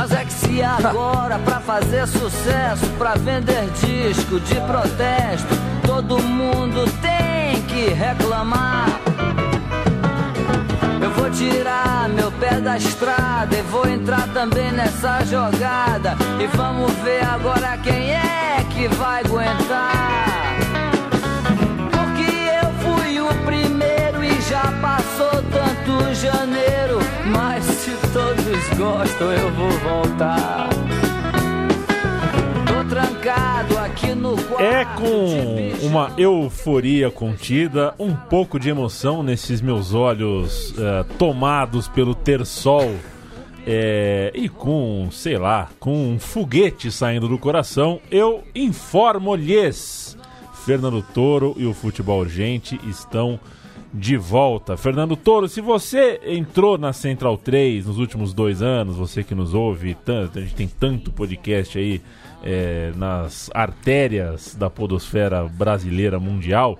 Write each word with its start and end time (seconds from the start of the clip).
Mas 0.00 0.12
é 0.12 0.24
que 0.24 0.32
se 0.32 0.62
agora 0.62 1.38
pra 1.40 1.60
fazer 1.60 2.06
sucesso, 2.06 2.86
pra 2.96 3.16
vender 3.16 3.68
disco 3.84 4.40
de 4.40 4.54
protesto, 4.62 5.54
todo 5.86 6.18
mundo 6.22 6.90
tem 7.02 7.60
que 7.64 7.90
reclamar. 7.90 8.86
Eu 11.02 11.10
vou 11.10 11.30
tirar 11.30 12.08
meu 12.08 12.32
pé 12.32 12.62
da 12.62 12.78
estrada 12.78 13.54
e 13.54 13.60
vou 13.60 13.86
entrar 13.86 14.26
também 14.32 14.72
nessa 14.72 15.22
jogada. 15.26 16.16
E 16.42 16.46
vamos 16.56 16.90
ver 17.04 17.22
agora 17.22 17.76
quem 17.82 18.12
é 18.12 18.64
que 18.70 18.88
vai 18.88 19.20
aguentar. 19.22 20.56
Porque 21.92 22.48
eu 22.64 22.72
fui 22.80 23.20
o 23.20 23.34
primeiro 23.44 24.24
e 24.24 24.40
já 24.40 24.62
passou 24.80 25.42
tanto 25.52 26.14
janeiro. 26.14 27.00
Mas 27.26 27.69
todos 28.12 28.68
gostam, 28.76 29.32
eu 29.32 29.52
vou 29.52 29.70
voltar. 29.70 30.68
Tô 32.66 32.88
trancado 32.88 33.78
aqui 33.78 34.14
no 34.14 34.36
quarto. 34.36 34.62
É 34.62 34.84
com 34.84 35.86
uma 35.86 36.12
euforia 36.16 37.10
contida, 37.10 37.94
um 37.98 38.14
pouco 38.14 38.58
de 38.58 38.68
emoção 38.68 39.22
nesses 39.22 39.60
meus 39.60 39.94
olhos 39.94 40.74
eh, 40.76 41.04
tomados 41.18 41.88
pelo 41.88 42.14
ter-sol 42.14 42.92
eh, 43.66 44.32
e 44.34 44.48
com, 44.48 45.08
sei 45.12 45.38
lá, 45.38 45.68
com 45.78 46.14
um 46.14 46.18
foguete 46.18 46.90
saindo 46.90 47.28
do 47.28 47.38
coração, 47.38 48.00
eu 48.10 48.42
informo-lhes. 48.54 50.16
Fernando 50.64 51.02
Toro 51.14 51.54
e 51.56 51.64
o 51.64 51.72
Futebol 51.72 52.20
Urgente 52.20 52.78
estão 52.86 53.40
de 53.92 54.16
volta. 54.16 54.76
Fernando 54.76 55.16
Toro, 55.16 55.48
se 55.48 55.60
você 55.60 56.20
entrou 56.24 56.78
na 56.78 56.92
Central 56.92 57.36
3 57.36 57.86
nos 57.86 57.98
últimos 57.98 58.32
dois 58.32 58.62
anos, 58.62 58.96
você 58.96 59.24
que 59.24 59.34
nos 59.34 59.52
ouve 59.54 59.94
tanto, 59.94 60.38
a 60.38 60.42
gente 60.42 60.54
tem 60.54 60.68
tanto 60.68 61.12
podcast 61.12 61.78
aí 61.78 62.00
é, 62.42 62.92
nas 62.96 63.50
artérias 63.52 64.54
da 64.54 64.70
podosfera 64.70 65.44
brasileira 65.44 66.20
mundial, 66.20 66.78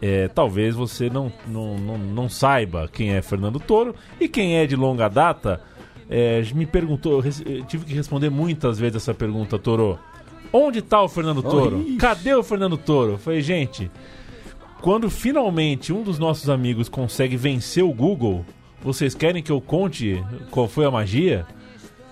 é, 0.00 0.28
talvez 0.28 0.74
você 0.74 1.08
não, 1.08 1.32
não, 1.46 1.78
não, 1.78 1.98
não 1.98 2.28
saiba 2.28 2.88
quem 2.92 3.14
é 3.14 3.22
Fernando 3.22 3.58
Toro 3.58 3.94
e 4.20 4.28
quem 4.28 4.58
é 4.58 4.66
de 4.66 4.76
longa 4.76 5.08
data. 5.08 5.60
é, 6.08 6.42
me 6.54 6.66
perguntou, 6.66 7.22
tive 7.66 7.84
que 7.84 7.94
responder 7.94 8.30
muitas 8.30 8.78
vezes 8.78 8.96
essa 8.96 9.14
pergunta, 9.14 9.58
Toro. 9.58 9.98
Onde 10.52 10.80
tá 10.80 11.02
o 11.02 11.08
Fernando 11.08 11.42
Toro? 11.42 11.80
ixi. 11.80 11.96
Cadê 11.96 12.34
o 12.34 12.42
Fernando 12.42 12.76
Toro? 12.76 13.18
Falei, 13.18 13.40
gente, 13.40 13.90
quando 14.80 15.10
finalmente 15.10 15.92
um 15.92 16.02
dos 16.02 16.18
nossos 16.18 16.48
amigos 16.48 16.88
consegue 16.88 17.36
vencer 17.36 17.84
o 17.84 17.92
Google, 17.92 18.44
vocês 18.82 19.14
querem 19.14 19.42
que 19.42 19.50
eu 19.50 19.60
conte 19.60 20.22
qual 20.50 20.68
foi 20.68 20.84
a 20.84 20.90
magia? 20.90 21.46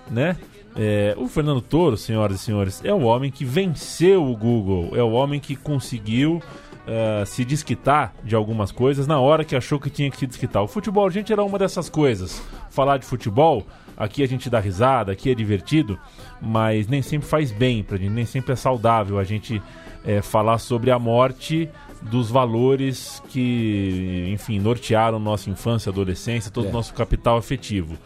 Né? 0.09 0.35
É, 0.75 1.15
o 1.17 1.27
Fernando 1.27 1.61
Toro, 1.61 1.95
senhoras 1.95 2.41
e 2.41 2.43
senhores, 2.43 2.81
é 2.83 2.93
o 2.93 3.03
homem 3.03 3.31
que 3.31 3.45
venceu 3.45 4.25
o 4.25 4.35
Google, 4.35 4.91
é 4.93 5.01
o 5.01 5.11
homem 5.11 5.39
que 5.39 5.55
conseguiu 5.55 6.41
eh, 6.87 7.23
se 7.25 7.43
desquitar 7.43 8.13
de 8.23 8.35
algumas 8.35 8.71
coisas 8.71 9.07
na 9.07 9.19
hora 9.19 9.43
que 9.43 9.55
achou 9.55 9.79
que 9.79 9.89
tinha 9.89 10.11
que 10.11 10.17
se 10.17 10.27
desquitar. 10.27 10.61
O 10.61 10.67
futebol, 10.67 11.09
gente, 11.09 11.33
era 11.33 11.43
uma 11.43 11.57
dessas 11.57 11.89
coisas. 11.89 12.39
Falar 12.69 12.99
de 12.99 13.05
futebol, 13.07 13.65
aqui 13.97 14.21
a 14.21 14.27
gente 14.27 14.51
dá 14.51 14.59
risada, 14.59 15.11
aqui 15.11 15.31
é 15.31 15.33
divertido, 15.33 15.97
mas 16.39 16.87
nem 16.87 17.01
sempre 17.01 17.27
faz 17.27 17.51
bem 17.51 17.81
pra 17.81 17.97
gente, 17.97 18.11
nem 18.11 18.25
sempre 18.25 18.53
é 18.53 18.55
saudável 18.55 19.17
a 19.17 19.23
gente 19.23 19.59
eh, 20.05 20.21
falar 20.21 20.59
sobre 20.59 20.91
a 20.91 20.99
morte 20.99 21.67
dos 22.01 22.29
valores 22.29 23.21
que, 23.29 24.27
enfim, 24.31 24.59
nortearam 24.59 25.19
nossa 25.19 25.49
infância, 25.49 25.89
adolescência, 25.89 26.51
todo 26.51 26.65
o 26.65 26.69
É. 26.69 26.71
nosso 26.71 26.93
capital 26.93 27.37
afetivo. 27.37 27.97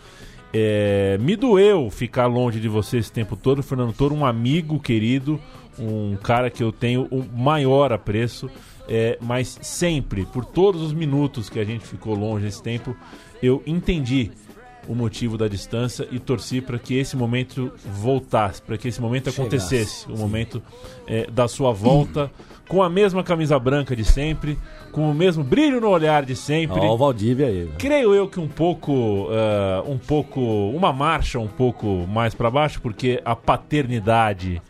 É, 0.51 1.17
me 1.21 1.35
doeu 1.35 1.89
ficar 1.91 2.25
longe 2.25 2.59
de 2.59 2.67
você 2.67 2.97
esse 2.97 3.11
tempo 3.11 3.35
todo, 3.35 3.61
Fernando 3.61 3.93
Toro, 3.93 4.15
um 4.15 4.25
amigo 4.25 4.79
querido, 4.79 5.39
um 5.77 6.15
cara 6.17 6.49
que 6.49 6.63
eu 6.63 6.71
tenho 6.71 7.07
o 7.11 7.23
maior 7.23 7.93
apreço, 7.93 8.49
é, 8.87 9.17
mas 9.21 9.59
sempre, 9.61 10.25
por 10.25 10.43
todos 10.43 10.81
os 10.81 10.91
minutos 10.93 11.49
que 11.49 11.59
a 11.59 11.63
gente 11.63 11.85
ficou 11.85 12.15
longe 12.15 12.47
esse 12.47 12.61
tempo, 12.63 12.95
eu 13.43 13.61
entendi 13.67 14.31
o 14.87 14.95
motivo 14.95 15.37
da 15.37 15.47
distância 15.47 16.07
e 16.11 16.17
torci 16.17 16.61
para 16.61 16.79
que 16.79 16.95
esse 16.95 17.15
momento 17.15 17.71
voltasse, 17.85 18.59
para 18.59 18.75
que 18.75 18.87
esse 18.87 18.99
momento 18.99 19.25
Chegasse, 19.25 19.41
acontecesse, 19.41 20.11
o 20.11 20.17
momento 20.17 20.63
é, 21.05 21.29
da 21.29 21.47
sua 21.47 21.71
volta, 21.71 22.31
com 22.69 22.81
a 22.81 22.89
mesma 22.89 23.23
camisa 23.23 23.59
branca 23.59 23.93
de 23.95 24.05
sempre, 24.05 24.57
com 24.91 25.09
o 25.11 25.13
mesmo 25.13 25.43
brilho 25.43 25.81
no 25.81 25.89
olhar 25.89 26.23
de 26.23 26.35
sempre. 26.35 26.79
Ó, 26.79 26.93
o 26.93 26.97
Valdívia 26.97 27.47
aí. 27.47 27.69
Creio 27.77 28.13
eu 28.13 28.27
que 28.29 28.39
um 28.39 28.47
pouco, 28.47 29.27
ah, 29.31 29.83
um 29.85 29.97
pouco, 29.97 30.39
uma 30.69 30.93
marcha 30.93 31.39
um 31.39 31.47
pouco 31.47 32.05
mais 32.07 32.33
para 32.33 32.49
baixo, 32.49 32.79
porque 32.81 33.19
a 33.25 33.35
paternidade 33.35 34.61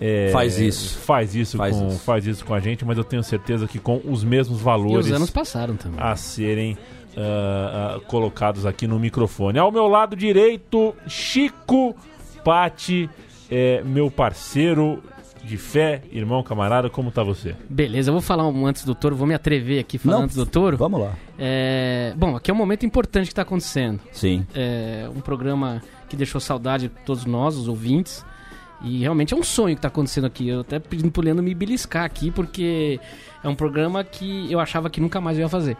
é, 0.00 0.30
Faz 0.32 0.58
isso. 0.60 0.96
faz 1.00 1.34
isso, 1.34 1.56
Faz 1.56 1.76
com, 1.76 1.88
isso. 1.88 1.98
faz 1.98 2.26
isso 2.26 2.44
com 2.44 2.54
a 2.54 2.60
gente, 2.60 2.84
mas 2.84 2.96
eu 2.96 3.02
tenho 3.02 3.22
certeza 3.24 3.66
que 3.66 3.80
com 3.80 4.00
os 4.04 4.22
mesmos 4.22 4.60
E 4.60 4.62
valores 4.62 5.06
os 5.06 5.12
anos 5.12 5.28
passaram 5.30 5.74
também. 5.74 5.98
a 6.00 6.14
serem 6.14 6.78
ah, 7.16 7.96
ah, 7.96 8.00
colocados 8.06 8.64
aqui 8.64 8.86
no 8.86 8.96
microfone. 9.00 9.58
Ao 9.58 9.72
meu 9.72 9.88
lado 9.88 10.14
direito, 10.14 10.94
Chico 11.08 11.96
Pati, 12.44 13.10
é, 13.50 13.82
meu 13.84 14.08
parceiro 14.08 15.02
de 15.48 15.56
fé, 15.56 16.02
irmão, 16.12 16.42
camarada, 16.42 16.90
como 16.90 17.10
tá 17.10 17.22
você? 17.22 17.56
Beleza, 17.68 18.10
eu 18.10 18.12
vou 18.12 18.20
falar 18.20 18.46
um 18.46 18.66
antes 18.66 18.84
do 18.84 18.94
touro, 18.94 19.16
vou 19.16 19.26
me 19.26 19.34
atrever 19.34 19.80
aqui 19.80 19.98
falando 19.98 20.18
Não, 20.18 20.24
antes 20.24 20.36
do 20.36 20.46
touro. 20.46 20.76
Vamos 20.76 21.00
lá. 21.00 21.14
É, 21.38 22.12
bom, 22.16 22.36
aqui 22.36 22.50
é 22.50 22.54
um 22.54 22.56
momento 22.56 22.84
importante 22.84 23.24
que 23.24 23.32
está 23.32 23.42
acontecendo. 23.42 24.00
Sim. 24.12 24.46
É 24.54 25.08
um 25.14 25.20
programa 25.20 25.82
que 26.08 26.16
deixou 26.16 26.40
saudade 26.40 26.88
de 26.88 26.94
todos 27.04 27.24
nós, 27.24 27.56
os 27.56 27.66
ouvintes. 27.68 28.24
E 28.82 29.00
realmente 29.00 29.34
é 29.34 29.36
um 29.36 29.42
sonho 29.42 29.74
que 29.74 29.80
está 29.80 29.88
acontecendo 29.88 30.26
aqui. 30.26 30.48
Eu 30.48 30.60
até 30.60 30.78
pedindo 30.78 31.10
pro 31.10 31.22
Leandro 31.22 31.42
me 31.42 31.54
beliscar 31.54 32.04
aqui, 32.04 32.30
porque 32.30 33.00
é 33.42 33.48
um 33.48 33.54
programa 33.54 34.04
que 34.04 34.50
eu 34.52 34.60
achava 34.60 34.88
que 34.88 35.00
nunca 35.00 35.20
mais 35.20 35.36
eu 35.36 35.42
ia 35.42 35.48
fazer. 35.48 35.76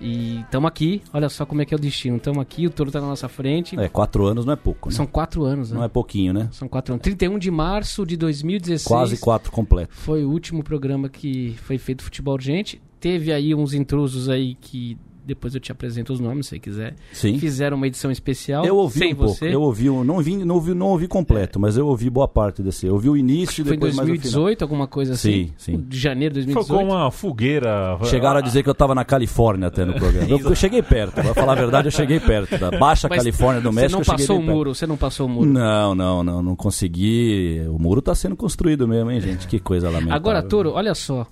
E 0.00 0.40
estamos 0.40 0.68
aqui, 0.68 1.02
olha 1.12 1.28
só 1.28 1.46
como 1.46 1.62
é 1.62 1.64
que 1.64 1.74
é 1.74 1.76
o 1.76 1.80
destino. 1.80 2.16
Estamos 2.16 2.40
aqui, 2.40 2.66
o 2.66 2.70
touro 2.70 2.90
tá 2.90 3.00
na 3.00 3.06
nossa 3.08 3.28
frente. 3.28 3.78
É, 3.78 3.88
quatro 3.88 4.26
anos 4.26 4.44
não 4.44 4.52
é 4.52 4.56
pouco, 4.56 4.88
né? 4.88 4.94
São 4.94 5.06
quatro 5.06 5.44
anos, 5.44 5.70
né? 5.70 5.78
Não 5.78 5.84
é 5.84 5.88
pouquinho, 5.88 6.32
né? 6.32 6.48
São 6.52 6.68
quatro 6.68 6.94
anos. 6.94 7.02
31 7.02 7.38
de 7.38 7.50
março 7.50 8.04
de 8.04 8.16
2016. 8.16 8.86
Quase 8.86 9.16
quatro 9.18 9.50
completo. 9.50 9.94
Foi 9.94 10.24
o 10.24 10.30
último 10.30 10.62
programa 10.62 11.08
que 11.08 11.54
foi 11.62 11.78
feito 11.78 12.02
Futebol 12.02 12.34
Urgente. 12.34 12.80
Teve 13.00 13.32
aí 13.32 13.54
uns 13.54 13.74
intrusos 13.74 14.28
aí 14.28 14.54
que 14.60 14.98
depois 15.26 15.54
eu 15.54 15.60
te 15.60 15.72
apresento 15.72 16.12
os 16.12 16.20
nomes, 16.20 16.46
se 16.46 16.50
você 16.50 16.58
quiser. 16.58 16.94
Sim. 17.12 17.38
Fizeram 17.38 17.76
uma 17.76 17.86
edição 17.86 18.10
especial 18.10 18.64
Eu 18.64 18.76
ouvi 18.76 18.98
sem 18.98 19.12
um 19.12 19.16
pouco. 19.16 19.34
você. 19.34 19.52
Eu 19.54 19.60
ouvi, 19.62 19.90
um- 19.90 20.04
não 20.04 20.14
ouvi, 20.16 20.36
não 20.36 20.54
ouvi, 20.54 20.74
não 20.74 20.86
ouvi 20.86 21.08
completo, 21.08 21.58
mas 21.58 21.76
eu 21.76 21.86
ouvi 21.86 22.08
boa 22.08 22.28
parte 22.28 22.62
desse. 22.62 22.86
Eu 22.86 22.94
ouvi 22.94 23.08
o 23.08 23.16
início 23.16 23.50
Acho 23.50 23.62
e 23.62 23.64
foi 23.64 23.72
em 23.72 23.76
depois 23.76 23.96
mais 23.96 24.08
o 24.08 24.12
final. 24.12 24.22
2018, 24.22 24.62
alguma 24.62 24.86
coisa 24.86 25.14
assim. 25.14 25.46
Sim, 25.46 25.52
sim. 25.56 25.84
De 25.88 25.98
janeiro 25.98 26.34
de 26.34 26.42
Foi 26.44 26.54
2018. 26.54 26.88
com 26.88 26.94
uma 26.94 27.10
fogueira. 27.10 27.98
Chegaram 28.04 28.38
a 28.38 28.40
dizer 28.40 28.62
que 28.62 28.70
eu 28.70 28.74
tava 28.74 28.94
na 28.94 29.04
Califórnia 29.04 29.68
até 29.68 29.84
no 29.84 29.94
programa. 29.94 30.28
Eu, 30.30 30.38
eu 30.38 30.54
cheguei 30.54 30.82
perto, 30.82 31.14
pra 31.14 31.34
falar 31.34 31.52
a 31.52 31.56
verdade, 31.56 31.88
eu 31.88 31.92
cheguei 31.92 32.20
perto. 32.20 32.56
Da 32.58 32.70
Baixa 32.70 33.08
Mas 33.08 33.18
Califórnia 33.18 33.60
do 33.60 33.70
Você 33.70 33.74
México, 33.80 33.92
não 33.92 34.00
eu 34.00 34.04
cheguei 34.04 34.26
passou 34.26 34.38
o 34.38 34.42
muro, 34.42 34.74
você 34.74 34.86
não 34.86 34.96
passou 34.96 35.26
o 35.26 35.28
muro. 35.28 35.50
Não, 35.50 35.94
não, 35.94 36.22
não, 36.22 36.42
não 36.42 36.56
consegui. 36.56 37.62
O 37.68 37.78
muro 37.78 38.00
tá 38.00 38.14
sendo 38.14 38.36
construído 38.36 38.86
mesmo, 38.86 39.10
hein, 39.10 39.20
gente? 39.20 39.46
Que 39.46 39.58
coisa 39.58 39.88
lamentável. 39.88 40.14
Agora, 40.16 40.42
Toro, 40.42 40.72
olha 40.72 40.94
só. 40.94 41.26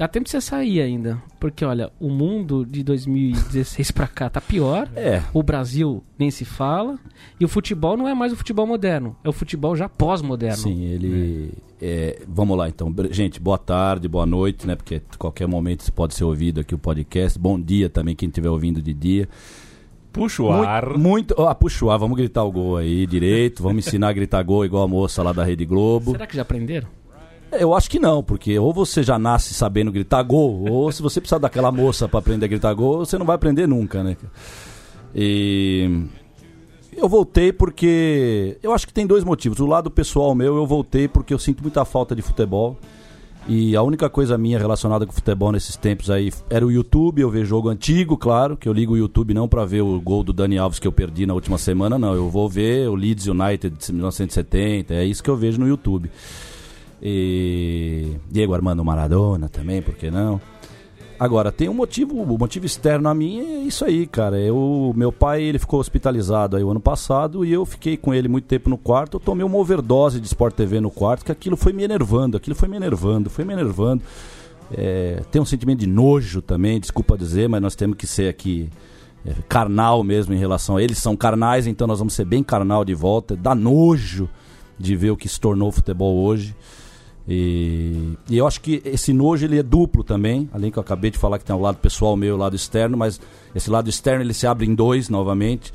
Dá 0.00 0.08
tempo 0.08 0.24
de 0.24 0.30
você 0.30 0.40
sair 0.40 0.80
ainda. 0.80 1.22
Porque, 1.38 1.62
olha, 1.62 1.92
o 2.00 2.08
mundo 2.08 2.64
de 2.64 2.82
2016 2.82 3.90
pra 3.90 4.06
cá 4.06 4.30
tá 4.30 4.40
pior. 4.40 4.88
É, 4.96 5.22
O 5.34 5.42
Brasil 5.42 6.02
nem 6.18 6.30
se 6.30 6.42
fala. 6.42 6.98
E 7.38 7.44
o 7.44 7.48
futebol 7.48 7.98
não 7.98 8.08
é 8.08 8.14
mais 8.14 8.32
o 8.32 8.36
futebol 8.36 8.66
moderno. 8.66 9.14
É 9.22 9.28
o 9.28 9.32
futebol 9.32 9.76
já 9.76 9.90
pós-moderno. 9.90 10.56
sim, 10.56 10.84
ele. 10.84 11.52
é, 11.82 12.18
vamos 12.26 12.56
lá 12.56 12.66
então. 12.66 12.90
Gente, 13.10 13.38
boa 13.38 13.58
tarde, 13.58 14.08
boa 14.08 14.24
noite, 14.24 14.66
né? 14.66 14.74
Porque 14.74 15.02
a 15.12 15.16
qualquer 15.18 15.46
momento 15.46 15.80
isso 15.80 15.92
pode 15.92 16.14
ser 16.14 16.24
ouvido 16.24 16.60
aqui 16.60 16.74
o 16.74 16.78
podcast. 16.78 17.38
Bom 17.38 17.60
dia 17.60 17.90
também, 17.90 18.16
quem 18.16 18.30
estiver 18.30 18.48
ouvindo 18.48 18.80
de 18.80 18.94
dia. 18.94 19.28
Puxa 20.10 20.42
o 20.42 20.50
ar. 20.50 20.96
Muito, 20.96 20.98
muito 20.98 21.42
ah, 21.42 21.54
puxa 21.54 21.84
o 21.84 21.90
ar, 21.90 21.98
vamos 21.98 22.16
gritar 22.16 22.42
o 22.42 22.50
gol 22.50 22.78
aí 22.78 23.06
direito. 23.06 23.62
Vamos 23.62 23.86
ensinar 23.86 24.08
a 24.08 24.12
gritar 24.14 24.42
gol 24.44 24.64
igual 24.64 24.82
a 24.82 24.88
moça 24.88 25.22
lá 25.22 25.34
da 25.34 25.44
Rede 25.44 25.66
Globo. 25.66 26.12
Será 26.12 26.26
que 26.26 26.36
já 26.36 26.40
aprenderam? 26.40 26.88
Eu 27.52 27.74
acho 27.74 27.90
que 27.90 27.98
não, 27.98 28.22
porque 28.22 28.58
ou 28.58 28.72
você 28.72 29.02
já 29.02 29.18
nasce 29.18 29.54
sabendo 29.54 29.90
gritar 29.90 30.22
gol, 30.22 30.68
ou 30.70 30.92
se 30.92 31.02
você 31.02 31.20
precisar 31.20 31.38
daquela 31.38 31.72
moça 31.72 32.08
pra 32.08 32.20
aprender 32.20 32.44
a 32.44 32.48
gritar 32.48 32.72
gol, 32.74 32.98
você 32.98 33.18
não 33.18 33.26
vai 33.26 33.34
aprender 33.34 33.66
nunca, 33.66 34.02
né? 34.02 34.16
E 35.14 36.06
eu 36.96 37.08
voltei 37.08 37.52
porque 37.52 38.58
eu 38.62 38.72
acho 38.72 38.86
que 38.86 38.92
tem 38.92 39.06
dois 39.06 39.24
motivos. 39.24 39.58
O 39.58 39.66
lado 39.66 39.90
pessoal 39.90 40.34
meu, 40.34 40.56
eu 40.56 40.66
voltei 40.66 41.08
porque 41.08 41.34
eu 41.34 41.38
sinto 41.38 41.62
muita 41.62 41.84
falta 41.84 42.14
de 42.14 42.22
futebol. 42.22 42.76
E 43.48 43.74
a 43.74 43.82
única 43.82 44.08
coisa 44.08 44.36
minha 44.36 44.58
relacionada 44.58 45.06
com 45.06 45.12
futebol 45.12 45.50
nesses 45.50 45.74
tempos 45.74 46.10
aí 46.10 46.30
era 46.48 46.64
o 46.64 46.70
YouTube. 46.70 47.22
Eu 47.22 47.30
vejo 47.30 47.46
jogo 47.46 47.68
antigo, 47.68 48.16
claro, 48.16 48.56
que 48.56 48.68
eu 48.68 48.72
ligo 48.72 48.92
o 48.92 48.96
YouTube 48.96 49.34
não 49.34 49.48
pra 49.48 49.64
ver 49.64 49.80
o 49.80 50.00
gol 50.00 50.22
do 50.22 50.32
Dani 50.32 50.58
Alves 50.58 50.78
que 50.78 50.86
eu 50.86 50.92
perdi 50.92 51.26
na 51.26 51.34
última 51.34 51.58
semana, 51.58 51.98
não. 51.98 52.14
Eu 52.14 52.28
vou 52.28 52.48
ver 52.48 52.88
o 52.88 52.94
Leeds 52.94 53.26
United 53.26 53.76
de 53.76 53.92
1970, 53.92 54.94
é 54.94 55.04
isso 55.04 55.22
que 55.22 55.30
eu 55.30 55.36
vejo 55.36 55.58
no 55.58 55.66
YouTube. 55.66 56.10
E 57.02 58.16
Diego 58.30 58.54
Armando 58.54 58.84
Maradona 58.84 59.48
também, 59.48 59.80
por 59.80 59.94
que 59.94 60.10
não? 60.10 60.40
Agora, 61.20 61.52
tem 61.52 61.68
um 61.68 61.74
motivo, 61.74 62.14
o 62.14 62.38
motivo 62.38 62.64
externo 62.64 63.06
a 63.06 63.14
mim 63.14 63.40
é 63.40 63.58
isso 63.64 63.84
aí, 63.84 64.06
cara. 64.06 64.38
Eu, 64.38 64.94
meu 64.96 65.12
pai, 65.12 65.42
ele 65.42 65.58
ficou 65.58 65.78
hospitalizado 65.78 66.56
aí 66.56 66.64
o 66.64 66.70
ano 66.70 66.80
passado 66.80 67.44
e 67.44 67.52
eu 67.52 67.66
fiquei 67.66 67.98
com 67.98 68.14
ele 68.14 68.26
muito 68.26 68.46
tempo 68.46 68.70
no 68.70 68.78
quarto. 68.78 69.18
Eu 69.18 69.20
tomei 69.20 69.44
uma 69.44 69.58
overdose 69.58 70.18
de 70.18 70.26
Sport 70.26 70.54
TV 70.54 70.80
no 70.80 70.90
quarto, 70.90 71.22
que 71.22 71.30
aquilo 71.30 71.58
foi 71.58 71.74
me 71.74 71.82
enervando, 71.82 72.38
aquilo 72.38 72.56
foi 72.56 72.70
me 72.70 72.76
enervando, 72.78 73.28
foi 73.28 73.44
me 73.44 73.52
enervando. 73.52 74.02
É, 74.72 75.22
tem 75.30 75.42
um 75.42 75.44
sentimento 75.44 75.80
de 75.80 75.86
nojo 75.86 76.40
também, 76.40 76.80
desculpa 76.80 77.18
dizer, 77.18 77.50
mas 77.50 77.60
nós 77.60 77.74
temos 77.74 77.98
que 77.98 78.06
ser 78.06 78.30
aqui 78.30 78.70
é, 79.26 79.34
carnal 79.46 80.02
mesmo 80.02 80.32
em 80.32 80.38
relação 80.38 80.78
a 80.78 80.82
eles. 80.82 80.96
São 80.96 81.14
carnais, 81.14 81.66
então 81.66 81.86
nós 81.86 81.98
vamos 81.98 82.14
ser 82.14 82.24
bem 82.24 82.42
carnal 82.42 82.82
de 82.82 82.94
volta. 82.94 83.36
Dá 83.36 83.54
nojo 83.54 84.26
de 84.78 84.96
ver 84.96 85.10
o 85.10 85.18
que 85.18 85.28
se 85.28 85.38
tornou 85.38 85.68
o 85.68 85.72
futebol 85.72 86.16
hoje. 86.16 86.56
E, 87.32 88.18
e, 88.28 88.38
eu 88.38 88.44
acho 88.44 88.60
que 88.60 88.82
esse 88.84 89.12
nojo 89.12 89.46
ele 89.46 89.56
é 89.56 89.62
duplo 89.62 90.02
também, 90.02 90.50
além 90.52 90.68
que 90.68 90.76
eu 90.76 90.80
acabei 90.80 91.12
de 91.12 91.16
falar 91.16 91.38
que 91.38 91.44
tem 91.44 91.54
o 91.54 91.60
lado 91.60 91.76
pessoal 91.76 92.16
meu 92.16 92.30
e 92.30 92.32
o 92.32 92.36
lado 92.36 92.56
externo, 92.56 92.96
mas 92.96 93.20
esse 93.54 93.70
lado 93.70 93.88
externo 93.88 94.24
ele 94.24 94.34
se 94.34 94.48
abre 94.48 94.66
em 94.66 94.74
dois 94.74 95.08
novamente, 95.08 95.72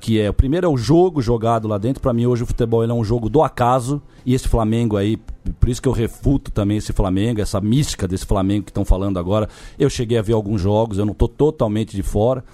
que 0.00 0.20
é 0.20 0.30
o 0.30 0.32
primeiro 0.32 0.68
é 0.68 0.70
o 0.70 0.76
jogo 0.76 1.20
jogado 1.20 1.66
lá 1.66 1.76
dentro. 1.76 2.00
Para 2.00 2.12
mim 2.12 2.26
hoje 2.26 2.44
o 2.44 2.46
futebol 2.46 2.84
é 2.84 2.92
um 2.92 3.02
jogo 3.02 3.28
do 3.28 3.42
acaso 3.42 4.00
e 4.24 4.32
esse 4.32 4.46
Flamengo 4.46 4.96
aí, 4.96 5.16
por 5.58 5.68
isso 5.68 5.82
que 5.82 5.88
eu 5.88 5.92
refuto 5.92 6.52
também 6.52 6.76
esse 6.76 6.92
Flamengo, 6.92 7.40
essa 7.40 7.60
mística 7.60 8.06
desse 8.06 8.24
Flamengo 8.24 8.66
que 8.66 8.70
estão 8.70 8.84
falando 8.84 9.18
agora. 9.18 9.48
Eu 9.76 9.90
cheguei 9.90 10.18
a 10.18 10.22
ver 10.22 10.34
alguns 10.34 10.60
jogos, 10.60 10.98
eu 10.98 11.04
não 11.04 11.12
estou 11.12 11.26
totalmente 11.26 11.96
de 11.96 12.02
fora. 12.04 12.44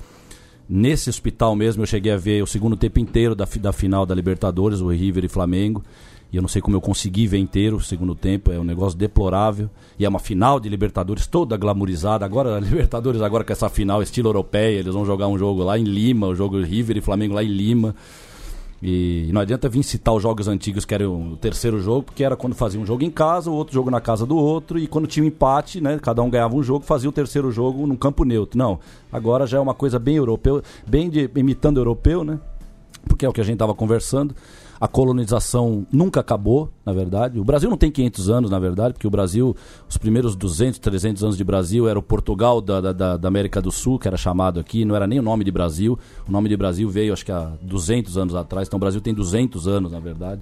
Nesse 0.66 1.10
hospital 1.10 1.54
mesmo 1.54 1.82
eu 1.82 1.86
cheguei 1.86 2.12
a 2.12 2.16
ver 2.16 2.42
o 2.42 2.46
segundo 2.46 2.76
tempo 2.78 2.98
inteiro 2.98 3.34
da, 3.34 3.46
da 3.60 3.72
final 3.74 4.06
da 4.06 4.14
Libertadores, 4.14 4.80
o 4.80 4.88
River 4.88 5.26
e 5.26 5.28
Flamengo. 5.28 5.82
E 6.30 6.36
eu 6.36 6.42
não 6.42 6.48
sei 6.48 6.60
como 6.60 6.76
eu 6.76 6.80
consegui 6.80 7.26
ver 7.26 7.38
inteiro 7.38 7.76
o 7.76 7.80
segundo 7.80 8.14
tempo, 8.14 8.52
é 8.52 8.58
um 8.58 8.64
negócio 8.64 8.98
deplorável. 8.98 9.70
E 9.98 10.04
é 10.04 10.08
uma 10.08 10.18
final 10.18 10.60
de 10.60 10.68
Libertadores 10.68 11.26
toda 11.26 11.56
glamourizada. 11.56 12.24
Agora, 12.24 12.56
a 12.56 12.60
Libertadores, 12.60 13.22
agora 13.22 13.44
com 13.44 13.52
essa 13.52 13.68
final 13.68 14.02
estilo 14.02 14.28
europeia, 14.28 14.78
eles 14.78 14.92
vão 14.92 15.06
jogar 15.06 15.26
um 15.28 15.38
jogo 15.38 15.62
lá 15.62 15.78
em 15.78 15.84
Lima, 15.84 16.26
o 16.26 16.34
jogo 16.34 16.60
River 16.60 16.98
e 16.98 17.00
Flamengo 17.00 17.34
lá 17.34 17.42
em 17.42 17.48
Lima. 17.48 17.94
E 18.80 19.28
não 19.32 19.40
adianta 19.40 19.68
vir 19.68 19.82
citar 19.82 20.14
os 20.14 20.22
jogos 20.22 20.46
antigos, 20.46 20.84
que 20.84 20.94
era 20.94 21.08
o 21.08 21.36
terceiro 21.36 21.80
jogo, 21.80 22.04
porque 22.04 22.22
era 22.22 22.36
quando 22.36 22.54
fazia 22.54 22.80
um 22.80 22.86
jogo 22.86 23.02
em 23.02 23.10
casa, 23.10 23.50
o 23.50 23.54
outro 23.54 23.74
jogo 23.74 23.90
na 23.90 24.00
casa 24.00 24.24
do 24.24 24.36
outro, 24.36 24.78
e 24.78 24.86
quando 24.86 25.08
tinha 25.08 25.24
um 25.24 25.26
empate, 25.26 25.80
né, 25.80 25.98
cada 26.00 26.22
um 26.22 26.30
ganhava 26.30 26.54
um 26.54 26.62
jogo, 26.62 26.84
fazia 26.84 27.08
o 27.08 27.12
terceiro 27.12 27.50
jogo 27.50 27.86
num 27.86 27.96
campo 27.96 28.24
neutro. 28.24 28.56
Não, 28.56 28.78
agora 29.10 29.46
já 29.46 29.58
é 29.58 29.60
uma 29.60 29.74
coisa 29.74 29.98
bem 29.98 30.14
europeu, 30.14 30.62
bem 30.86 31.10
de, 31.10 31.28
imitando 31.34 31.80
europeu, 31.80 32.22
né? 32.22 32.38
Porque 33.08 33.26
é 33.26 33.28
o 33.28 33.32
que 33.32 33.40
a 33.40 33.44
gente 33.44 33.54
estava 33.54 33.74
conversando. 33.74 34.34
A 34.80 34.86
colonização 34.86 35.86
nunca 35.90 36.20
acabou, 36.20 36.70
na 36.84 36.92
verdade. 36.92 37.38
O 37.38 37.44
Brasil 37.44 37.68
não 37.68 37.76
tem 37.76 37.90
500 37.90 38.30
anos, 38.30 38.50
na 38.50 38.58
verdade, 38.58 38.94
porque 38.94 39.06
o 39.06 39.10
Brasil, 39.10 39.56
os 39.88 39.96
primeiros 39.96 40.36
200, 40.36 40.78
300 40.78 41.24
anos 41.24 41.36
de 41.36 41.44
Brasil, 41.44 41.88
era 41.88 41.98
o 41.98 42.02
Portugal 42.02 42.60
da, 42.60 42.92
da, 42.92 43.16
da 43.16 43.28
América 43.28 43.60
do 43.60 43.72
Sul, 43.72 43.98
que 43.98 44.06
era 44.06 44.16
chamado 44.16 44.60
aqui, 44.60 44.84
não 44.84 44.94
era 44.94 45.06
nem 45.06 45.18
o 45.18 45.22
nome 45.22 45.44
de 45.44 45.50
Brasil. 45.50 45.98
O 46.28 46.30
nome 46.30 46.48
de 46.48 46.56
Brasil 46.56 46.88
veio, 46.88 47.12
acho 47.12 47.24
que 47.24 47.32
há 47.32 47.52
200 47.60 48.16
anos 48.16 48.34
atrás. 48.34 48.68
Então 48.68 48.76
o 48.76 48.80
Brasil 48.80 49.00
tem 49.00 49.12
200 49.12 49.66
anos, 49.66 49.92
na 49.92 50.00
verdade. 50.00 50.40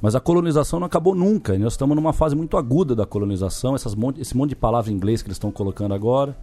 Mas 0.00 0.14
a 0.14 0.20
colonização 0.20 0.78
não 0.78 0.86
acabou 0.86 1.14
nunca. 1.14 1.58
Nós 1.58 1.72
estamos 1.74 1.94
numa 1.96 2.12
fase 2.12 2.36
muito 2.36 2.56
aguda 2.56 2.94
da 2.94 3.04
colonização. 3.04 3.74
Essas 3.74 3.96
esse 4.18 4.36
monte 4.36 4.50
de 4.50 4.56
palavra 4.56 4.90
em 4.90 4.94
inglês 4.94 5.22
que 5.22 5.28
eles 5.28 5.36
estão 5.36 5.50
colocando 5.50 5.92
agora. 5.92 6.36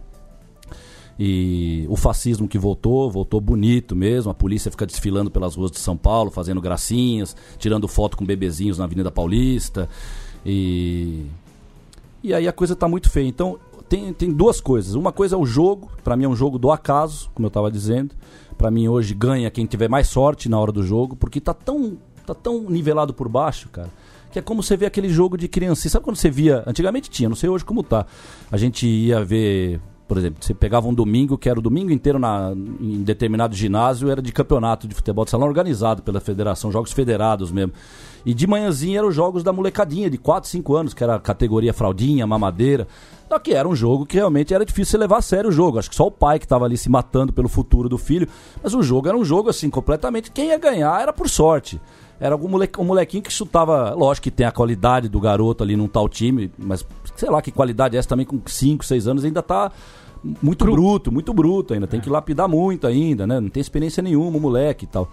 E 1.18 1.86
o 1.88 1.96
fascismo 1.96 2.46
que 2.46 2.58
voltou, 2.58 3.10
voltou 3.10 3.40
bonito 3.40 3.96
mesmo. 3.96 4.30
A 4.30 4.34
polícia 4.34 4.70
fica 4.70 4.86
desfilando 4.86 5.30
pelas 5.30 5.54
ruas 5.54 5.70
de 5.70 5.78
São 5.78 5.96
Paulo, 5.96 6.30
fazendo 6.30 6.60
gracinhas, 6.60 7.34
tirando 7.58 7.88
foto 7.88 8.16
com 8.16 8.24
bebezinhos 8.24 8.78
na 8.78 8.84
Avenida 8.84 9.10
Paulista. 9.10 9.88
E. 10.44 11.24
E 12.22 12.34
aí 12.34 12.46
a 12.48 12.52
coisa 12.52 12.74
está 12.74 12.88
muito 12.88 13.08
feia. 13.08 13.26
Então, 13.28 13.58
tem, 13.88 14.12
tem 14.12 14.32
duas 14.32 14.60
coisas. 14.60 14.94
Uma 14.94 15.12
coisa 15.12 15.36
é 15.36 15.38
o 15.38 15.46
jogo, 15.46 15.90
para 16.02 16.16
mim 16.16 16.24
é 16.24 16.28
um 16.28 16.36
jogo 16.36 16.58
do 16.58 16.70
acaso, 16.70 17.30
como 17.34 17.46
eu 17.46 17.48
estava 17.48 17.70
dizendo. 17.70 18.14
Para 18.58 18.70
mim 18.70 18.88
hoje 18.88 19.14
ganha 19.14 19.50
quem 19.50 19.64
tiver 19.64 19.88
mais 19.88 20.08
sorte 20.08 20.48
na 20.48 20.58
hora 20.58 20.72
do 20.72 20.82
jogo, 20.82 21.14
porque 21.14 21.40
tá 21.40 21.54
tão, 21.54 21.96
tá 22.26 22.34
tão 22.34 22.68
nivelado 22.68 23.14
por 23.14 23.28
baixo, 23.28 23.68
cara 23.68 23.90
que 24.28 24.40
é 24.40 24.42
como 24.42 24.62
você 24.62 24.76
vê 24.76 24.84
aquele 24.84 25.08
jogo 25.08 25.38
de 25.38 25.48
criança. 25.48 25.88
Sabe 25.88 26.04
quando 26.04 26.16
você 26.16 26.28
via? 26.28 26.62
Antigamente 26.66 27.08
tinha, 27.08 27.26
não 27.26 27.36
sei 27.36 27.48
hoje 27.48 27.64
como 27.64 27.82
tá. 27.82 28.04
A 28.52 28.58
gente 28.58 28.86
ia 28.86 29.24
ver 29.24 29.80
por 30.06 30.16
exemplo, 30.18 30.38
você 30.40 30.54
pegava 30.54 30.86
um 30.86 30.94
domingo, 30.94 31.36
que 31.36 31.48
era 31.48 31.58
o 31.58 31.62
domingo 31.62 31.90
inteiro 31.90 32.18
na, 32.18 32.52
em 32.80 33.02
determinado 33.02 33.56
ginásio, 33.56 34.08
era 34.08 34.22
de 34.22 34.32
campeonato 34.32 34.86
de 34.86 34.94
futebol 34.94 35.24
de 35.24 35.32
salão 35.32 35.48
organizado 35.48 36.02
pela 36.02 36.20
federação, 36.20 36.70
jogos 36.70 36.92
federados 36.92 37.50
mesmo. 37.50 37.72
E 38.24 38.32
de 38.32 38.46
manhãzinha 38.46 38.98
eram 38.98 39.08
os 39.08 39.14
jogos 39.14 39.42
da 39.42 39.52
molecadinha, 39.52 40.08
de 40.08 40.18
4, 40.18 40.48
5 40.48 40.76
anos, 40.76 40.94
que 40.94 41.02
era 41.02 41.16
a 41.16 41.20
categoria 41.20 41.72
fraldinha, 41.72 42.26
mamadeira. 42.26 42.86
Só 43.28 43.38
que 43.38 43.52
era 43.52 43.68
um 43.68 43.74
jogo 43.74 44.06
que 44.06 44.16
realmente 44.16 44.54
era 44.54 44.64
difícil 44.64 44.92
você 44.92 44.98
levar 44.98 45.18
a 45.18 45.22
sério 45.22 45.50
o 45.50 45.52
jogo. 45.52 45.78
Acho 45.78 45.90
que 45.90 45.96
só 45.96 46.06
o 46.06 46.10
pai 46.10 46.38
que 46.38 46.44
estava 46.44 46.64
ali 46.64 46.76
se 46.76 46.88
matando 46.88 47.32
pelo 47.32 47.48
futuro 47.48 47.88
do 47.88 47.98
filho. 47.98 48.28
Mas 48.62 48.74
o 48.74 48.82
jogo 48.82 49.08
era 49.08 49.16
um 49.16 49.24
jogo 49.24 49.48
assim, 49.48 49.68
completamente. 49.68 50.30
Quem 50.30 50.48
ia 50.48 50.58
ganhar 50.58 51.00
era 51.00 51.12
por 51.12 51.28
sorte. 51.28 51.80
Era 52.18 52.34
algum 52.34 52.48
moleque, 52.48 52.80
um 52.80 52.84
molequinho 52.84 53.22
que 53.22 53.32
chutava. 53.32 53.94
Lógico 53.94 54.24
que 54.24 54.30
tem 54.30 54.46
a 54.46 54.52
qualidade 54.52 55.08
do 55.08 55.20
garoto 55.20 55.62
ali 55.62 55.76
num 55.76 55.88
tal 55.88 56.08
time, 56.08 56.50
mas 56.58 56.84
sei 57.14 57.30
lá 57.30 57.42
que 57.42 57.50
qualidade 57.50 57.96
é 57.96 57.98
essa 57.98 58.08
também 58.08 58.26
com 58.26 58.40
5, 58.44 58.84
6 58.84 59.06
anos 59.06 59.24
ainda 59.24 59.42
tá 59.42 59.70
muito 60.42 60.64
Cru. 60.64 60.72
bruto, 60.74 61.12
muito 61.12 61.32
bruto 61.32 61.74
ainda. 61.74 61.86
Tem 61.86 62.00
que 62.00 62.10
lapidar 62.10 62.48
muito 62.48 62.86
ainda, 62.86 63.26
né? 63.26 63.38
Não 63.38 63.48
tem 63.48 63.60
experiência 63.60 64.02
nenhuma, 64.02 64.38
moleque 64.38 64.84
e 64.84 64.88
tal. 64.88 65.08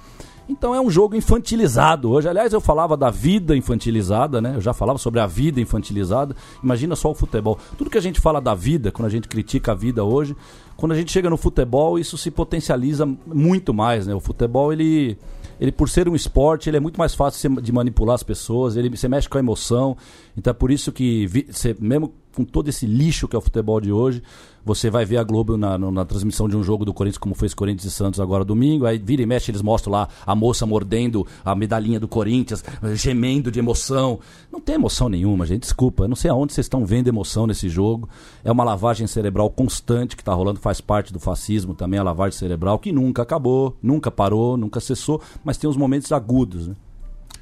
Então 0.48 0.76
é 0.76 0.82
um 0.82 0.90
jogo 0.90 1.16
infantilizado 1.16 2.10
hoje. 2.10 2.28
Aliás, 2.28 2.52
eu 2.52 2.60
falava 2.60 2.98
da 2.98 3.10
vida 3.10 3.56
infantilizada, 3.56 4.42
né? 4.42 4.54
Eu 4.56 4.62
já 4.62 4.74
falava 4.74 4.98
sobre 4.98 5.20
a 5.20 5.28
vida 5.28 5.62
infantilizada. 5.62 6.36
Imagina 6.62 6.96
só 6.96 7.12
o 7.12 7.16
futebol. 7.16 7.58
Tudo 7.78 7.90
que 7.90 7.98
a 7.98 8.02
gente 8.02 8.20
fala 8.20 8.42
da 8.42 8.54
vida, 8.54 8.92
quando 8.92 9.06
a 9.06 9.12
gente 9.12 9.28
critica 9.28 9.72
a 9.72 9.76
vida 9.76 10.04
hoje, 10.04 10.36
quando 10.76 10.92
a 10.92 10.96
gente 10.96 11.12
chega 11.12 11.30
no 11.30 11.38
futebol, 11.38 11.98
isso 11.98 12.18
se 12.18 12.30
potencializa 12.30 13.06
muito 13.26 13.74
mais, 13.74 14.06
né? 14.06 14.14
O 14.14 14.20
futebol, 14.20 14.74
ele 14.74 15.18
ele 15.64 15.72
por 15.72 15.88
ser 15.88 16.10
um 16.10 16.16
esporte, 16.16 16.70
ele 16.70 16.76
é 16.76 16.80
muito 16.82 16.98
mais 16.98 17.16
fácil 17.16 17.62
de 17.62 17.72
manipular 17.72 18.16
as 18.16 18.22
pessoas, 18.22 18.76
ele 18.76 18.90
você 18.90 19.08
mexe 19.08 19.30
com 19.30 19.38
a 19.38 19.40
emoção. 19.40 19.96
Então 20.36 20.52
é 20.52 20.54
por 20.54 20.70
isso 20.70 20.92
que 20.92 21.26
você, 21.50 21.74
mesmo 21.80 22.14
com 22.34 22.44
todo 22.44 22.68
esse 22.68 22.86
lixo 22.86 23.28
que 23.28 23.36
é 23.36 23.40
o 23.40 23.42
futebol 23.42 23.80
de 23.80 23.92
hoje, 23.92 24.22
você 24.66 24.90
vai 24.90 25.06
ver 25.06 25.18
a 25.18 25.24
Globo 25.24 25.58
na, 25.58 25.78
na, 25.78 26.06
transmissão 26.06 26.48
de 26.48 26.56
um 26.56 26.64
jogo 26.64 26.86
do 26.86 26.94
Corinthians, 26.94 27.18
como 27.18 27.36
esse 27.42 27.56
Corinthians 27.56 27.86
e 27.86 27.96
Santos 27.96 28.20
agora 28.20 28.46
domingo. 28.46 28.86
Aí 28.86 28.98
vira 28.98 29.22
e 29.22 29.26
mexe, 29.26 29.52
eles 29.52 29.62
mostram 29.62 29.92
lá 29.92 30.08
a 30.26 30.34
moça 30.34 30.66
mordendo 30.66 31.28
a 31.44 31.54
medalhinha 31.54 32.00
do 32.00 32.08
Corinthians, 32.08 32.64
gemendo 32.96 33.52
de 33.52 33.60
emoção. 33.60 34.20
Não 34.52 34.62
tem 34.62 34.76
emoção 34.76 35.10
nenhuma, 35.10 35.46
gente. 35.46 35.62
Desculpa. 35.62 36.06
Eu 36.06 36.08
não 36.08 36.16
sei 36.16 36.32
aonde 36.32 36.54
vocês 36.54 36.66
estão 36.66 36.86
vendo 36.86 37.08
emoção 37.08 37.46
nesse 37.46 37.68
jogo. 37.68 38.08
É 38.44 38.52
uma 38.52 38.64
lavagem 38.64 39.06
cerebral 39.06 39.50
constante 39.50 40.16
que 40.16 40.22
está 40.22 40.34
rolando, 40.34 40.60
faz 40.60 40.80
parte 40.80 41.12
do 41.12 41.20
fascismo 41.20 41.74
também, 41.74 42.00
a 42.00 42.04
lavagem 42.04 42.38
cerebral, 42.38 42.80
que 42.80 42.92
nunca 42.92 43.22
acabou, 43.22 43.76
nunca 43.82 44.10
parou, 44.10 44.56
nunca 44.56 44.80
cessou, 44.80 45.22
mas 45.44 45.58
tem 45.58 45.70
os 45.70 45.78
momentos 45.78 46.12
agudos, 46.12 46.68
né? 46.68 46.76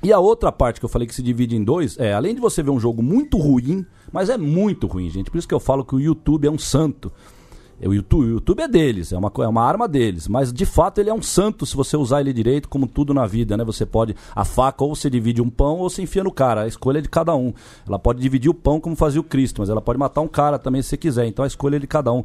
E 0.03 0.11
a 0.11 0.17
outra 0.17 0.51
parte 0.51 0.79
que 0.79 0.85
eu 0.85 0.89
falei 0.89 1.07
que 1.07 1.13
se 1.13 1.21
divide 1.21 1.55
em 1.55 1.63
dois 1.63 1.95
é, 1.99 2.11
além 2.11 2.33
de 2.33 2.41
você 2.41 2.63
ver 2.63 2.71
um 2.71 2.79
jogo 2.79 3.03
muito 3.03 3.37
ruim, 3.37 3.85
mas 4.11 4.29
é 4.29 4.37
muito 4.37 4.87
ruim, 4.87 5.09
gente. 5.09 5.31
Por 5.31 5.37
isso 5.37 5.47
que 5.47 5.53
eu 5.53 5.59
falo 5.59 5.85
que 5.85 5.95
o 5.95 5.99
YouTube 5.99 6.47
é 6.47 6.51
um 6.51 6.57
santo. 6.57 7.11
É, 7.81 7.87
o 7.87 7.93
YouTube, 7.93 8.25
o 8.25 8.29
YouTube 8.33 8.61
é 8.61 8.67
deles, 8.67 9.11
é 9.11 9.17
uma, 9.17 9.31
é 9.39 9.47
uma 9.47 9.63
arma 9.63 9.87
deles, 9.87 10.27
mas 10.27 10.53
de 10.53 10.65
fato 10.67 10.99
ele 10.99 11.09
é 11.09 11.13
um 11.13 11.21
santo 11.21 11.65
se 11.65 11.75
você 11.75 11.97
usar 11.97 12.21
ele 12.21 12.31
direito, 12.31 12.69
como 12.69 12.85
tudo 12.85 13.11
na 13.11 13.25
vida, 13.25 13.57
né? 13.57 13.63
Você 13.63 13.87
pode, 13.87 14.15
a 14.35 14.45
faca 14.45 14.83
ou 14.83 14.95
você 14.95 15.09
divide 15.09 15.41
um 15.41 15.49
pão 15.49 15.79
ou 15.79 15.89
você 15.89 16.03
enfia 16.03 16.23
no 16.23 16.31
cara, 16.31 16.61
a 16.61 16.67
escolha 16.67 16.99
é 16.99 17.01
de 17.01 17.09
cada 17.09 17.35
um. 17.35 17.51
Ela 17.87 17.97
pode 17.97 18.21
dividir 18.21 18.51
o 18.51 18.53
pão 18.53 18.79
como 18.79 18.95
fazia 18.95 19.19
o 19.19 19.23
Cristo, 19.23 19.61
mas 19.61 19.69
ela 19.69 19.81
pode 19.81 19.97
matar 19.97 20.21
um 20.21 20.27
cara 20.27 20.59
também 20.59 20.83
se 20.83 20.89
você 20.89 20.97
quiser, 20.97 21.25
então 21.25 21.43
a 21.43 21.47
escolha 21.47 21.77
é 21.77 21.79
de 21.79 21.87
cada 21.87 22.13
um. 22.13 22.23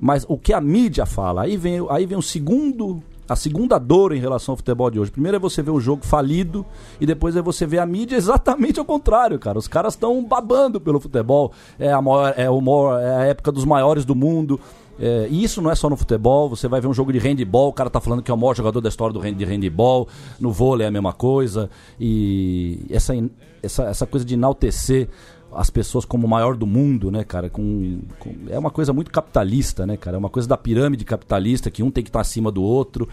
Mas 0.00 0.24
o 0.28 0.38
que 0.38 0.52
a 0.52 0.60
mídia 0.60 1.04
fala, 1.04 1.42
aí 1.42 1.56
vem, 1.56 1.84
aí 1.90 2.06
vem 2.06 2.16
o 2.16 2.22
segundo 2.22 3.02
a 3.28 3.36
segunda 3.36 3.78
dor 3.78 4.14
em 4.14 4.18
relação 4.18 4.54
ao 4.54 4.56
futebol 4.56 4.90
de 4.90 4.98
hoje. 4.98 5.10
Primeiro 5.10 5.36
é 5.36 5.40
você 5.40 5.62
ver 5.62 5.70
o 5.70 5.80
jogo 5.80 6.04
falido 6.04 6.64
e 7.00 7.04
depois 7.04 7.36
é 7.36 7.42
você 7.42 7.66
ver 7.66 7.78
a 7.78 7.86
mídia 7.86 8.16
exatamente 8.18 8.78
ao 8.78 8.84
contrário, 8.84 9.38
cara. 9.38 9.58
Os 9.58 9.68
caras 9.68 9.94
estão 9.94 10.24
babando 10.24 10.80
pelo 10.80 10.98
futebol. 10.98 11.52
É 11.78 11.92
a, 11.92 12.00
maior, 12.00 12.34
é, 12.36 12.48
o 12.48 12.60
maior, 12.60 13.00
é 13.00 13.16
a 13.16 13.24
época 13.24 13.52
dos 13.52 13.64
maiores 13.64 14.04
do 14.04 14.14
mundo. 14.14 14.58
É, 14.98 15.28
e 15.30 15.44
isso 15.44 15.62
não 15.62 15.70
é 15.70 15.74
só 15.74 15.88
no 15.88 15.96
futebol, 15.96 16.48
você 16.48 16.66
vai 16.66 16.80
ver 16.80 16.88
um 16.88 16.92
jogo 16.94 17.12
de 17.12 17.20
handball, 17.20 17.68
o 17.68 17.72
cara 17.72 17.88
tá 17.88 18.00
falando 18.00 18.20
que 18.20 18.32
é 18.32 18.34
o 18.34 18.36
maior 18.36 18.56
jogador 18.56 18.80
da 18.80 18.88
história 18.88 19.12
do 19.12 19.20
hand, 19.20 19.34
de 19.34 19.44
handball, 19.44 20.08
no 20.40 20.50
vôlei 20.50 20.86
é 20.86 20.88
a 20.88 20.90
mesma 20.90 21.12
coisa. 21.12 21.70
E 22.00 22.84
essa, 22.90 23.14
essa, 23.62 23.84
essa 23.84 24.06
coisa 24.06 24.26
de 24.26 24.34
enaltecer 24.34 25.08
as 25.52 25.70
pessoas 25.70 26.04
como 26.04 26.26
o 26.26 26.30
maior 26.30 26.56
do 26.56 26.66
mundo, 26.66 27.10
né, 27.10 27.24
cara? 27.24 27.48
Com, 27.48 28.00
com, 28.18 28.34
é 28.48 28.58
uma 28.58 28.70
coisa 28.70 28.92
muito 28.92 29.10
capitalista, 29.10 29.86
né, 29.86 29.96
cara? 29.96 30.16
É 30.16 30.18
uma 30.18 30.28
coisa 30.28 30.48
da 30.48 30.56
pirâmide 30.56 31.04
capitalista 31.04 31.70
que 31.70 31.82
um 31.82 31.90
tem 31.90 32.04
que 32.04 32.10
estar 32.10 32.20
acima 32.20 32.50
do 32.50 32.62
outro. 32.62 33.08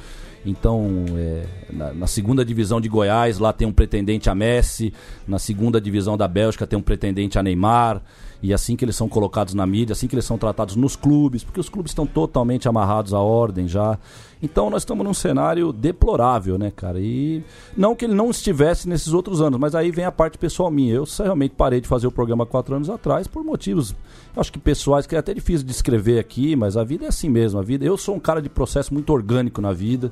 Então, 0.46 1.06
é, 1.18 1.46
na, 1.72 1.94
na, 1.94 2.08
segunda 2.08 2.46
divisão 2.46 2.80
de 2.80 2.88
Goiás, 2.88 3.40
lá 3.40 3.52
tem 3.52 3.68
um 3.68 3.72
pretendente 3.72 4.30
a 4.30 4.36
Messi. 4.36 4.94
Na 5.28 5.40
segunda 5.40 5.80
divisão 5.80 6.18
da 6.18 6.28
Bélgica 6.28 6.68
tem 6.68 6.78
um 6.78 6.82
pretendente 6.82 7.40
a 7.40 7.44
Neymar. 7.44 8.02
E 8.42 8.54
assim 8.54 8.76
que 8.76 8.86
eles 8.86 8.96
são 8.96 9.08
colocados 9.08 9.54
na 9.54 9.66
mídia, 9.66 9.94
assim 9.94 10.08
que 10.08 10.16
eles 10.16 10.26
são 10.26 10.38
tratados 10.38 10.76
nos 10.76 10.96
clubes, 10.96 11.44
porque 11.44 11.60
os 11.60 11.70
clubes 11.70 11.92
estão 11.92 12.06
totalmente 12.06 12.68
amarrados 12.68 13.14
à 13.14 13.20
ordem 13.20 13.68
já. 13.68 13.98
Então 14.42 14.70
nós 14.70 14.82
estamos 14.82 15.06
num 15.06 15.14
cenário 15.14 15.72
deplorável, 15.72 16.58
né, 16.58 16.72
cara? 16.72 17.00
E 17.00 17.44
não 17.76 17.96
que 17.96 18.06
ele 18.06 18.14
não 18.14 18.30
estivesse 18.30 18.88
nesses 18.88 19.14
outros 19.14 19.42
anos, 19.42 19.60
mas 19.60 19.74
aí 19.74 19.92
vem 19.92 20.06
a 20.06 20.12
parte 20.12 20.38
pessoal 20.38 20.70
minha. 20.70 20.94
Eu 20.94 21.06
realmente 21.18 21.56
parei 21.56 21.82
de 21.82 21.88
fazer 21.88 22.08
o 22.08 22.12
programa 22.12 22.46
quatro 22.46 22.76
anos 22.76 22.90
atrás 22.90 23.28
por 23.28 23.44
motivos, 23.44 23.96
acho 24.36 24.52
que 24.52 24.60
pessoais, 24.60 25.08
que 25.08 25.16
é 25.16 25.20
até 25.20 25.34
difícil 25.34 25.66
de 25.66 25.72
escrever 25.72 26.20
aqui, 26.20 26.56
mas 26.56 26.78
a 26.78 26.84
vida 26.84 27.06
é 27.06 27.08
assim 27.08 27.30
mesmo. 27.30 27.60
A 27.60 27.64
vida, 27.64 27.86
eu 27.86 27.98
sou 27.98 28.16
um 28.16 28.20
cara 28.20 28.42
de 28.42 28.50
processo 28.50 28.94
muito 28.94 29.12
orgânico 29.12 29.62
na 29.62 29.74
vida. 29.74 30.12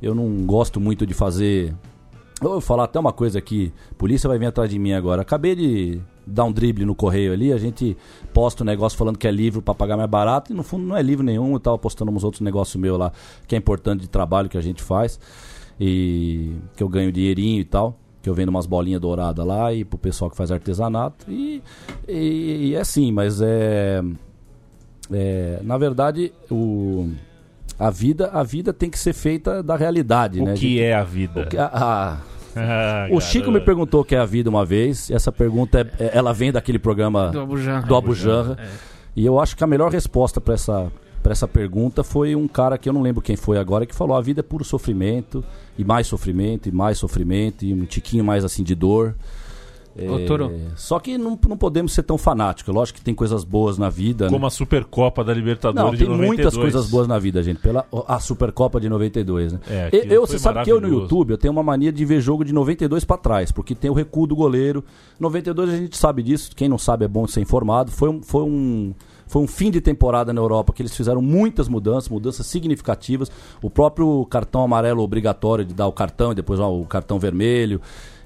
Eu 0.00 0.14
não 0.14 0.44
gosto 0.44 0.80
muito 0.80 1.06
de 1.06 1.14
fazer 1.14 1.74
eu 2.42 2.50
vou 2.50 2.60
falar 2.60 2.84
até 2.84 2.98
uma 2.98 3.12
coisa 3.12 3.38
aqui, 3.38 3.72
polícia 3.96 4.28
vai 4.28 4.36
vir 4.36 4.46
atrás 4.46 4.68
de 4.68 4.76
mim 4.76 4.92
agora. 4.92 5.22
Acabei 5.22 5.54
de 5.54 6.00
dar 6.26 6.44
um 6.44 6.52
drible 6.52 6.84
no 6.84 6.94
correio 6.94 7.32
ali, 7.32 7.52
a 7.52 7.58
gente 7.58 7.96
posta 8.32 8.62
um 8.62 8.66
negócio 8.66 8.96
falando 8.96 9.18
que 9.18 9.26
é 9.26 9.30
livro 9.30 9.60
para 9.60 9.74
pagar 9.74 9.96
mais 9.96 10.08
barato 10.08 10.52
e 10.52 10.54
no 10.54 10.62
fundo 10.62 10.86
não 10.86 10.96
é 10.96 11.02
livro 11.02 11.24
nenhum, 11.24 11.52
eu 11.52 11.60
tava 11.60 11.78
postando 11.78 12.10
uns 12.10 12.24
outros 12.24 12.40
negócios 12.40 12.80
meus 12.80 12.98
lá, 12.98 13.12
que 13.46 13.54
é 13.54 13.58
importante 13.58 14.02
de 14.02 14.08
trabalho 14.08 14.48
que 14.48 14.58
a 14.58 14.60
gente 14.60 14.82
faz 14.82 15.18
e 15.80 16.52
que 16.76 16.82
eu 16.82 16.88
ganho 16.88 17.10
dinheirinho 17.10 17.60
e 17.60 17.64
tal, 17.64 17.98
que 18.22 18.28
eu 18.28 18.34
vendo 18.34 18.50
umas 18.50 18.66
bolinhas 18.66 19.00
douradas 19.00 19.44
lá 19.44 19.72
e 19.72 19.84
pro 19.84 19.98
pessoal 19.98 20.30
que 20.30 20.36
faz 20.36 20.50
artesanato 20.50 21.30
e, 21.30 21.62
e, 22.08 22.68
e 22.68 22.74
é 22.74 22.80
assim, 22.80 23.10
mas 23.10 23.40
é, 23.40 24.02
é 25.10 25.60
na 25.62 25.76
verdade 25.76 26.32
o 26.50 27.10
a 27.78 27.90
vida, 27.90 28.30
a 28.32 28.44
vida 28.44 28.72
tem 28.72 28.88
que 28.88 28.98
ser 28.98 29.12
feita 29.12 29.60
da 29.60 29.74
realidade, 29.74 30.40
o 30.40 30.44
né? 30.44 30.52
O 30.52 30.54
que 30.54 30.68
gente, 30.68 30.80
é 30.80 30.94
a 30.94 31.02
vida? 31.02 31.46
Que, 31.46 31.58
a, 31.58 31.70
a, 31.72 32.18
ah, 32.56 33.08
o 33.12 33.20
Chico 33.20 33.50
me 33.50 33.60
perguntou 33.60 34.00
o 34.00 34.04
que 34.04 34.14
é 34.14 34.18
a 34.18 34.26
vida 34.26 34.48
uma 34.50 34.64
vez. 34.64 35.10
E 35.10 35.14
essa 35.14 35.32
pergunta 35.32 35.80
é, 35.80 36.04
é 36.04 36.10
ela 36.16 36.32
vem 36.32 36.52
daquele 36.52 36.78
programa 36.78 37.30
do 37.30 37.40
Abujanra. 37.40 38.54
Do 38.54 38.60
é. 38.60 38.68
E 39.14 39.26
eu 39.26 39.38
acho 39.38 39.56
que 39.56 39.64
a 39.64 39.66
melhor 39.66 39.90
resposta 39.90 40.40
para 40.40 40.54
essa 40.54 40.90
para 41.22 41.32
essa 41.32 41.46
pergunta 41.46 42.02
foi 42.02 42.34
um 42.34 42.48
cara 42.48 42.76
que 42.76 42.88
eu 42.88 42.92
não 42.92 43.00
lembro 43.00 43.22
quem 43.22 43.36
foi 43.36 43.56
agora 43.56 43.86
que 43.86 43.94
falou 43.94 44.16
a 44.16 44.20
vida 44.20 44.40
é 44.40 44.42
puro 44.42 44.64
sofrimento 44.64 45.44
e 45.78 45.84
mais 45.84 46.08
sofrimento 46.08 46.68
e 46.68 46.72
mais 46.72 46.98
sofrimento 46.98 47.64
e 47.64 47.72
um 47.72 47.84
tiquinho 47.84 48.24
mais 48.24 48.44
assim 48.44 48.64
de 48.64 48.74
dor. 48.74 49.14
É. 49.96 50.76
Só 50.76 50.98
que 50.98 51.18
não, 51.18 51.38
não 51.48 51.56
podemos 51.56 51.92
ser 51.92 52.02
tão 52.02 52.16
fanáticos. 52.16 52.74
Lógico 52.74 52.98
que 52.98 53.04
tem 53.04 53.14
coisas 53.14 53.44
boas 53.44 53.78
na 53.78 53.90
vida. 53.90 54.28
Como 54.28 54.40
né? 54.40 54.46
a 54.46 54.50
Supercopa 54.50 55.22
da 55.22 55.34
Libertadores 55.34 55.84
não, 55.84 55.92
de 55.92 55.98
tem 55.98 56.08
92. 56.08 56.36
muitas 56.36 56.56
coisas 56.56 56.90
boas 56.90 57.06
na 57.06 57.18
vida, 57.18 57.42
gente. 57.42 57.60
Pela 57.60 57.86
a 58.06 58.18
Supercopa 58.18 58.80
de 58.80 58.88
92, 58.88 59.52
né? 59.52 59.60
É, 59.68 59.90
eu, 60.08 60.26
você 60.26 60.38
sabe 60.38 60.64
que 60.64 60.72
eu 60.72 60.80
no 60.80 60.88
YouTube 60.88 61.32
eu 61.32 61.38
tenho 61.38 61.52
uma 61.52 61.62
mania 61.62 61.92
de 61.92 62.04
ver 62.04 62.20
jogo 62.20 62.44
de 62.44 62.52
92 62.52 63.04
para 63.04 63.16
trás, 63.18 63.52
porque 63.52 63.74
tem 63.74 63.90
o 63.90 63.94
recuo 63.94 64.26
do 64.26 64.34
goleiro. 64.34 64.84
92 65.20 65.70
a 65.70 65.76
gente 65.76 65.96
sabe 65.96 66.22
disso, 66.22 66.50
quem 66.56 66.68
não 66.68 66.78
sabe 66.78 67.04
é 67.04 67.08
bom 67.08 67.26
ser 67.26 67.40
informado. 67.40 67.90
Foi 67.90 68.08
um, 68.08 68.22
foi 68.22 68.42
um 68.42 68.94
foi 69.32 69.40
um 69.40 69.46
fim 69.46 69.70
de 69.70 69.80
temporada 69.80 70.30
na 70.30 70.42
Europa 70.42 70.74
que 70.74 70.82
eles 70.82 70.94
fizeram 70.94 71.22
muitas 71.22 71.66
mudanças, 71.66 72.06
mudanças 72.10 72.46
significativas. 72.46 73.30
O 73.62 73.70
próprio 73.70 74.26
cartão 74.26 74.62
amarelo 74.62 75.02
obrigatório 75.02 75.64
de 75.64 75.72
dar 75.72 75.86
o 75.86 75.92
cartão 75.92 76.32
e 76.32 76.34
depois 76.34 76.60
ó, 76.60 76.70
o 76.70 76.84
cartão 76.84 77.18
vermelho 77.18 77.80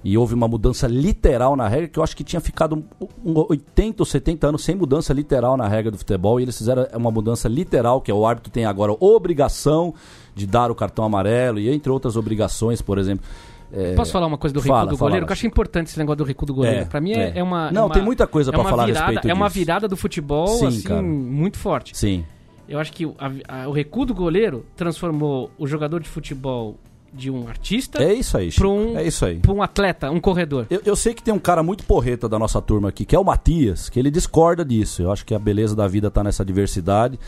e 0.06 0.16
houve 0.16 0.34
uma 0.34 0.46
mudança 0.46 0.86
literal 0.86 1.56
na 1.56 1.66
regra, 1.66 1.88
que 1.88 1.98
eu 1.98 2.02
acho 2.04 2.16
que 2.16 2.22
tinha 2.22 2.38
ficado 2.38 2.84
um, 3.24 3.44
80 3.48 4.02
ou 4.02 4.06
70 4.06 4.46
anos 4.46 4.62
sem 4.62 4.76
mudança 4.76 5.12
literal 5.12 5.56
na 5.56 5.66
regra 5.66 5.90
do 5.90 5.98
futebol, 5.98 6.38
e 6.38 6.44
eles 6.44 6.56
fizeram 6.56 6.86
uma 6.94 7.10
mudança 7.10 7.48
literal, 7.48 8.00
que 8.00 8.08
é 8.08 8.14
o 8.14 8.24
árbitro 8.24 8.52
tem 8.52 8.64
agora 8.64 8.94
obrigação 9.00 9.92
de 10.32 10.46
dar 10.46 10.70
o 10.70 10.76
cartão 10.76 11.04
amarelo, 11.04 11.58
e 11.58 11.68
entre 11.68 11.90
outras 11.90 12.16
obrigações, 12.16 12.80
por 12.80 12.98
exemplo. 12.98 13.26
É... 13.72 13.96
Posso 13.96 14.12
falar 14.12 14.28
uma 14.28 14.38
coisa 14.38 14.54
do 14.54 14.60
recuo 14.60 14.86
do 14.86 14.96
goleiro? 14.96 15.26
Fala. 15.26 15.30
eu 15.30 15.32
acho 15.32 15.46
importante 15.48 15.88
esse 15.88 15.98
negócio 15.98 16.18
do 16.18 16.24
recuo 16.24 16.46
do 16.46 16.54
goleiro. 16.54 16.82
É, 16.82 16.84
Para 16.84 17.00
mim 17.00 17.10
é, 17.10 17.38
é, 17.38 17.42
uma. 17.42 17.72
Não, 17.72 17.86
uma, 17.86 17.92
tem 17.92 18.02
muita 18.04 18.28
coisa 18.28 18.52
para 18.52 18.62
falar 18.62 18.86
virada, 18.86 19.06
a 19.06 19.08
respeito 19.08 19.28
É 19.28 19.34
uma 19.34 19.48
disso. 19.48 19.58
virada 19.58 19.88
do 19.88 19.96
futebol, 19.96 20.46
Sim, 20.46 20.66
assim, 20.68 20.82
cara. 20.82 21.02
muito 21.02 21.58
forte. 21.58 21.98
Sim. 21.98 22.24
Eu 22.68 22.78
acho 22.78 22.92
que 22.92 23.04
a, 23.18 23.62
a, 23.62 23.68
o 23.68 23.72
recuo 23.72 24.06
do 24.06 24.14
goleiro 24.14 24.64
transformou 24.76 25.50
o 25.58 25.66
jogador 25.66 26.00
de 26.00 26.08
futebol 26.08 26.76
de 27.16 27.30
um 27.30 27.48
artista 27.48 28.02
é 28.02 28.12
isso 28.12 28.36
aí, 28.36 28.52
para 28.52 28.68
um, 28.68 28.98
é 28.98 29.06
isso 29.06 29.24
aí. 29.24 29.38
Pra 29.38 29.52
um 29.52 29.62
atleta, 29.62 30.10
um 30.10 30.20
corredor. 30.20 30.66
Eu, 30.68 30.82
eu, 30.84 30.94
sei 30.94 31.14
que 31.14 31.22
tem 31.22 31.32
um 31.32 31.38
cara 31.38 31.62
muito 31.62 31.84
porreta 31.84 32.28
da 32.28 32.38
nossa 32.38 32.60
turma 32.60 32.90
aqui, 32.90 33.04
que 33.04 33.16
é 33.16 33.18
o 33.18 33.24
Matias, 33.24 33.88
que 33.88 33.98
ele 33.98 34.10
discorda 34.10 34.64
disso. 34.64 35.02
Eu 35.02 35.10
acho 35.10 35.24
que 35.24 35.34
a 35.34 35.38
beleza 35.38 35.74
da 35.74 35.88
vida 35.88 36.10
tá 36.10 36.22
nessa 36.22 36.44
diversidade. 36.44 37.18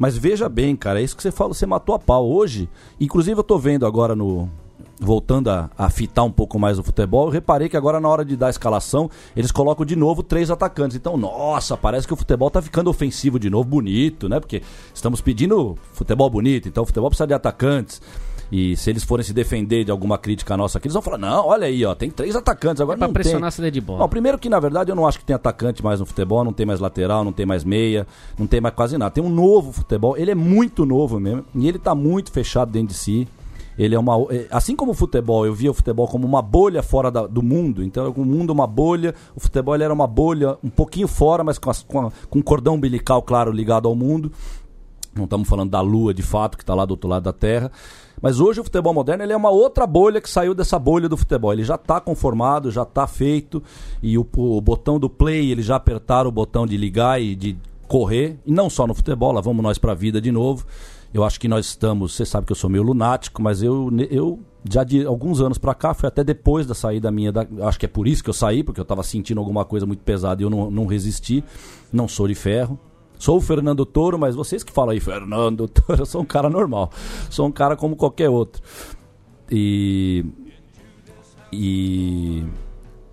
Mas 0.00 0.16
veja 0.16 0.48
bem, 0.48 0.74
cara, 0.74 0.98
é 0.98 1.04
isso 1.04 1.14
que 1.14 1.22
você 1.22 1.30
fala, 1.30 1.52
você 1.52 1.66
matou 1.66 1.94
a 1.94 1.98
pau. 1.98 2.26
Hoje, 2.26 2.70
inclusive 2.98 3.38
eu 3.38 3.44
tô 3.44 3.58
vendo 3.58 3.84
agora 3.84 4.16
no. 4.16 4.48
Voltando 5.02 5.48
a, 5.48 5.70
a 5.78 5.88
fitar 5.88 6.22
um 6.22 6.30
pouco 6.30 6.58
mais 6.58 6.78
o 6.78 6.82
futebol, 6.82 7.26
eu 7.26 7.30
reparei 7.30 7.70
que 7.70 7.76
agora 7.76 7.98
na 7.98 8.06
hora 8.06 8.22
de 8.22 8.36
dar 8.36 8.48
a 8.48 8.50
escalação, 8.50 9.10
eles 9.34 9.50
colocam 9.50 9.84
de 9.84 9.96
novo 9.96 10.22
três 10.22 10.50
atacantes. 10.50 10.94
Então, 10.94 11.16
nossa, 11.16 11.74
parece 11.74 12.06
que 12.06 12.12
o 12.12 12.16
futebol 12.16 12.50
tá 12.50 12.60
ficando 12.60 12.90
ofensivo 12.90 13.38
de 13.38 13.48
novo, 13.48 13.66
bonito, 13.66 14.28
né? 14.28 14.38
Porque 14.40 14.62
estamos 14.94 15.22
pedindo 15.22 15.76
futebol 15.94 16.28
bonito, 16.28 16.68
então 16.68 16.82
o 16.82 16.86
futebol 16.86 17.08
precisa 17.08 17.26
de 17.26 17.32
atacantes. 17.32 18.00
E 18.50 18.76
se 18.76 18.90
eles 18.90 19.04
forem 19.04 19.24
se 19.24 19.32
defender 19.32 19.84
de 19.84 19.90
alguma 19.90 20.18
crítica 20.18 20.56
nossa 20.56 20.78
aqui, 20.78 20.88
eles 20.88 20.94
vão 20.94 21.02
falar: 21.02 21.18
não, 21.18 21.46
olha 21.46 21.66
aí, 21.66 21.84
ó, 21.84 21.94
tem 21.94 22.10
três 22.10 22.34
atacantes 22.34 22.80
agora. 22.80 22.96
É 22.96 22.98
pra 22.98 23.06
não 23.06 23.14
pressionar 23.14 23.42
tem. 23.42 23.48
a 23.48 23.50
saída 23.50 23.70
de 23.70 23.80
bola. 23.80 24.00
Não, 24.00 24.08
primeiro 24.08 24.38
que 24.38 24.48
na 24.48 24.58
verdade 24.58 24.90
eu 24.90 24.96
não 24.96 25.06
acho 25.06 25.18
que 25.18 25.24
tem 25.24 25.36
atacante 25.36 25.84
mais 25.84 26.00
no 26.00 26.06
futebol, 26.06 26.42
não 26.42 26.52
tem 26.52 26.66
mais 26.66 26.80
lateral, 26.80 27.22
não 27.24 27.32
tem 27.32 27.46
mais 27.46 27.62
meia, 27.62 28.06
não 28.36 28.46
tem 28.46 28.60
mais 28.60 28.74
quase 28.74 28.98
nada. 28.98 29.10
Tem 29.12 29.22
um 29.22 29.30
novo 29.30 29.70
futebol, 29.72 30.16
ele 30.16 30.32
é 30.32 30.34
muito 30.34 30.84
novo 30.84 31.20
mesmo, 31.20 31.44
e 31.54 31.68
ele 31.68 31.78
tá 31.78 31.94
muito 31.94 32.32
fechado 32.32 32.72
dentro 32.72 32.88
de 32.88 32.94
si. 32.94 33.28
Ele 33.78 33.94
é 33.94 33.98
uma. 33.98 34.14
É, 34.30 34.46
assim 34.50 34.74
como 34.74 34.92
o 34.92 34.94
futebol, 34.94 35.46
eu 35.46 35.54
via 35.54 35.70
o 35.70 35.74
futebol 35.74 36.06
como 36.08 36.26
uma 36.26 36.42
bolha 36.42 36.82
fora 36.82 37.10
da, 37.10 37.26
do 37.26 37.42
mundo. 37.42 37.82
Então, 37.82 38.12
o 38.14 38.24
mundo 38.24 38.50
é 38.50 38.52
uma 38.52 38.66
bolha, 38.66 39.14
o 39.34 39.40
futebol 39.40 39.74
era 39.74 39.94
uma 39.94 40.06
bolha 40.06 40.58
um 40.62 40.68
pouquinho 40.68 41.08
fora, 41.08 41.42
mas 41.42 41.56
com, 41.56 41.70
as, 41.70 41.82
com, 41.82 42.06
a, 42.06 42.12
com 42.28 42.40
um 42.40 42.42
cordão 42.42 42.74
umbilical, 42.74 43.22
claro, 43.22 43.52
ligado 43.52 43.88
ao 43.88 43.94
mundo. 43.94 44.32
Não 45.14 45.24
estamos 45.24 45.48
falando 45.48 45.70
da 45.70 45.80
Lua 45.80 46.12
de 46.12 46.22
fato, 46.22 46.56
que 46.56 46.62
está 46.62 46.74
lá 46.74 46.84
do 46.84 46.90
outro 46.92 47.08
lado 47.08 47.22
da 47.22 47.32
Terra. 47.32 47.72
Mas 48.20 48.40
hoje 48.40 48.60
o 48.60 48.64
futebol 48.64 48.92
moderno 48.92 49.24
ele 49.24 49.32
é 49.32 49.36
uma 49.36 49.50
outra 49.50 49.86
bolha 49.86 50.20
que 50.20 50.28
saiu 50.28 50.54
dessa 50.54 50.78
bolha 50.78 51.08
do 51.08 51.16
futebol. 51.16 51.52
Ele 51.52 51.64
já 51.64 51.76
está 51.76 52.00
conformado, 52.00 52.70
já 52.70 52.82
está 52.82 53.06
feito. 53.06 53.62
E 54.02 54.18
o, 54.18 54.26
o, 54.36 54.60
botão 54.60 54.98
do 54.98 55.08
play, 55.08 55.50
eles 55.50 55.64
já 55.64 55.76
apertaram 55.76 56.28
o 56.28 56.32
botão 56.32 56.66
de 56.66 56.76
ligar 56.76 57.20
e 57.20 57.34
de 57.34 57.56
correr. 57.88 58.38
E 58.44 58.52
não 58.52 58.68
só 58.68 58.86
no 58.86 58.94
futebol, 58.94 59.32
lá 59.32 59.40
vamos 59.40 59.62
nós 59.62 59.78
para 59.78 59.92
a 59.92 59.94
vida 59.94 60.20
de 60.20 60.30
novo. 60.30 60.66
Eu 61.12 61.24
acho 61.24 61.40
que 61.40 61.48
nós 61.48 61.66
estamos. 61.66 62.14
Você 62.14 62.24
sabe 62.24 62.46
que 62.46 62.52
eu 62.52 62.56
sou 62.56 62.70
meio 62.70 62.84
lunático, 62.84 63.42
mas 63.42 63.62
eu, 63.62 63.90
eu 64.10 64.38
já 64.68 64.84
de 64.84 65.04
alguns 65.04 65.40
anos 65.40 65.58
para 65.58 65.74
cá, 65.74 65.94
foi 65.94 66.06
até 66.06 66.22
depois 66.22 66.66
da 66.66 66.74
saída 66.74 67.10
minha. 67.10 67.32
Da, 67.32 67.46
acho 67.62 67.78
que 67.78 67.86
é 67.86 67.88
por 67.88 68.06
isso 68.06 68.22
que 68.22 68.30
eu 68.30 68.34
saí, 68.34 68.62
porque 68.62 68.80
eu 68.80 68.84
estava 68.84 69.02
sentindo 69.02 69.38
alguma 69.38 69.64
coisa 69.64 69.86
muito 69.86 70.02
pesada 70.04 70.42
e 70.42 70.44
eu 70.44 70.50
não, 70.50 70.70
não 70.70 70.86
resisti. 70.86 71.42
Não 71.92 72.06
sou 72.06 72.28
de 72.28 72.34
ferro. 72.34 72.78
Sou 73.20 73.36
o 73.36 73.40
Fernando 73.40 73.84
Toro, 73.84 74.18
mas 74.18 74.34
vocês 74.34 74.64
que 74.64 74.72
falam 74.72 74.92
aí, 74.92 74.98
Fernando 74.98 75.68
Toro, 75.68 76.00
eu 76.00 76.06
sou 76.06 76.22
um 76.22 76.24
cara 76.24 76.48
normal. 76.48 76.90
Sou 77.28 77.46
um 77.46 77.52
cara 77.52 77.76
como 77.76 77.94
qualquer 77.94 78.30
outro. 78.30 78.62
E. 79.50 80.24
E. 81.52 82.42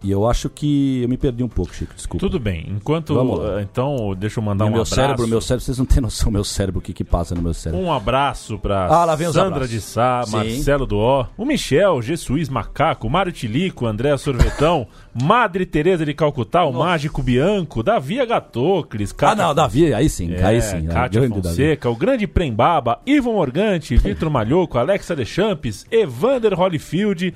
E 0.08 0.12
eu 0.12 0.26
acho 0.26 0.50
que 0.50 1.02
eu 1.04 1.10
me 1.10 1.18
perdi 1.18 1.44
um 1.44 1.50
pouco, 1.50 1.76
Chico, 1.76 1.94
desculpa. 1.94 2.26
Tudo 2.26 2.40
bem. 2.40 2.66
Enquanto. 2.70 3.14
Então, 3.62 4.16
deixa 4.18 4.40
eu 4.40 4.44
mandar 4.44 4.64
e 4.64 4.68
um 4.70 4.72
meu 4.72 4.82
abraço. 4.84 4.96
Cérebro, 4.96 5.28
meu 5.28 5.42
cérebro, 5.42 5.66
vocês 5.66 5.78
não 5.78 5.86
têm 5.86 6.00
noção, 6.02 6.32
meu 6.32 6.46
cérebro, 6.46 6.80
o 6.80 6.82
que, 6.82 6.94
que 6.94 7.04
passa 7.04 7.36
no 7.36 7.42
meu 7.42 7.54
cérebro. 7.54 7.86
Um 7.86 7.92
abraço 7.92 8.58
pra 8.58 8.86
ah, 8.86 9.04
lá 9.04 9.18
Sandra 9.18 9.68
de 9.68 9.82
Sá, 9.82 10.24
Sim. 10.24 10.32
Marcelo 10.32 10.86
do 10.86 10.96
O, 10.98 11.26
o 11.38 11.46
Michel, 11.46 12.02
Jesus 12.02 12.48
Macaco, 12.48 13.10
Mário 13.10 13.34
Tilico, 13.34 13.86
André 13.86 14.16
Sorvetão, 14.16 14.88
Madre 15.22 15.66
Teresa 15.66 16.06
de 16.06 16.14
Calcutá, 16.14 16.64
o 16.64 16.72
Nossa. 16.72 16.86
Mágico 16.86 17.22
Bianco, 17.22 17.84
Davi 17.84 18.22
Agatocles, 18.22 19.14
Ah, 19.22 19.36
não, 19.36 19.54
Davi, 19.54 19.94
aí 19.94 20.08
sim, 20.08 20.34
é, 20.34 20.42
aí 20.42 20.62
sim. 20.62 20.86
Cátia 20.86 21.20
grande 21.20 21.36
Fonseca, 21.36 21.90
Davi. 21.90 21.96
o 21.96 22.00
grande 22.00 22.28
Prembaba, 22.28 23.02
Ivo 23.06 23.34
Morgante, 23.34 23.98
Vitor 24.00 24.30
Malhoco, 24.30 24.78
Alexa 24.78 25.14
Deschamps, 25.14 25.86
Evander 25.92 26.58
Holyfield, 26.58 27.34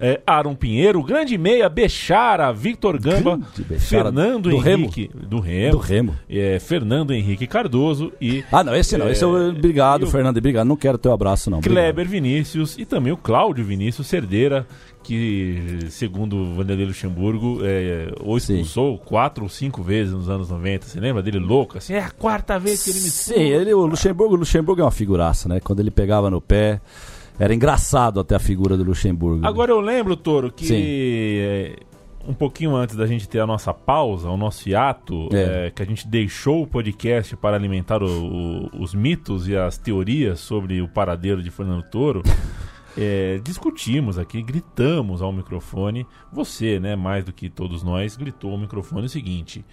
é, 0.00 0.20
Aaron 0.26 0.54
Pinheiro, 0.54 1.02
grande 1.02 1.36
meia, 1.36 1.68
Bechara, 1.68 2.50
Victor 2.52 2.98
Gamba, 2.98 3.38
Bechara, 3.58 4.04
Fernando 4.04 4.48
do 4.50 4.52
Henrique, 4.66 5.10
Remo. 5.12 5.26
do 5.28 5.40
Remo, 5.40 5.72
Do 5.72 5.78
Remo. 5.78 6.16
É, 6.28 6.58
Fernando 6.58 7.12
Henrique 7.12 7.46
Cardoso 7.46 8.10
e 8.20 8.42
Ah, 8.50 8.64
não, 8.64 8.74
esse 8.74 8.96
não, 8.96 9.08
esse 9.10 9.22
eu. 9.22 9.30
Obrigado, 9.50 10.02
e 10.02 10.04
o- 10.04 10.10
Fernando, 10.10 10.38
obrigado. 10.38 10.66
Não 10.66 10.76
quero 10.76 10.96
teu 10.98 11.12
abraço, 11.12 11.50
não. 11.50 11.60
Kleber 11.60 12.08
Vinícius 12.08 12.78
e 12.78 12.84
também 12.86 13.12
o 13.12 13.16
Cláudio 13.16 13.64
Vinícius 13.64 14.06
Cerdeira, 14.06 14.66
que, 15.02 15.80
segundo 15.90 16.36
o 16.36 16.54
Vanderlei 16.54 16.86
Luxemburgo, 16.86 17.60
é, 17.62 18.12
ou 18.20 18.38
Sim. 18.40 18.54
expulsou 18.54 18.98
quatro 18.98 19.44
ou 19.44 19.48
cinco 19.50 19.82
vezes 19.82 20.12
nos 20.12 20.28
anos 20.28 20.48
90. 20.50 20.86
Você 20.86 21.00
lembra 21.00 21.22
dele 21.22 21.38
louco? 21.38 21.76
Assim, 21.78 21.94
é 21.94 22.00
a 22.00 22.10
quarta 22.10 22.58
vez 22.58 22.82
que 22.84 22.90
ele 22.90 23.00
me 23.00 23.10
Sim, 23.10 23.34
ele, 23.34 23.74
o 23.74 23.86
Luxemburgo, 23.86 24.34
o 24.34 24.38
Luxemburgo 24.38 24.80
é 24.80 24.84
uma 24.84 24.90
figuraça, 24.90 25.48
né? 25.48 25.60
Quando 25.60 25.80
ele 25.80 25.90
pegava 25.90 26.30
no 26.30 26.40
pé, 26.40 26.80
era 27.38 27.54
engraçado 27.54 28.20
até 28.20 28.34
a 28.34 28.38
figura 28.38 28.76
do 28.76 28.84
Luxemburgo. 28.84 29.46
Agora 29.46 29.70
eu 29.70 29.80
lembro, 29.80 30.16
Toro, 30.16 30.50
que 30.52 31.38
é, 31.40 31.76
um 32.28 32.34
pouquinho 32.34 32.76
antes 32.76 32.94
da 32.96 33.06
gente 33.06 33.28
ter 33.28 33.40
a 33.40 33.46
nossa 33.46 33.72
pausa, 33.72 34.28
o 34.28 34.36
nosso 34.36 34.68
hiato, 34.68 35.28
É. 35.32 35.66
é, 35.66 35.70
que 35.70 35.82
a 35.82 35.86
gente 35.86 36.06
deixou 36.06 36.62
o 36.62 36.66
podcast 36.66 37.34
para 37.36 37.56
alimentar 37.56 38.02
o- 38.02 38.06
o- 38.76 38.82
os 38.82 38.94
mitos 38.94 39.48
e 39.48 39.56
as 39.56 39.78
teorias 39.78 40.40
sobre 40.40 40.82
o 40.82 40.88
paradeiro 40.88 41.42
de 41.42 41.50
Fernando 41.50 41.82
Toro, 41.84 42.22
é, 42.96 43.40
discutimos 43.42 44.18
aqui, 44.18 44.42
gritamos 44.42 45.22
ao 45.22 45.32
microfone. 45.32 46.06
Você, 46.32 46.78
né, 46.78 46.94
mais 46.94 47.24
do 47.24 47.32
que 47.32 47.48
todos 47.48 47.82
nós, 47.82 48.16
gritou 48.16 48.52
ao 48.52 48.58
microfone 48.58 49.06
o 49.06 49.08
seguinte. 49.08 49.64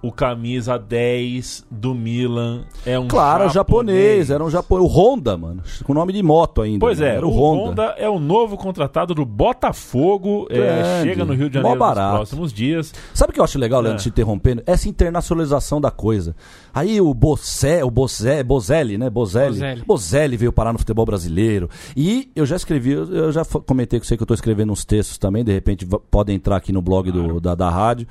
O 0.00 0.12
camisa 0.12 0.78
10 0.78 1.66
do 1.68 1.92
Milan 1.92 2.64
é 2.86 2.96
um 2.96 3.08
Claro, 3.08 3.48
japonês, 3.48 4.30
era 4.30 4.44
um 4.44 4.48
japonês. 4.48 4.88
O 4.88 4.94
Honda, 4.94 5.36
mano. 5.36 5.60
Com 5.82 5.92
nome 5.92 6.12
de 6.12 6.22
moto 6.22 6.62
ainda. 6.62 6.78
Pois 6.78 7.00
né? 7.00 7.08
é, 7.08 7.16
era 7.16 7.26
o 7.26 7.30
o 7.30 7.32
Honda. 7.32 7.70
Honda 7.70 7.94
é 7.98 8.08
o 8.08 8.20
novo 8.20 8.56
contratado 8.56 9.12
do 9.12 9.24
Botafogo. 9.24 10.46
é, 10.50 11.02
chega 11.02 11.24
no 11.24 11.34
Rio 11.34 11.50
de 11.50 11.58
mó 11.60 11.70
Janeiro 11.76 11.84
nos 12.00 12.10
próximos 12.14 12.52
dias. 12.52 12.94
Sabe 13.12 13.30
o 13.30 13.34
que 13.34 13.40
eu 13.40 13.44
acho 13.44 13.58
legal, 13.58 13.80
Leandro, 13.80 13.98
É. 14.00 14.02
te 14.04 14.08
interrompendo? 14.08 14.62
Essa 14.66 14.88
internacionalização 14.88 15.80
da 15.80 15.90
coisa. 15.90 16.36
Aí 16.72 17.00
o 17.00 17.12
Bossé, 17.12 17.82
o 17.84 17.90
Bossé, 17.90 18.44
Bozelli, 18.44 18.96
né? 18.96 19.10
Bozelli. 19.10 19.54
Bozelli. 19.58 19.82
Bozelli 19.84 20.36
veio 20.36 20.52
parar 20.52 20.72
no 20.72 20.78
futebol 20.78 21.04
brasileiro. 21.04 21.68
E 21.96 22.30
eu 22.36 22.46
já 22.46 22.54
escrevi, 22.54 22.92
eu 22.92 23.32
já 23.32 23.44
comentei 23.44 23.98
com 23.98 24.06
você 24.06 24.16
que 24.16 24.22
eu 24.22 24.26
tô 24.28 24.34
escrevendo 24.34 24.72
uns 24.72 24.84
textos 24.84 25.18
também, 25.18 25.42
de 25.44 25.52
repente 25.52 25.84
podem 26.08 26.36
entrar 26.36 26.56
aqui 26.56 26.70
no 26.72 26.80
blog 26.80 27.10
do, 27.10 27.40
da, 27.40 27.56
da 27.56 27.68
rádio. 27.68 28.06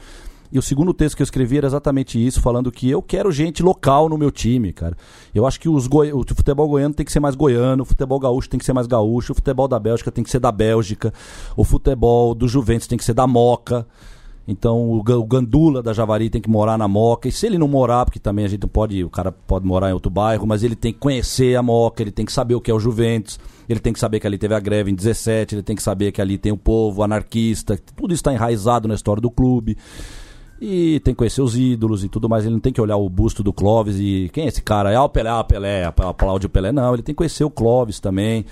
E 0.51 0.57
o 0.57 0.61
segundo 0.61 0.93
texto 0.93 1.15
que 1.15 1.21
eu 1.21 1.25
escrevi 1.25 1.57
era 1.57 1.67
exatamente 1.67 2.25
isso, 2.25 2.39
falando 2.41 2.71
que 2.71 2.89
eu 2.89 3.01
quero 3.01 3.31
gente 3.31 3.61
local 3.61 4.07
no 4.07 4.17
meu 4.17 4.31
time, 4.31 4.71
cara. 4.71 4.95
Eu 5.35 5.45
acho 5.45 5.59
que 5.59 5.67
os 5.67 5.87
goi... 5.87 6.13
o 6.13 6.23
futebol 6.25 6.67
goiano 6.69 6.93
tem 6.93 7.05
que 7.05 7.11
ser 7.11 7.19
mais 7.19 7.35
goiano, 7.35 7.83
o 7.83 7.85
futebol 7.85 8.19
gaúcho 8.19 8.49
tem 8.49 8.57
que 8.57 8.65
ser 8.65 8.73
mais 8.73 8.87
gaúcho, 8.87 9.33
o 9.33 9.35
futebol 9.35 9.67
da 9.67 9.77
Bélgica 9.77 10.11
tem 10.11 10.23
que 10.23 10.29
ser 10.29 10.39
da 10.39 10.51
Bélgica, 10.51 11.13
o 11.55 11.63
futebol 11.63 12.33
do 12.33 12.47
Juventus 12.47 12.87
tem 12.87 12.97
que 12.97 13.03
ser 13.03 13.13
da 13.13 13.27
Moca. 13.27 13.85
Então 14.47 14.89
o, 14.93 15.03
Ga- 15.03 15.17
o 15.17 15.25
Gandula 15.25 15.83
da 15.83 15.91
Javari 15.91 16.29
tem 16.29 16.41
que 16.41 16.49
morar 16.49 16.77
na 16.77 16.87
Moca. 16.87 17.27
E 17.27 17.31
se 17.33 17.45
ele 17.45 17.57
não 17.57 17.67
morar, 17.67 18.05
porque 18.05 18.17
também 18.17 18.45
a 18.45 18.47
gente 18.47 18.61
não 18.61 18.69
pode, 18.69 19.03
o 19.03 19.09
cara 19.09 19.29
pode 19.29 19.65
morar 19.65 19.89
em 19.89 19.93
outro 19.93 20.09
bairro, 20.09 20.47
mas 20.47 20.63
ele 20.63 20.73
tem 20.77 20.93
que 20.93 20.99
conhecer 20.99 21.57
a 21.57 21.61
Moca, 21.61 22.01
ele 22.01 22.11
tem 22.11 22.25
que 22.25 22.31
saber 22.31 22.55
o 22.55 22.61
que 22.61 22.71
é 22.71 22.73
o 22.73 22.79
Juventus, 22.79 23.37
ele 23.67 23.81
tem 23.81 23.91
que 23.91 23.99
saber 23.99 24.21
que 24.21 24.27
ali 24.27 24.37
teve 24.37 24.55
a 24.55 24.59
greve 24.61 24.89
em 24.89 24.95
17, 24.95 25.55
ele 25.55 25.63
tem 25.63 25.75
que 25.75 25.83
saber 25.83 26.13
que 26.13 26.21
ali 26.21 26.37
tem 26.37 26.53
o 26.53 26.57
povo 26.57 27.03
anarquista, 27.03 27.77
tudo 27.97 28.13
isso 28.13 28.21
está 28.21 28.33
enraizado 28.33 28.87
na 28.87 28.93
história 28.95 29.19
do 29.21 29.29
clube. 29.29 29.75
E 30.59 30.99
tem 31.01 31.13
que 31.13 31.17
conhecer 31.19 31.41
os 31.41 31.55
ídolos 31.57 32.03
e 32.03 32.09
tudo 32.09 32.27
mais. 32.27 32.43
Ele 32.45 32.53
não 32.53 32.59
tem 32.59 32.73
que 32.73 32.81
olhar 32.81 32.97
o 32.97 33.07
busto 33.09 33.43
do 33.43 33.53
Clóvis 33.53 33.97
e 33.99 34.29
quem 34.33 34.45
é 34.45 34.47
esse 34.47 34.61
cara? 34.61 34.91
É 34.91 34.99
o 34.99 35.07
Pelé, 35.07 35.29
ah, 35.29 35.39
o 35.41 35.43
Pelé, 35.43 35.83
aplaude 35.85 36.45
o 36.47 36.49
Pelé. 36.49 36.71
Não, 36.71 36.93
ele 36.93 37.03
tem 37.03 37.13
que 37.13 37.17
conhecer 37.17 37.43
o 37.43 37.49
Clóvis 37.49 37.99
também. 37.99 38.43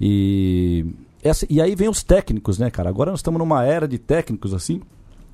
E, 0.00 0.84
essa, 1.22 1.46
e 1.48 1.60
aí 1.60 1.74
vem 1.74 1.88
os 1.88 2.02
técnicos, 2.02 2.58
né, 2.58 2.70
cara? 2.70 2.88
Agora 2.88 3.10
nós 3.10 3.20
estamos 3.20 3.38
numa 3.38 3.64
era 3.64 3.86
de 3.88 3.98
técnicos 3.98 4.54
assim. 4.54 4.80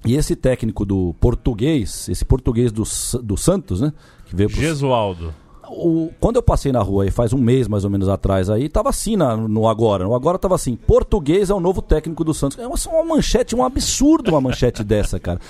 E 0.04 0.14
esse 0.14 0.36
técnico 0.36 0.84
do 0.84 1.14
português, 1.20 2.08
esse 2.08 2.24
português 2.24 2.70
do, 2.70 2.84
do 3.22 3.36
Santos, 3.36 3.80
né? 3.80 3.92
Que 4.26 4.36
veio 4.36 4.48
pro 4.50 4.60
Gesualdo. 4.60 5.34
o- 5.68 6.10
quando 6.20 6.36
eu 6.36 6.42
passei 6.42 6.70
na 6.70 6.80
rua 6.80 7.02
aí 7.04 7.10
faz 7.10 7.32
um 7.32 7.38
mês 7.38 7.66
mais 7.66 7.82
ou 7.84 7.90
menos 7.90 8.08
atrás 8.08 8.48
aí, 8.48 8.68
tava 8.68 8.88
assim 8.90 9.16
na- 9.16 9.36
no 9.36 9.66
Agora. 9.66 10.04
No 10.04 10.14
Agora 10.14 10.38
tava 10.38 10.54
assim, 10.54 10.76
português 10.76 11.50
é 11.50 11.54
o 11.54 11.58
novo 11.58 11.82
técnico 11.82 12.22
do 12.22 12.32
Santos. 12.32 12.56
É 12.58 12.66
uma, 12.66 12.76
uma 12.88 13.16
manchete, 13.16 13.56
um 13.56 13.64
absurdo 13.64 14.30
uma 14.30 14.40
manchete 14.40 14.82
dessa, 14.84 15.18
cara. 15.18 15.40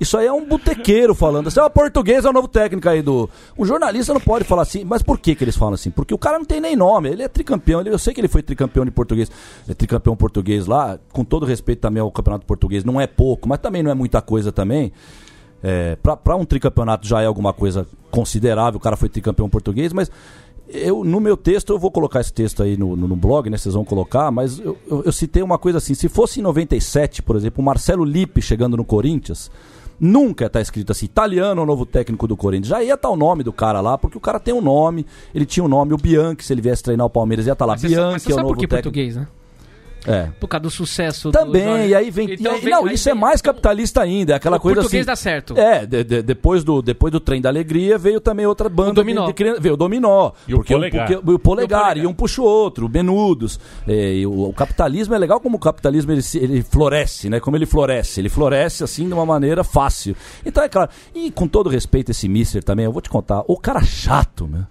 Isso 0.00 0.16
aí 0.18 0.26
é 0.26 0.32
um 0.32 0.44
botequeiro 0.46 1.14
falando 1.14 1.46
assim, 1.48 1.60
ó, 1.60 1.68
português 1.68 2.24
é 2.24 2.28
o 2.28 2.32
novo 2.32 2.48
técnico 2.48 2.88
aí 2.88 3.00
do... 3.00 3.28
Um 3.58 3.64
jornalista 3.64 4.12
não 4.12 4.20
pode 4.20 4.44
falar 4.44 4.62
assim, 4.62 4.84
mas 4.84 5.02
por 5.02 5.18
que 5.18 5.34
que 5.34 5.44
eles 5.44 5.56
falam 5.56 5.74
assim? 5.74 5.90
Porque 5.90 6.12
o 6.12 6.18
cara 6.18 6.38
não 6.38 6.44
tem 6.44 6.60
nem 6.60 6.74
nome, 6.74 7.08
ele 7.10 7.22
é 7.22 7.28
tricampeão, 7.28 7.80
ele- 7.80 7.90
eu 7.90 7.98
sei 7.98 8.12
que 8.12 8.20
ele 8.20 8.28
foi 8.28 8.42
tricampeão 8.42 8.84
de 8.84 8.90
português, 8.90 9.30
é 9.68 9.72
tricampeão 9.74 10.16
português 10.16 10.66
lá, 10.66 10.98
com 11.12 11.24
todo 11.24 11.46
respeito 11.46 11.80
também 11.80 12.00
ao 12.00 12.10
campeonato 12.10 12.44
português, 12.44 12.84
não 12.84 13.00
é 13.00 13.06
pouco, 13.06 13.48
mas 13.48 13.58
também 13.60 13.82
não 13.82 13.90
é 13.90 13.94
muita 13.94 14.20
coisa 14.20 14.50
também. 14.50 14.92
É, 15.62 15.96
para 15.96 16.36
um 16.36 16.44
tricampeonato 16.44 17.06
já 17.06 17.22
é 17.22 17.26
alguma 17.26 17.52
coisa 17.52 17.86
considerável, 18.10 18.76
o 18.78 18.80
cara 18.80 18.96
foi 18.96 19.08
tricampeão 19.08 19.48
português, 19.48 19.92
mas 19.92 20.10
eu 20.68 21.04
no 21.04 21.20
meu 21.20 21.36
texto, 21.36 21.72
eu 21.72 21.78
vou 21.78 21.90
colocar 21.90 22.20
esse 22.20 22.32
texto 22.32 22.62
aí 22.62 22.76
no, 22.76 22.96
no, 22.96 23.06
no 23.08 23.16
blog, 23.16 23.48
né? 23.48 23.56
Vocês 23.56 23.74
vão 23.74 23.84
colocar, 23.84 24.30
mas 24.30 24.58
eu, 24.58 24.76
eu, 24.90 25.02
eu 25.04 25.12
citei 25.12 25.42
uma 25.42 25.56
coisa 25.58 25.78
assim: 25.78 25.94
se 25.94 26.08
fosse 26.08 26.40
em 26.40 26.42
97, 26.42 27.22
por 27.22 27.36
exemplo, 27.36 27.62
o 27.62 27.64
Marcelo 27.64 28.04
Lippe 28.04 28.42
chegando 28.42 28.76
no 28.76 28.84
Corinthians. 28.84 29.50
Nunca 29.98 30.48
tá 30.50 30.60
escrito 30.60 30.92
assim, 30.92 31.06
italiano 31.06 31.60
é 31.60 31.64
o 31.64 31.66
novo 31.66 31.86
técnico 31.86 32.26
do 32.26 32.36
Corinthians. 32.36 32.68
Já 32.68 32.82
ia 32.82 32.94
estar 32.94 33.08
o 33.08 33.16
nome 33.16 33.42
do 33.42 33.52
cara 33.52 33.80
lá, 33.80 33.96
porque 33.96 34.18
o 34.18 34.20
cara 34.20 34.38
tem 34.40 34.52
um 34.52 34.60
nome, 34.60 35.06
ele 35.34 35.46
tinha 35.46 35.62
um 35.64 35.68
nome, 35.68 35.94
o 35.94 35.96
Bianchi, 35.96 36.44
se 36.44 36.52
ele 36.52 36.60
viesse 36.60 36.82
treinar 36.82 37.06
o 37.06 37.10
Palmeiras, 37.10 37.46
ia 37.46 37.52
estar 37.52 37.64
lá. 37.64 37.74
Mas 37.74 37.80
você, 37.82 37.88
sabe- 37.90 38.00
mas 38.00 38.06
Bianchi 38.10 38.24
você 38.26 38.32
é 38.32 38.34
o 38.34 38.38
novo 38.38 38.48
por 38.54 38.56
que 38.60 38.66
técnico. 38.66 38.82
português, 38.84 39.16
né? 39.16 39.26
É. 40.06 40.28
Por 40.38 40.48
causa 40.48 40.62
do 40.62 40.70
sucesso 40.70 41.30
do 41.30 41.32
Também, 41.38 41.64
Jorge. 41.64 41.88
e 41.88 41.94
aí 41.94 42.10
vem. 42.10 42.32
Então 42.34 42.52
e 42.52 42.54
aí- 42.56 42.60
vem- 42.60 42.70
não, 42.72 42.86
aí 42.86 42.94
isso 42.94 43.08
é 43.08 43.12
vem- 43.12 43.20
mais 43.20 43.40
capitalista 43.40 44.02
ainda, 44.02 44.32
é 44.32 44.36
aquela 44.36 44.56
o 44.56 44.60
coisa 44.60 44.80
português 44.82 45.00
assim. 45.02 45.06
dá 45.06 45.16
certo. 45.16 45.58
É, 45.58 45.86
de- 45.86 46.04
de- 46.04 46.22
depois, 46.22 46.62
do, 46.62 46.82
depois 46.82 47.10
do 47.12 47.20
Trem 47.20 47.40
da 47.40 47.48
Alegria 47.48 47.96
veio 47.96 48.20
também 48.20 48.44
outra 48.46 48.68
banda. 48.68 48.90
O 48.90 48.94
Dominó. 48.94 49.22
De, 49.22 49.26
de 49.28 49.32
criança- 49.34 49.60
veio 49.60 49.74
o 49.74 49.76
Dominó. 49.76 50.32
E 50.46 50.54
o 50.54 50.62
Polegar. 50.64 51.06
porque 51.08 51.14
o 51.14 51.22
Polegar, 51.22 51.30
E 51.32 51.34
o 51.34 51.38
Polegar. 51.38 51.96
e 51.98 52.06
um 52.06 52.12
puxa 52.12 52.42
o 52.42 52.44
outro, 52.44 52.86
o 52.86 52.88
Benudos. 52.88 53.58
É, 53.88 54.14
e 54.14 54.26
o, 54.26 54.48
o 54.48 54.52
capitalismo 54.52 55.14
é 55.14 55.18
legal 55.18 55.40
como 55.40 55.56
o 55.56 55.60
capitalismo 55.60 56.12
ele, 56.12 56.22
ele 56.34 56.62
floresce, 56.62 57.30
né? 57.30 57.40
Como 57.40 57.56
ele 57.56 57.66
floresce. 57.66 58.20
Ele 58.20 58.28
floresce 58.28 58.84
assim 58.84 59.06
de 59.06 59.14
uma 59.14 59.24
maneira 59.24 59.64
fácil. 59.64 60.14
Então 60.44 60.62
é 60.62 60.68
claro. 60.68 60.90
E 61.14 61.30
com 61.30 61.48
todo 61.48 61.70
respeito 61.70 62.10
esse 62.10 62.28
mister 62.28 62.62
também, 62.62 62.84
eu 62.84 62.92
vou 62.92 63.00
te 63.00 63.08
contar, 63.08 63.42
o 63.48 63.56
cara 63.56 63.82
chato, 63.82 64.46
meu. 64.46 64.62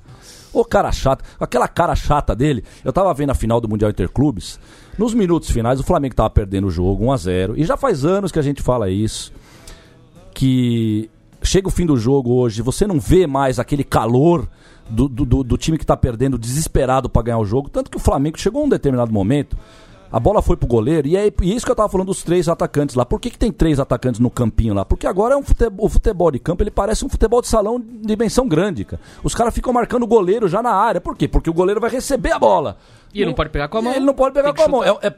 O 0.53 0.63
cara 0.63 0.91
chato, 0.91 1.23
aquela 1.39 1.67
cara 1.67 1.95
chata 1.95 2.35
dele. 2.35 2.63
Eu 2.85 2.93
tava 2.93 3.13
vendo 3.13 3.31
a 3.31 3.35
final 3.35 3.59
do 3.59 3.67
Mundial 3.67 3.89
Interclubes. 3.89 4.59
Nos 4.97 5.13
minutos 5.13 5.49
finais, 5.49 5.79
o 5.79 5.83
Flamengo 5.83 6.13
tava 6.15 6.29
perdendo 6.29 6.67
o 6.67 6.71
jogo 6.71 7.05
1 7.05 7.11
a 7.11 7.17
0 7.17 7.53
E 7.57 7.65
já 7.65 7.75
faz 7.75 8.05
anos 8.05 8.31
que 8.31 8.37
a 8.37 8.43
gente 8.43 8.61
fala 8.61 8.89
isso. 8.89 9.33
Que 10.33 11.09
chega 11.41 11.67
o 11.67 11.71
fim 11.71 11.85
do 11.85 11.97
jogo 11.97 12.33
hoje, 12.33 12.61
você 12.61 12.87
não 12.87 12.99
vê 12.99 13.27
mais 13.27 13.59
aquele 13.59 13.83
calor 13.83 14.47
do, 14.89 15.07
do, 15.07 15.25
do- 15.25 15.43
do 15.43 15.57
time 15.57 15.77
que 15.77 15.85
tá 15.85 15.95
perdendo, 15.97 16.37
desesperado 16.37 17.09
para 17.09 17.21
ganhar 17.23 17.37
o 17.39 17.45
jogo. 17.45 17.69
Tanto 17.69 17.89
que 17.91 17.97
o 17.97 17.99
Flamengo 17.99 18.39
chegou 18.39 18.61
a 18.61 18.65
um 18.65 18.69
determinado 18.69 19.11
momento. 19.11 19.57
A 20.13 20.19
bola 20.19 20.43
foi 20.43 20.55
pro 20.55 20.67
goleiro, 20.67 21.07
e 21.07 21.17
é 21.17 21.25
e 21.41 21.55
isso 21.55 21.65
que 21.65 21.71
eu 21.71 21.75
tava 21.75 21.89
falando 21.89 22.05
dos 22.05 22.21
três 22.21 22.47
atacantes 22.47 22.95
lá. 22.95 23.03
Por 23.03 23.19
que, 23.19 23.31
que 23.31 23.37
tem 23.37 23.51
três 23.51 23.79
atacantes 23.79 24.19
no 24.21 24.29
campinho 24.29 24.75
lá? 24.75 24.85
Porque 24.85 25.07
agora 25.07 25.33
é 25.33 25.37
um 25.37 25.41
futebol, 25.41 25.87
o 25.87 25.89
futebol 25.89 26.29
de 26.29 26.37
campo, 26.37 26.61
ele 26.61 26.69
parece 26.69 27.03
um 27.03 27.09
futebol 27.09 27.41
de 27.41 27.47
salão 27.47 27.79
de 27.79 28.05
dimensão 28.05 28.47
grande, 28.47 28.85
cara. 28.85 29.01
Os 29.23 29.33
caras 29.33 29.51
ficam 29.55 29.73
marcando 29.73 30.03
o 30.03 30.07
goleiro 30.07 30.47
já 30.47 30.61
na 30.61 30.69
área. 30.69 31.01
Por 31.01 31.17
quê? 31.17 31.27
Porque 31.27 31.49
o 31.49 31.53
goleiro 31.53 31.81
vai 31.81 31.89
receber 31.89 32.31
a 32.31 32.37
bola. 32.37 32.77
E 33.11 33.21
ele 33.21 33.27
não 33.27 33.33
pode 33.33 33.49
pegar 33.49 33.67
com 33.67 33.79
a 33.79 33.81
mão. 33.81 33.93
Ele 33.95 34.05
não 34.05 34.13
pode 34.13 34.35
pegar 34.35 34.53
com 34.53 34.61
a 34.61 34.67
mão. 34.67 34.83
É, 34.83 34.89
é 34.89 35.13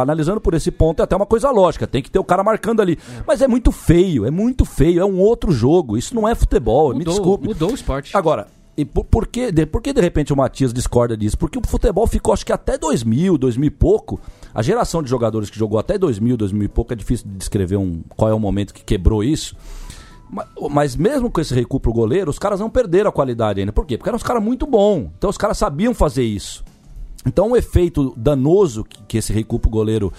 analisando 0.00 0.40
por 0.40 0.54
esse 0.54 0.70
ponto, 0.70 1.00
é 1.00 1.02
até 1.02 1.16
uma 1.16 1.26
coisa 1.26 1.50
lógica. 1.50 1.84
Tem 1.84 2.00
que 2.00 2.10
ter 2.10 2.20
o 2.20 2.24
cara 2.24 2.44
marcando 2.44 2.80
ali. 2.80 2.96
Mas 3.26 3.42
é 3.42 3.48
muito 3.48 3.72
feio, 3.72 4.24
é 4.26 4.30
muito 4.30 4.64
feio. 4.64 5.00
É 5.00 5.04
um 5.04 5.18
outro 5.18 5.50
jogo. 5.50 5.98
Isso 5.98 6.14
não 6.14 6.28
é 6.28 6.36
futebol. 6.36 6.90
me 6.90 6.98
Mudou, 6.98 7.14
desculpe. 7.14 7.48
mudou 7.48 7.70
o 7.72 7.74
esporte. 7.74 8.16
Agora, 8.16 8.46
e 8.76 8.84
por, 8.84 9.04
por, 9.04 9.26
que, 9.26 9.50
de, 9.50 9.64
por 9.66 9.80
que 9.80 9.92
de 9.92 10.00
repente 10.00 10.32
o 10.32 10.36
Matias 10.36 10.72
discorda 10.72 11.16
disso? 11.16 11.38
Porque 11.38 11.58
o 11.58 11.62
futebol 11.66 12.06
ficou, 12.06 12.34
acho 12.34 12.44
que 12.44 12.52
até 12.52 12.76
2000, 12.76 13.38
2000 13.38 13.66
e 13.66 13.70
pouco. 13.70 14.20
A 14.54 14.60
geração 14.62 15.02
de 15.02 15.08
jogadores 15.08 15.48
que 15.48 15.58
jogou 15.58 15.78
até 15.78 15.96
2000, 15.98 16.36
2000 16.36 16.62
e 16.64 16.68
pouco, 16.68 16.92
é 16.92 16.96
difícil 16.96 17.26
de 17.28 17.34
descrever 17.36 17.76
um, 17.76 18.02
qual 18.16 18.30
é 18.30 18.34
o 18.34 18.38
momento 18.40 18.74
que 18.74 18.84
quebrou 18.84 19.24
isso. 19.24 19.56
Ma- 20.30 20.46
Mas 20.70 20.94
mesmo 20.96 21.30
com 21.30 21.40
esse 21.40 21.54
recuo 21.54 21.80
pro 21.80 21.92
goleiro, 21.92 22.30
os 22.30 22.38
caras 22.38 22.60
não 22.60 22.68
perderam 22.68 23.08
a 23.08 23.12
qualidade 23.12 23.60
ainda. 23.60 23.72
Por 23.72 23.86
quê? 23.86 23.96
Porque 23.96 24.08
eram 24.10 24.16
uns 24.16 24.22
caras 24.22 24.42
muito 24.42 24.66
bons. 24.66 25.10
Então 25.16 25.30
os 25.30 25.38
caras 25.38 25.56
sabiam 25.56 25.94
fazer 25.94 26.24
isso. 26.24 26.64
Então 27.26 27.50
o 27.52 27.56
efeito 27.56 28.12
danoso 28.16 28.84
que, 28.84 29.02
que 29.04 29.18
esse 29.18 29.32
recuo 29.32 29.58
pro 29.58 29.70
goleiro 29.70 30.12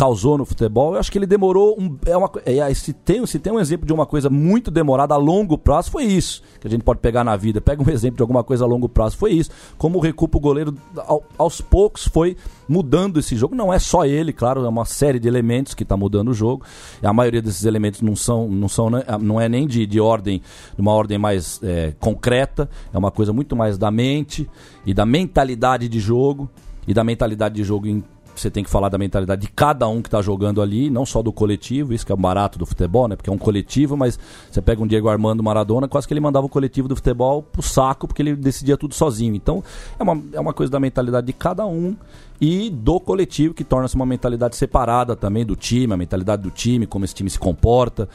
causou 0.00 0.38
no 0.38 0.46
futebol, 0.46 0.94
eu 0.94 0.98
acho 0.98 1.12
que 1.12 1.18
ele 1.18 1.26
demorou 1.26 1.76
um, 1.78 1.94
é 2.06 2.16
uma, 2.16 2.26
co- 2.26 2.40
é, 2.46 2.72
se, 2.72 2.90
tem, 2.94 3.24
se 3.26 3.38
tem 3.38 3.52
um 3.52 3.60
exemplo 3.60 3.86
de 3.86 3.92
uma 3.92 4.06
coisa 4.06 4.30
muito 4.30 4.70
demorada 4.70 5.12
a 5.14 5.18
longo 5.18 5.58
prazo, 5.58 5.90
foi 5.90 6.04
isso. 6.04 6.42
Que 6.58 6.66
a 6.66 6.70
gente 6.70 6.82
pode 6.82 7.00
pegar 7.00 7.22
na 7.22 7.36
vida. 7.36 7.60
Pega 7.60 7.82
um 7.82 7.88
exemplo 7.92 8.16
de 8.16 8.22
alguma 8.22 8.42
coisa 8.42 8.64
a 8.64 8.66
longo 8.66 8.88
prazo, 8.88 9.18
foi 9.18 9.32
isso. 9.32 9.50
Como 9.76 9.98
o 9.98 10.00
recuo 10.00 10.26
pro 10.26 10.40
goleiro, 10.40 10.74
ao- 11.06 11.22
aos 11.36 11.60
poucos, 11.60 12.08
foi 12.08 12.34
mudando 12.66 13.18
esse 13.20 13.36
jogo. 13.36 13.54
Não 13.54 13.70
é 13.70 13.78
só 13.78 14.06
ele, 14.06 14.32
claro, 14.32 14.64
é 14.64 14.68
uma 14.70 14.86
série 14.86 15.18
de 15.18 15.28
elementos 15.28 15.74
que 15.74 15.82
está 15.82 15.98
mudando 15.98 16.28
o 16.28 16.34
jogo. 16.34 16.64
A 17.02 17.12
maioria 17.12 17.42
desses 17.42 17.66
elementos 17.66 18.00
não 18.00 18.16
são, 18.16 18.48
não 18.48 18.68
são 18.70 18.88
né, 18.88 19.04
não 19.20 19.38
é 19.38 19.50
nem 19.50 19.66
de, 19.66 19.84
de 19.84 20.00
ordem, 20.00 20.40
de 20.74 20.80
uma 20.80 20.92
ordem 20.92 21.18
mais 21.18 21.60
é, 21.62 21.92
concreta, 22.00 22.70
é 22.90 22.96
uma 22.96 23.10
coisa 23.10 23.34
muito 23.34 23.54
mais 23.54 23.76
da 23.76 23.90
mente 23.90 24.48
e 24.86 24.94
da 24.94 25.04
mentalidade 25.04 25.90
de 25.90 26.00
jogo 26.00 26.48
e 26.88 26.94
da 26.94 27.04
mentalidade 27.04 27.54
de 27.56 27.62
jogo 27.64 27.86
em 27.86 28.02
você 28.40 28.50
tem 28.50 28.64
que 28.64 28.70
falar 28.70 28.88
da 28.88 28.98
mentalidade 28.98 29.42
de 29.42 29.48
cada 29.48 29.86
um 29.88 30.00
que 30.00 30.08
está 30.08 30.22
jogando 30.22 30.62
ali, 30.62 30.90
não 30.90 31.04
só 31.04 31.22
do 31.22 31.32
coletivo, 31.32 31.92
isso 31.92 32.04
que 32.04 32.12
é 32.12 32.14
o 32.14 32.18
barato 32.18 32.58
do 32.58 32.66
futebol, 32.66 33.08
né? 33.08 33.16
Porque 33.16 33.30
é 33.30 33.32
um 33.32 33.38
coletivo, 33.38 33.96
mas 33.96 34.18
você 34.50 34.60
pega 34.60 34.82
um 34.82 34.86
Diego 34.86 35.08
Armando 35.08 35.42
Maradona, 35.42 35.88
quase 35.88 36.06
que 36.06 36.14
ele 36.14 36.20
mandava 36.20 36.46
o 36.46 36.48
coletivo 36.48 36.88
do 36.88 36.96
futebol 36.96 37.42
pro 37.42 37.62
saco, 37.62 38.06
porque 38.06 38.22
ele 38.22 38.34
decidia 38.34 38.76
tudo 38.76 38.94
sozinho. 38.94 39.34
Então, 39.34 39.62
é 39.98 40.02
uma, 40.02 40.22
é 40.32 40.40
uma 40.40 40.52
coisa 40.52 40.70
da 40.70 40.80
mentalidade 40.80 41.26
de 41.26 41.32
cada 41.32 41.66
um 41.66 41.96
e 42.40 42.70
do 42.70 42.98
coletivo, 42.98 43.52
que 43.52 43.64
torna-se 43.64 43.94
uma 43.94 44.06
mentalidade 44.06 44.56
separada 44.56 45.14
também 45.14 45.44
do 45.44 45.54
time, 45.54 45.92
a 45.92 45.96
mentalidade 45.96 46.42
do 46.42 46.50
time, 46.50 46.86
como 46.86 47.04
esse 47.04 47.14
time 47.14 47.28
se 47.28 47.38
comporta. 47.38 48.08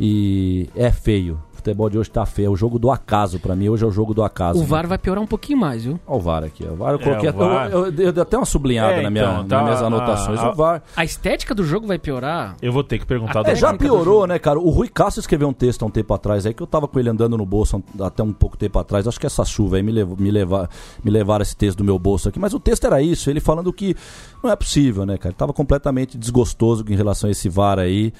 E 0.00 0.68
é 0.74 0.90
feio. 0.90 1.38
Futebol 1.66 1.90
de 1.90 1.98
hoje 1.98 2.10
tá 2.10 2.24
feio. 2.26 2.46
É 2.46 2.50
o 2.50 2.56
jogo 2.56 2.78
do 2.78 2.90
acaso 2.90 3.38
pra 3.40 3.56
mim. 3.56 3.68
Hoje 3.68 3.84
é 3.84 3.86
o 3.86 3.90
jogo 3.90 4.14
do 4.14 4.22
acaso. 4.22 4.60
O 4.60 4.64
VAR 4.64 4.86
vai 4.86 4.98
piorar 4.98 5.22
um 5.22 5.26
pouquinho 5.26 5.58
mais, 5.58 5.84
viu? 5.84 5.98
Olha 6.06 6.16
o 6.16 6.20
VAR 6.20 6.44
aqui. 6.44 6.64
O 6.64 6.76
VAR 6.76 6.92
eu 6.92 6.98
coloquei. 6.98 7.28
É, 7.28 7.32
o 7.32 7.36
VAR. 7.36 7.70
Eu, 7.70 7.86
eu- 7.92 8.12
eu 8.12 8.22
até 8.22 8.36
uma 8.36 8.46
sublinhada 8.46 8.94
É, 8.94 9.02
na 9.02 9.10
minha, 9.10 9.24
então, 9.24 9.44
tá- 9.46 9.56
nas 9.56 9.64
minhas 9.64 9.82
anotações. 9.82 10.38
a- 10.40 10.50
o 10.50 10.54
VAR. 10.54 10.82
A 10.96 11.04
estética 11.04 11.54
do 11.54 11.64
jogo 11.64 11.86
vai 11.86 11.98
piorar. 11.98 12.56
Eu 12.62 12.72
vou 12.72 12.84
ter 12.84 12.98
que 12.98 13.06
perguntar 13.06 13.40
Até 13.40 13.50
É, 13.50 13.54
do 13.54 13.58
já 13.60 13.74
piorou, 13.74 14.26
né, 14.26 14.38
cara? 14.38 14.58
O 14.58 14.70
Rui 14.70 14.88
Castro 14.88 15.20
escreveu 15.20 15.48
um 15.48 15.52
texto 15.52 15.82
há 15.82 15.86
um 15.86 15.90
tempo 15.90 16.12
atrás 16.14 16.46
aí 16.46 16.54
que 16.54 16.62
eu 16.62 16.66
tava 16.66 16.86
com 16.88 16.98
ele 16.98 17.08
andando 17.10 17.36
no 17.36 17.44
bolso 17.46 17.82
até 18.00 18.22
um 18.22 18.32
pouco 18.32 18.56
tempo 18.56 18.78
atrás. 18.78 19.06
Acho 19.06 19.18
que 19.20 19.26
essa 19.26 19.44
chuva 19.44 19.76
aí 19.76 19.82
me, 19.82 19.92
levou, 19.92 20.16
me, 20.16 20.30
levar, 20.30 20.68
me 21.04 21.10
levaram 21.10 21.42
esse 21.42 21.56
texto 21.56 21.78
do 21.78 21.84
meu 21.84 21.98
bolso 21.98 22.28
aqui. 22.28 22.38
Mas 22.38 22.54
o 22.54 22.60
texto 22.60 22.84
era 22.86 23.00
isso, 23.02 23.28
ele 23.30 23.40
falando 23.40 23.72
que 23.72 23.94
não 24.42 24.50
é 24.50 24.56
possível, 24.56 25.04
né, 25.04 25.16
cara? 25.18 25.30
Ele 25.30 25.36
tava 25.38 25.52
completamente 25.52 26.16
desgostoso 26.16 26.84
em 26.88 26.94
relação 26.96 27.28
a 27.28 27.30
esse 27.30 27.48
VAR 27.48 27.78
aí. 27.78 28.12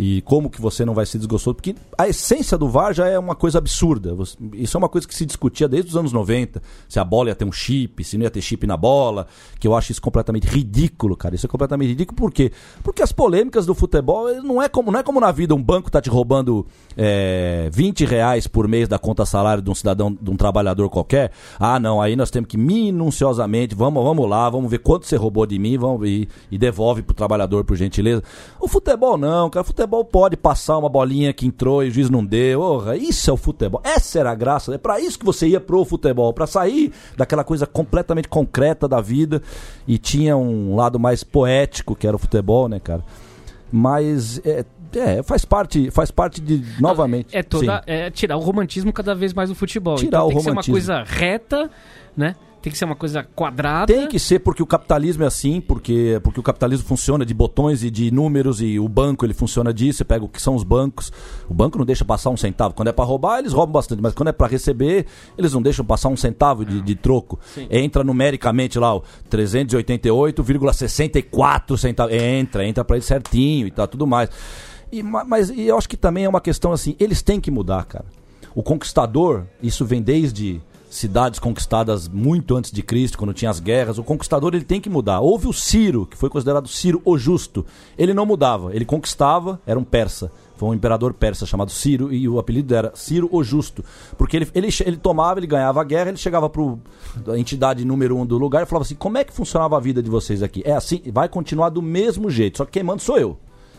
E 0.00 0.22
como 0.22 0.48
que 0.48 0.60
você 0.60 0.84
não 0.84 0.94
vai 0.94 1.04
ser 1.04 1.18
desgostoso? 1.18 1.56
Porque 1.56 1.74
a 1.98 2.06
essência 2.06 2.56
do 2.56 2.68
VAR 2.68 2.94
já 2.94 3.08
é 3.08 3.18
uma 3.18 3.34
coisa 3.34 3.58
absurda. 3.58 4.14
Isso 4.52 4.76
é 4.76 4.78
uma 4.78 4.88
coisa 4.88 5.08
que 5.08 5.14
se 5.14 5.26
discutia 5.26 5.66
desde 5.66 5.90
os 5.90 5.96
anos 5.96 6.12
90. 6.12 6.62
Se 6.88 7.00
a 7.00 7.04
bola 7.04 7.30
ia 7.30 7.34
ter 7.34 7.44
um 7.44 7.50
chip, 7.50 8.04
se 8.04 8.16
não 8.16 8.22
ia 8.22 8.30
ter 8.30 8.40
chip 8.40 8.64
na 8.64 8.76
bola. 8.76 9.26
Que 9.58 9.66
eu 9.66 9.74
acho 9.74 9.90
isso 9.90 10.00
completamente 10.00 10.46
ridículo, 10.46 11.16
cara. 11.16 11.34
Isso 11.34 11.46
é 11.46 11.48
completamente 11.48 11.88
ridículo. 11.88 12.16
Por 12.16 12.32
quê? 12.32 12.52
Porque 12.84 13.02
as 13.02 13.10
polêmicas 13.10 13.66
do 13.66 13.74
futebol 13.74 14.28
eh, 14.28 14.40
não 14.40 14.62
é 14.62 14.68
como, 14.68 14.92
não 14.92 15.00
é 15.00 15.02
como 15.02 15.18
na 15.18 15.32
vida 15.32 15.52
um 15.52 15.60
banco 15.60 15.90
tá 15.90 16.00
te 16.00 16.08
roubando 16.08 16.64
é, 16.96 17.68
20 17.72 18.04
reais 18.04 18.46
por 18.46 18.68
mês 18.68 18.86
da 18.86 19.00
conta 19.00 19.26
salário 19.26 19.60
de 19.60 19.68
um 19.68 19.74
cidadão, 19.74 20.14
de 20.14 20.30
um 20.30 20.36
trabalhador 20.36 20.88
qualquer. 20.90 21.32
Ah, 21.58 21.80
não, 21.80 22.00
aí 22.00 22.14
nós 22.14 22.30
temos 22.30 22.48
que 22.48 22.56
minuciosamente, 22.56 23.74
vamos, 23.74 24.04
vamos 24.04 24.30
lá, 24.30 24.48
vamos 24.48 24.70
ver 24.70 24.78
quanto 24.78 25.06
você 25.06 25.16
roubou 25.16 25.44
de 25.44 25.58
mim 25.58 25.76
vamos, 25.76 26.08
e, 26.08 26.28
e 26.52 26.56
devolve 26.56 27.02
pro 27.02 27.16
trabalhador, 27.16 27.64
por 27.64 27.76
gentileza. 27.76 28.22
O 28.60 28.68
futebol 28.68 29.18
não, 29.18 29.50
cara. 29.50 29.64
O 29.64 29.66
futebol 29.66 29.87
pode 29.88 30.36
passar 30.36 30.78
uma 30.78 30.88
bolinha 30.88 31.32
que 31.32 31.46
entrou 31.46 31.82
e 31.82 31.88
o 31.88 31.90
juiz 31.90 32.10
não 32.10 32.24
deu. 32.24 32.60
Orra, 32.60 32.96
isso 32.96 33.30
é 33.30 33.32
o 33.32 33.36
futebol. 33.36 33.80
Essa 33.84 34.20
era 34.20 34.30
a 34.30 34.34
graça. 34.34 34.74
É 34.74 34.78
pra 34.78 35.00
isso 35.00 35.18
que 35.18 35.24
você 35.24 35.48
ia 35.48 35.60
pro 35.60 35.84
futebol, 35.84 36.32
pra 36.32 36.46
sair 36.46 36.92
daquela 37.16 37.44
coisa 37.44 37.66
completamente 37.66 38.28
concreta 38.28 38.86
da 38.86 39.00
vida 39.00 39.42
e 39.86 39.98
tinha 39.98 40.36
um 40.36 40.76
lado 40.76 40.98
mais 40.98 41.24
poético 41.24 41.94
que 41.94 42.06
era 42.06 42.16
o 42.16 42.18
futebol, 42.18 42.68
né, 42.68 42.78
cara? 42.78 43.04
Mas 43.70 44.40
é, 44.44 44.64
é, 44.94 45.22
faz 45.22 45.44
parte, 45.44 45.90
faz 45.90 46.10
parte 46.10 46.40
de 46.40 46.64
novamente. 46.80 47.36
É 47.36 47.42
toda. 47.42 47.82
É 47.86 48.10
tirar 48.10 48.36
o 48.36 48.40
romantismo 48.40 48.92
cada 48.92 49.14
vez 49.14 49.34
mais 49.34 49.48
do 49.48 49.54
futebol. 49.54 49.96
Tirar 49.96 50.08
então 50.08 50.26
o 50.26 50.28
tem 50.28 50.38
que 50.38 50.48
romantismo. 50.48 50.80
ser 50.80 50.92
uma 50.92 51.04
coisa 51.04 51.18
reta, 51.18 51.70
né? 52.16 52.34
Tem 52.60 52.72
que 52.72 52.78
ser 52.78 52.86
uma 52.86 52.96
coisa 52.96 53.22
quadrada. 53.22 53.86
Tem 53.92 54.08
que 54.08 54.18
ser 54.18 54.40
porque 54.40 54.60
o 54.62 54.66
capitalismo 54.66 55.22
é 55.22 55.26
assim, 55.28 55.60
porque, 55.60 56.18
porque 56.24 56.40
o 56.40 56.42
capitalismo 56.42 56.84
funciona 56.86 57.24
de 57.24 57.32
botões 57.32 57.84
e 57.84 57.90
de 57.90 58.10
números 58.10 58.60
e 58.60 58.80
o 58.80 58.88
banco 58.88 59.24
ele 59.24 59.32
funciona 59.32 59.72
disso. 59.72 59.98
Você 59.98 60.04
pega 60.04 60.24
o 60.24 60.28
que 60.28 60.42
são 60.42 60.56
os 60.56 60.64
bancos. 60.64 61.12
O 61.48 61.54
banco 61.54 61.78
não 61.78 61.86
deixa 61.86 62.04
passar 62.04 62.30
um 62.30 62.36
centavo. 62.36 62.74
Quando 62.74 62.88
é 62.88 62.92
pra 62.92 63.04
roubar, 63.04 63.38
eles 63.38 63.52
roubam 63.52 63.72
bastante, 63.74 64.02
mas 64.02 64.12
quando 64.12 64.30
é 64.30 64.32
pra 64.32 64.48
receber, 64.48 65.06
eles 65.38 65.52
não 65.52 65.62
deixam 65.62 65.84
passar 65.84 66.08
um 66.08 66.16
centavo 66.16 66.64
de, 66.64 66.80
de 66.82 66.94
troco. 66.96 67.38
Entra 67.70 68.02
numericamente 68.02 68.76
lá 68.78 68.96
o 68.96 69.04
388,64 69.30 71.76
centavos. 71.76 72.14
Entra, 72.14 72.66
entra 72.66 72.84
pra 72.84 72.96
ele 72.96 73.04
certinho 73.04 73.66
e 73.66 73.70
tá 73.70 73.86
tudo 73.86 74.06
mais. 74.06 74.30
E, 74.90 75.02
ma- 75.02 75.24
mas 75.24 75.50
e 75.50 75.62
eu 75.62 75.76
acho 75.76 75.88
que 75.88 75.96
também 75.96 76.24
é 76.24 76.28
uma 76.28 76.40
questão 76.40 76.72
assim, 76.72 76.96
eles 76.98 77.22
têm 77.22 77.40
que 77.40 77.50
mudar, 77.50 77.84
cara. 77.84 78.06
O 78.54 78.62
conquistador, 78.62 79.44
isso 79.62 79.84
vem 79.84 80.02
desde 80.02 80.60
cidades 80.90 81.38
conquistadas 81.38 82.08
muito 82.08 82.56
antes 82.56 82.70
de 82.70 82.82
Cristo, 82.82 83.18
quando 83.18 83.34
tinha 83.34 83.50
as 83.50 83.60
guerras. 83.60 83.98
O 83.98 84.04
conquistador 84.04 84.54
ele 84.54 84.64
tem 84.64 84.80
que 84.80 84.90
mudar. 84.90 85.20
Houve 85.20 85.46
o 85.46 85.52
Ciro, 85.52 86.06
que 86.06 86.16
foi 86.16 86.28
considerado 86.28 86.68
Ciro 86.68 87.00
o 87.04 87.18
Justo. 87.18 87.64
Ele 87.96 88.14
não 88.14 88.26
mudava, 88.26 88.74
ele 88.74 88.84
conquistava, 88.84 89.60
era 89.66 89.78
um 89.78 89.84
persa. 89.84 90.30
Foi 90.56 90.70
um 90.70 90.74
imperador 90.74 91.14
persa 91.14 91.46
chamado 91.46 91.70
Ciro 91.70 92.12
e 92.12 92.28
o 92.28 92.38
apelido 92.38 92.74
era 92.74 92.90
Ciro 92.94 93.28
o 93.30 93.44
Justo. 93.44 93.84
Porque 94.16 94.36
ele, 94.36 94.48
ele, 94.54 94.68
ele 94.84 94.96
tomava, 94.96 95.38
ele 95.38 95.46
ganhava 95.46 95.80
a 95.80 95.84
guerra, 95.84 96.08
ele 96.08 96.18
chegava 96.18 96.50
para 96.50 96.62
a 97.32 97.38
entidade 97.38 97.84
número 97.84 98.16
um 98.16 98.26
do 98.26 98.36
lugar 98.36 98.64
e 98.64 98.66
falava 98.66 98.84
assim: 98.84 98.96
como 98.96 99.18
é 99.18 99.24
que 99.24 99.32
funcionava 99.32 99.76
a 99.76 99.80
vida 99.80 100.02
de 100.02 100.10
vocês 100.10 100.42
aqui? 100.42 100.62
É 100.64 100.72
assim, 100.72 101.00
vai 101.12 101.28
continuar 101.28 101.68
do 101.68 101.80
mesmo 101.80 102.28
jeito, 102.28 102.58
só 102.58 102.64
que 102.64 102.72
quem 102.72 102.82
manda 102.82 103.00
sou 103.00 103.18
eu. 103.18 103.38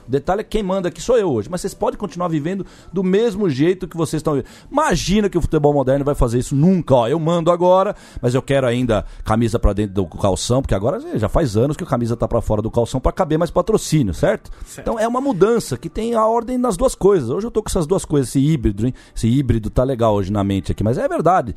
O 0.10 0.12
detalhe 0.12 0.42
é 0.42 0.44
que 0.44 0.50
quem 0.50 0.64
manda 0.64 0.90
aqui 0.90 1.00
sou 1.00 1.16
eu 1.20 1.32
hoje. 1.32 1.48
Mas 1.52 1.62
vocês 1.62 1.74
podem 1.76 2.00
continuar 2.00 2.28
vivendo 2.30 2.66
do 2.92 3.04
mesmo 3.04 3.48
jeito 3.48 3.88
que 3.88 3.96
vocês 3.96 4.20
estão 4.20 4.34
vivendo. 4.34 4.50
Imagina 4.72 5.30
que 5.30 5.38
o 5.38 5.42
futebol 5.42 5.72
moderno 5.72 6.04
vai 6.04 6.16
fazer 6.16 6.40
isso 6.40 6.56
nunca. 6.56 6.96
Ó, 6.96 7.08
eu 7.08 7.20
mando 7.20 7.52
agora, 7.52 7.96
mas 8.20 8.34
eu 8.34 8.42
quero 8.42 8.66
ainda 8.66 9.06
camisa 9.24 9.60
pra 9.60 9.72
dentro 9.72 9.94
do 9.94 10.06
calção, 10.08 10.64
porque 10.64 10.74
agora 10.74 11.00
já 11.20 11.30
faz 11.30 11.56
anos 11.56 11.78
que 11.78 11.84
a 11.84 11.88
camisa 11.88 12.18
tá 12.18 12.28
pra 12.28 12.42
fora 12.42 12.60
do 12.60 12.72
calção 12.72 13.00
pra 13.00 13.12
caber 13.12 13.38
mais 13.38 13.52
patrocínio, 13.52 14.12
certo? 14.14 14.50
Então 14.80 14.98
é 15.00 15.08
uma 15.08 15.22
mudança 15.22 15.78
que 15.78 15.90
tem 15.90 16.16
a 16.16 16.26
ordem 16.26 16.58
nas 16.58 16.76
duas 16.76 16.96
coisas. 16.96 17.30
Hoje 17.30 17.46
eu 17.46 17.52
tô 17.52 17.62
com 17.62 17.70
essas 17.70 17.86
duas 17.86 18.04
coisas, 18.04 18.30
esse 18.30 18.40
híbrido, 18.40 18.88
hein? 18.88 18.94
Esse 19.16 19.28
híbrido 19.28 19.70
tá 19.70 19.84
legal 19.84 20.16
hoje 20.16 20.32
na 20.32 20.44
mente 20.44 20.72
aqui, 20.72 20.84
mas 20.84 20.98
é 20.98 21.08
verdade. 21.08 21.54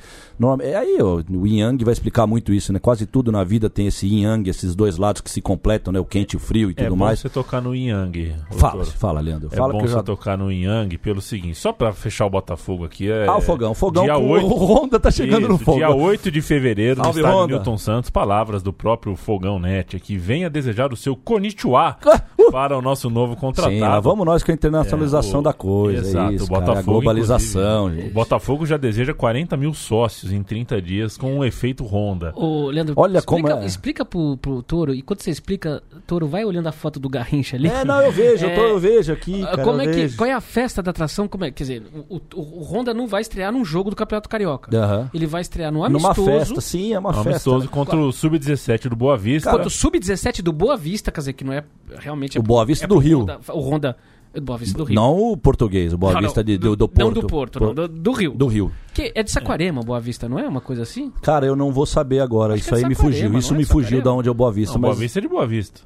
É 0.60 0.76
aí, 0.76 0.98
ó, 1.00 1.22
o 1.30 1.46
Yin 1.46 1.60
Yang 1.60 1.84
vai 1.84 1.92
explicar 1.92 2.26
muito 2.26 2.52
isso, 2.52 2.70
né? 2.72 2.78
Quase 2.78 3.06
tudo 3.06 3.32
na 3.32 3.44
vida 3.44 3.70
tem 3.70 3.86
esse 3.86 4.06
Yin 4.06 4.24
Yang, 4.24 4.50
esses 4.50 4.74
dois 4.74 4.98
lados 4.98 5.22
que 5.22 5.30
se 5.30 5.40
completam, 5.40 5.92
né? 5.92 5.98
O 6.00 6.04
quente 6.04 6.34
e 6.34 6.36
o 6.36 6.40
frio 6.40 6.68
e 6.70 6.72
É 6.76 6.84
tudo 6.84 6.90
bom 6.96 7.04
mais. 7.04 7.20
você 7.20 7.30
tocar 7.30 7.62
no 7.62 7.74
Yin 7.74 7.88
Yang. 7.88 8.34
Fala, 8.50 8.84
fala, 8.84 9.20
Leandro. 9.20 9.48
É 9.52 9.56
Fala 9.56 9.72
bom 9.72 9.78
que 9.80 9.88
você 9.88 9.94
já. 9.94 10.02
tocar 10.02 10.36
no 10.36 10.50
Yang 10.52 10.98
pelo 10.98 11.20
seguinte, 11.20 11.56
só 11.56 11.72
pra 11.72 11.92
fechar 11.92 12.26
o 12.26 12.30
Botafogo 12.30 12.84
aqui 12.84 13.10
é... 13.10 13.26
Ah, 13.26 13.36
o 13.36 13.40
fogão. 13.40 13.72
O 13.72 13.74
fogão 13.74 14.04
dia 14.04 14.14
com 14.14 14.28
8, 14.30 14.46
o 14.52 14.64
Honda 14.64 15.00
tá 15.00 15.10
chegando 15.10 15.48
no 15.48 15.54
Isso, 15.56 15.64
fogão. 15.64 15.78
Dia 15.78 15.90
8 15.90 16.30
de 16.30 16.42
fevereiro, 16.42 17.02
no 17.02 17.08
estádio 17.08 17.26
Honda. 17.26 17.54
Newton 17.54 17.78
Santos, 17.78 18.10
palavras 18.10 18.62
do 18.62 18.72
próprio 18.72 19.16
Fogão 19.16 19.58
Net 19.58 19.96
aqui. 19.96 20.16
Venha 20.16 20.50
desejar 20.50 20.92
o 20.92 20.96
seu 20.96 21.16
konnichiwa 21.16 21.96
Ah! 22.04 22.20
Para 22.50 22.76
o 22.76 22.82
nosso 22.82 23.08
novo 23.10 23.36
contratado. 23.36 23.74
Sim, 23.74 24.00
vamos 24.02 24.26
nós 24.26 24.42
com 24.42 24.50
a 24.50 24.54
internacionalização 24.54 25.36
É, 25.36 25.40
o- 25.40 25.42
da 25.42 25.52
coisa. 25.52 26.08
Exato, 26.08 26.32
isso, 26.34 26.44
o 26.44 26.48
cara, 26.48 26.60
Botafogo. 26.60 26.78
a 26.78 26.92
globalização, 26.92 27.92
gente. 27.94 28.08
O 28.08 28.12
Botafogo 28.12 28.66
já 28.66 28.76
deseja 28.76 29.14
40 29.14 29.56
mil 29.56 29.72
sócios 29.74 30.32
em 30.32 30.42
30 30.42 30.80
dias 30.80 31.16
com 31.16 31.38
um 31.38 31.44
efeito 31.44 31.84
Honda. 31.84 32.32
Ô, 32.36 32.70
Leandro, 32.70 32.94
Olha 32.96 33.18
explica, 33.18 33.48
como 33.50 33.62
é. 33.62 33.66
explica 33.66 34.04
pro, 34.04 34.36
pro 34.36 34.62
Touro, 34.62 34.94
e 34.94 35.02
quando 35.02 35.20
você 35.20 35.30
explica, 35.30 35.82
Touro, 36.06 36.26
vai 36.26 36.44
olhando 36.44 36.66
a 36.66 36.72
foto 36.72 36.98
do 36.98 37.08
Garrincha 37.08 37.56
ali. 37.56 37.68
É, 37.68 37.84
não, 37.84 38.00
eu 38.00 38.12
vejo, 38.12 38.46
eu, 38.46 38.54
tô, 38.54 38.60
eu 38.62 38.78
vejo 38.78 39.12
aqui. 39.12 39.42
Cara, 39.42 39.62
como 39.62 39.80
é 39.80 39.86
que, 39.86 39.92
vejo. 39.92 40.16
qual 40.16 40.28
é 40.28 40.32
a 40.32 40.40
festa 40.40 40.82
da 40.82 40.90
atração? 40.90 41.28
Como 41.28 41.44
é, 41.44 41.50
quer 41.50 41.64
dizer, 41.64 41.82
o, 42.08 42.16
o, 42.16 42.40
o 42.60 42.62
Honda 42.64 42.92
não 42.94 43.06
vai 43.06 43.20
estrear 43.22 43.52
num 43.52 43.64
jogo 43.64 43.90
do 43.90 43.96
Campeonato 43.96 44.28
Carioca. 44.28 44.70
Ele 45.12 45.26
vai 45.26 45.42
estrear 45.42 45.70
no 45.72 45.80
Numa 45.88 46.08
amistoso. 46.08 46.24
festa, 46.30 46.60
sim, 46.60 46.92
é 46.92 46.98
uma 46.98 47.10
Um 47.10 47.14
festa. 47.14 47.30
amistoso 47.30 47.64
né? 47.66 47.70
contra 47.72 47.96
o 47.98 48.12
Sub-17 48.12 48.88
do 48.88 48.96
Boa 48.96 49.16
Vista. 49.16 49.50
Contra 49.50 49.66
o 49.66 49.70
Sub-17 49.70 50.42
do 50.42 50.52
Boa 50.52 50.76
Vista, 50.76 51.10
quer 51.10 51.20
dizer, 51.20 51.32
que 51.32 51.44
não 51.44 51.52
é 51.52 51.62
realmente... 51.98 52.31
é 52.38 52.40
O 52.40 52.42
Boa 52.42 52.64
Vista 52.64 52.84
é 52.84 52.88
do 52.88 52.98
Rio. 52.98 53.20
Honda- 53.20 53.40
o 53.52 53.60
Honda... 53.60 53.96
O 54.34 54.40
Boa 54.40 54.56
Vista 54.58 54.78
do 54.78 54.84
Rio. 54.84 54.94
Não 54.94 55.32
o 55.32 55.36
português, 55.36 55.92
o 55.92 55.98
Boa 55.98 56.14
Não, 56.14 56.20
não, 56.22 56.26
Vista 56.28 56.42
de- 56.42 56.56
do, 56.56 56.74
do 56.74 56.88
Porto. 56.88 57.04
Não 57.04 57.12
do 57.12 57.26
Porto, 57.26 57.60
não, 57.60 57.74
do, 57.74 57.86
do 57.86 58.12
Rio. 58.12 58.30
Do 58.32 58.46
Rio. 58.46 58.72
Que 58.94 59.12
é 59.14 59.22
de 59.22 59.30
Saquarema, 59.30 59.82
Boa 59.82 60.00
Vista, 60.00 60.26
não 60.26 60.38
é 60.38 60.48
uma 60.48 60.60
coisa 60.62 60.82
assim? 60.82 61.12
Cara, 61.20 61.44
eu 61.44 61.54
não 61.54 61.70
vou 61.70 61.84
saber 61.84 62.20
agora. 62.20 62.54
Acho 62.54 62.62
Isso 62.62 62.74
é 62.74 62.78
aí 62.78 62.84
me 62.86 62.94
fugiu. 62.94 63.28
não 63.28 63.38
Isso 63.38 63.52
é 63.52 63.56
me 63.58 63.64
fugiu 63.66 64.00
da 64.00 64.10
onde 64.10 64.28
é 64.28 64.30
o 64.30 64.34
Boa 64.34 64.50
Vista. 64.50 64.72
Não, 64.74 64.80
Boa 64.80 64.92
mas... 64.94 65.00
Vista 65.00 65.18
é 65.18 65.22
de 65.22 65.28
Boa 65.28 65.46
Vista. 65.46 65.82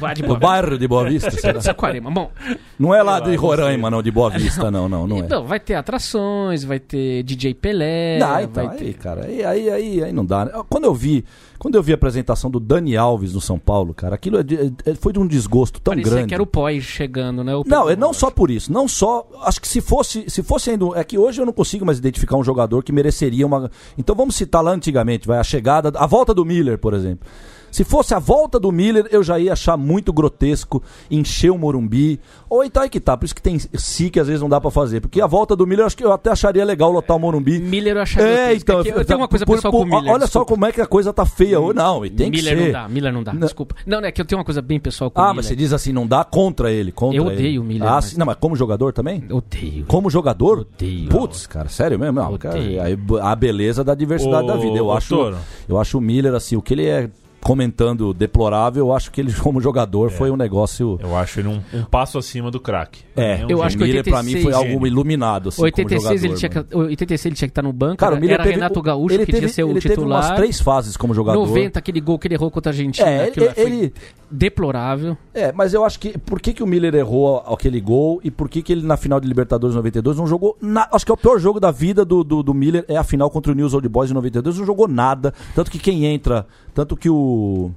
Vai 0.00 0.14
de 0.14 0.22
O 0.22 0.26
Boa 0.26 0.38
Vista. 0.38 0.48
bairro 0.52 0.78
de 0.78 0.88
Boa 0.88 1.08
Vista? 1.08 1.30
será? 1.30 1.60
Saquarema. 1.60 2.10
Bom, 2.10 2.30
Não 2.78 2.94
é 2.94 3.02
lá 3.02 3.20
de 3.20 3.30
não 3.32 3.38
Roraima, 3.42 3.90
não, 3.90 4.02
de 4.02 4.10
Boa 4.10 4.30
Vista, 4.30 4.70
não, 4.70 4.88
não, 4.88 5.06
não 5.06 5.18
é. 5.18 5.28
Não, 5.28 5.44
vai 5.44 5.60
ter 5.60 5.74
atrações, 5.74 6.64
vai 6.64 6.78
ter 6.80 7.22
DJ 7.22 7.54
Pelé, 7.54 8.20
Ah, 8.22 8.42
então, 8.42 8.64
vai 8.66 8.74
aí, 8.76 8.78
ter... 8.78 8.94
cara, 8.94 9.24
aí, 9.26 9.44
aí, 9.44 9.70
aí, 9.70 10.04
aí 10.04 10.12
não 10.12 10.24
dá. 10.24 10.44
né? 10.46 10.52
Quando 10.68 10.84
eu 10.84 10.94
vi, 10.94 11.24
quando 11.58 11.74
eu 11.76 11.82
vi 11.82 11.92
a 11.92 11.94
apresentação 11.94 12.50
do 12.50 12.58
Dani 12.58 12.96
Alves 12.96 13.34
no 13.34 13.40
São 13.40 13.58
Paulo, 13.58 13.94
cara, 13.94 14.14
aquilo 14.14 14.38
é 14.38 14.42
de- 14.42 14.72
é- 14.84 14.94
foi 14.94 15.12
de 15.12 15.18
um 15.18 15.26
desgosto 15.26 15.80
tão 15.80 15.92
Parecia 15.94 16.12
grande. 16.12 16.28
que 16.28 16.34
era 16.34 16.42
o 16.42 16.46
Poi 16.46 16.80
chegando, 16.80 17.44
né? 17.44 17.54
O 17.54 17.62
Não, 17.66 17.88
é 17.88 17.94
não 17.96 18.12
só 18.12 18.30
por 18.30 18.50
isso, 18.50 18.72
não 18.72 18.88
só, 18.88 19.26
acho 19.44 19.60
que 19.60 19.68
se 19.68 19.80
fosse, 19.80 20.24
se 20.28 20.42
fosse 20.42 20.70
ainda, 20.70 20.86
é 20.96 21.04
que 21.04 21.16
hoje 21.18 21.40
eu 21.40 21.46
não 21.46 21.52
consigo 21.52 21.84
mais 21.86 21.98
identificar 21.98 22.36
um 22.36 22.44
jogador 22.44 22.82
que 22.82 22.92
mereceria 22.92 23.46
uma, 23.46 23.70
então 23.96 24.14
vamos 24.16 24.34
citar 24.34 24.62
lá 24.62 24.72
antigamente, 24.72 25.26
vai 25.26 25.38
a 25.38 25.44
chegada, 25.44 25.92
a 25.96 26.06
volta 26.06 26.34
do 26.34 26.44
Miller, 26.44 26.78
por 26.78 26.94
exemplo. 26.94 27.28
Se 27.72 27.82
fosse 27.82 28.14
a 28.14 28.18
volta 28.20 28.60
do 28.60 28.70
Miller, 28.70 29.06
eu 29.10 29.22
já 29.24 29.36
ia 29.38 29.54
achar 29.54 29.76
muito 29.76 30.12
grotesco 30.12 30.80
encher 31.10 31.50
o 31.50 31.58
Morumbi. 31.58 32.20
Ou 32.48 32.62
então 32.62 32.82
é 32.82 32.88
que 32.88 33.00
tá, 33.00 33.16
por 33.16 33.24
isso 33.24 33.34
que 33.34 33.42
tem 33.42 33.58
si 33.58 34.10
que 34.10 34.20
às 34.20 34.26
vezes 34.28 34.40
não 34.42 34.48
dá 34.48 34.60
pra 34.60 34.70
fazer. 34.70 35.00
Porque 35.00 35.20
a 35.20 35.26
volta 35.26 35.56
do 35.56 35.66
Miller, 35.66 35.82
eu 35.82 35.86
acho 35.86 35.96
que 35.96 36.04
eu 36.04 36.12
até 36.12 36.30
acharia 36.30 36.64
legal 36.64 36.92
lotar 36.92 37.16
o 37.16 37.20
Morumbi. 37.20 37.58
Miller 37.58 37.96
eu 37.96 38.02
acho 38.02 38.20
É, 38.20 38.54
então. 38.54 38.80
eu, 38.84 38.96
eu 38.98 39.04
tenho 39.04 39.18
uma 39.18 39.26
coisa 39.26 39.44
por- 39.46 39.56
pessoal 39.56 39.72
por- 39.72 39.78
com 39.80 39.84
o 39.84 39.86
Miller. 40.00 40.12
Olha 40.12 40.20
só 40.20 40.40
desculpa. 40.40 40.46
como 40.52 40.66
é 40.66 40.72
que 40.72 40.80
a 40.82 40.86
coisa 40.86 41.12
tá 41.12 41.24
feia. 41.24 41.58
hoje. 41.58 41.74
Não, 41.74 42.04
e 42.04 42.10
tem 42.10 42.30
Miller 42.30 42.54
que 42.54 42.60
ser. 42.60 42.66
não 42.66 42.72
dá, 42.72 42.88
Miller 42.88 43.12
não 43.12 43.22
dá, 43.22 43.32
Não. 43.32 43.40
desculpa. 43.40 43.74
Não, 43.86 44.00
não, 44.02 44.06
é 44.08 44.12
que 44.12 44.20
eu 44.20 44.24
tenho 44.26 44.38
uma 44.38 44.44
coisa 44.44 44.60
bem 44.60 44.78
pessoal 44.78 45.10
com 45.10 45.18
o 45.18 45.24
Ah, 45.24 45.28
Miller. 45.28 45.36
mas 45.36 45.46
você 45.46 45.56
diz 45.56 45.72
assim, 45.72 45.92
não 45.92 46.06
dá 46.06 46.22
contra 46.24 46.70
ele. 46.70 46.92
Contra 46.92 47.16
Eu 47.16 47.26
ele. 47.28 47.34
odeio 47.36 47.62
o 47.62 47.64
Miller, 47.64 47.88
Ah, 47.88 47.92
mas- 47.94 48.04
sim, 48.04 48.18
não, 48.18 48.26
mas 48.26 48.36
como 48.38 48.54
jogador 48.54 48.92
também? 48.92 49.24
Odeio. 49.30 49.86
Como 49.86 50.10
jogador? 50.10 50.60
Odeio. 50.60 51.08
Putz, 51.08 51.46
cara, 51.46 51.70
sério 51.70 51.98
mesmo? 51.98 52.20
Não, 52.20 52.36
cara, 52.36 52.58
a 53.22 53.34
beleza 53.34 53.82
da 53.82 53.94
diversidade 53.94 54.44
Ô, 54.44 54.46
da 54.48 54.56
vida. 54.56 54.76
Eu 54.76 54.92
acho, 54.92 55.16
Toro. 55.16 55.36
eu 55.66 55.80
acho 55.80 55.96
o 55.96 56.00
Miller, 56.02 56.34
assim, 56.34 56.54
o 56.56 56.60
que 56.62 56.74
ele 56.74 56.84
é 56.86 57.08
comentando 57.42 58.14
deplorável, 58.14 58.86
eu 58.86 58.92
acho 58.92 59.10
que 59.10 59.20
ele, 59.20 59.32
como 59.40 59.60
jogador, 59.60 60.10
foi 60.10 60.30
um 60.30 60.36
negócio. 60.36 60.98
Eu 61.02 61.16
acho 61.16 61.40
ele 61.40 61.48
um, 61.48 61.60
um 61.74 61.84
passo 61.84 62.16
acima 62.18 62.50
do 62.50 62.60
craque. 62.60 63.00
É, 63.16 63.44
um 63.44 63.50
Eu 63.50 63.58
o 63.58 63.62
acho 63.62 63.76
que 63.76 63.84
Miller 63.84 64.04
pra 64.04 64.22
mim 64.22 64.34
86 64.34 64.44
foi 64.44 64.52
algo 64.54 64.86
iluminado. 64.86 65.48
Assim, 65.48 65.56
como 65.56 65.66
86 65.66 66.10
ele, 66.10 66.18
jogador, 66.36 66.38
tinha 66.38 66.50
mano. 66.54 66.66
que, 66.68 66.76
86 66.76 67.26
ele 67.26 67.34
tinha 67.36 67.48
que 67.48 67.50
estar 67.50 67.62
no 67.62 67.72
banco, 67.72 67.96
Cara, 67.96 68.12
o 68.12 68.14
era, 68.14 68.20
Miller 68.20 68.34
era 68.34 68.42
teve, 68.44 68.54
Renato 68.54 68.80
Gaúcho 68.82 69.14
ele 69.14 69.26
que 69.26 69.32
teve, 69.32 69.40
devia 69.40 69.54
ser 69.54 69.64
o 69.64 69.70
ele 69.70 69.80
teve 69.80 69.94
titular. 69.94 70.24
umas 70.26 70.36
três 70.36 70.60
fases 70.60 70.96
como 70.96 71.12
jogador. 71.14 71.46
90 71.46 71.78
aquele 71.78 72.00
gol 72.00 72.18
que 72.18 72.28
ele 72.28 72.34
errou 72.34 72.50
contra 72.50 72.70
a 72.70 72.72
Argentina. 72.72 73.08
É, 73.08 73.26
ele, 73.26 73.32
foi- 73.34 73.52
ele- 73.64 73.92
deplorável. 74.32 75.16
É, 75.34 75.52
mas 75.52 75.74
eu 75.74 75.84
acho 75.84 76.00
que. 76.00 76.16
Por 76.18 76.40
que, 76.40 76.52
que 76.52 76.62
o 76.62 76.66
Miller 76.66 76.94
errou 76.94 77.38
aquele 77.46 77.80
gol 77.80 78.20
e 78.24 78.30
por 78.30 78.48
que, 78.48 78.62
que 78.62 78.72
ele 78.72 78.86
na 78.86 78.96
final 78.96 79.20
de 79.20 79.28
Libertadores 79.28 79.76
92 79.76 80.16
não 80.16 80.26
jogou. 80.26 80.56
Na, 80.60 80.88
acho 80.90 81.04
que 81.04 81.12
é 81.12 81.14
o 81.14 81.18
pior 81.18 81.38
jogo 81.38 81.60
da 81.60 81.70
vida 81.70 82.04
do, 82.04 82.24
do, 82.24 82.42
do 82.42 82.54
Miller 82.54 82.84
é 82.88 82.96
a 82.96 83.04
final 83.04 83.30
contra 83.30 83.52
o 83.52 83.54
News 83.54 83.74
Old 83.74 83.88
Boys 83.88 84.10
em 84.10 84.14
92. 84.14 84.58
Não 84.58 84.66
jogou 84.66 84.88
nada. 84.88 85.34
Tanto 85.54 85.70
que 85.70 85.78
quem 85.78 86.06
entra. 86.06 86.46
Tanto 86.74 86.96
que 86.96 87.10
o. 87.10 87.70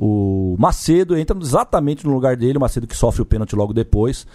O 0.00 0.54
Macedo 0.58 1.18
entra 1.18 1.36
exatamente 1.40 2.06
no 2.06 2.12
lugar 2.12 2.36
dele, 2.36 2.56
o 2.56 2.60
Macedo 2.60 2.86
que 2.86 2.96
sofre 2.96 3.20
o 3.20 3.26
pênalti 3.26 3.56
logo 3.56 3.72
depois. 3.72 4.26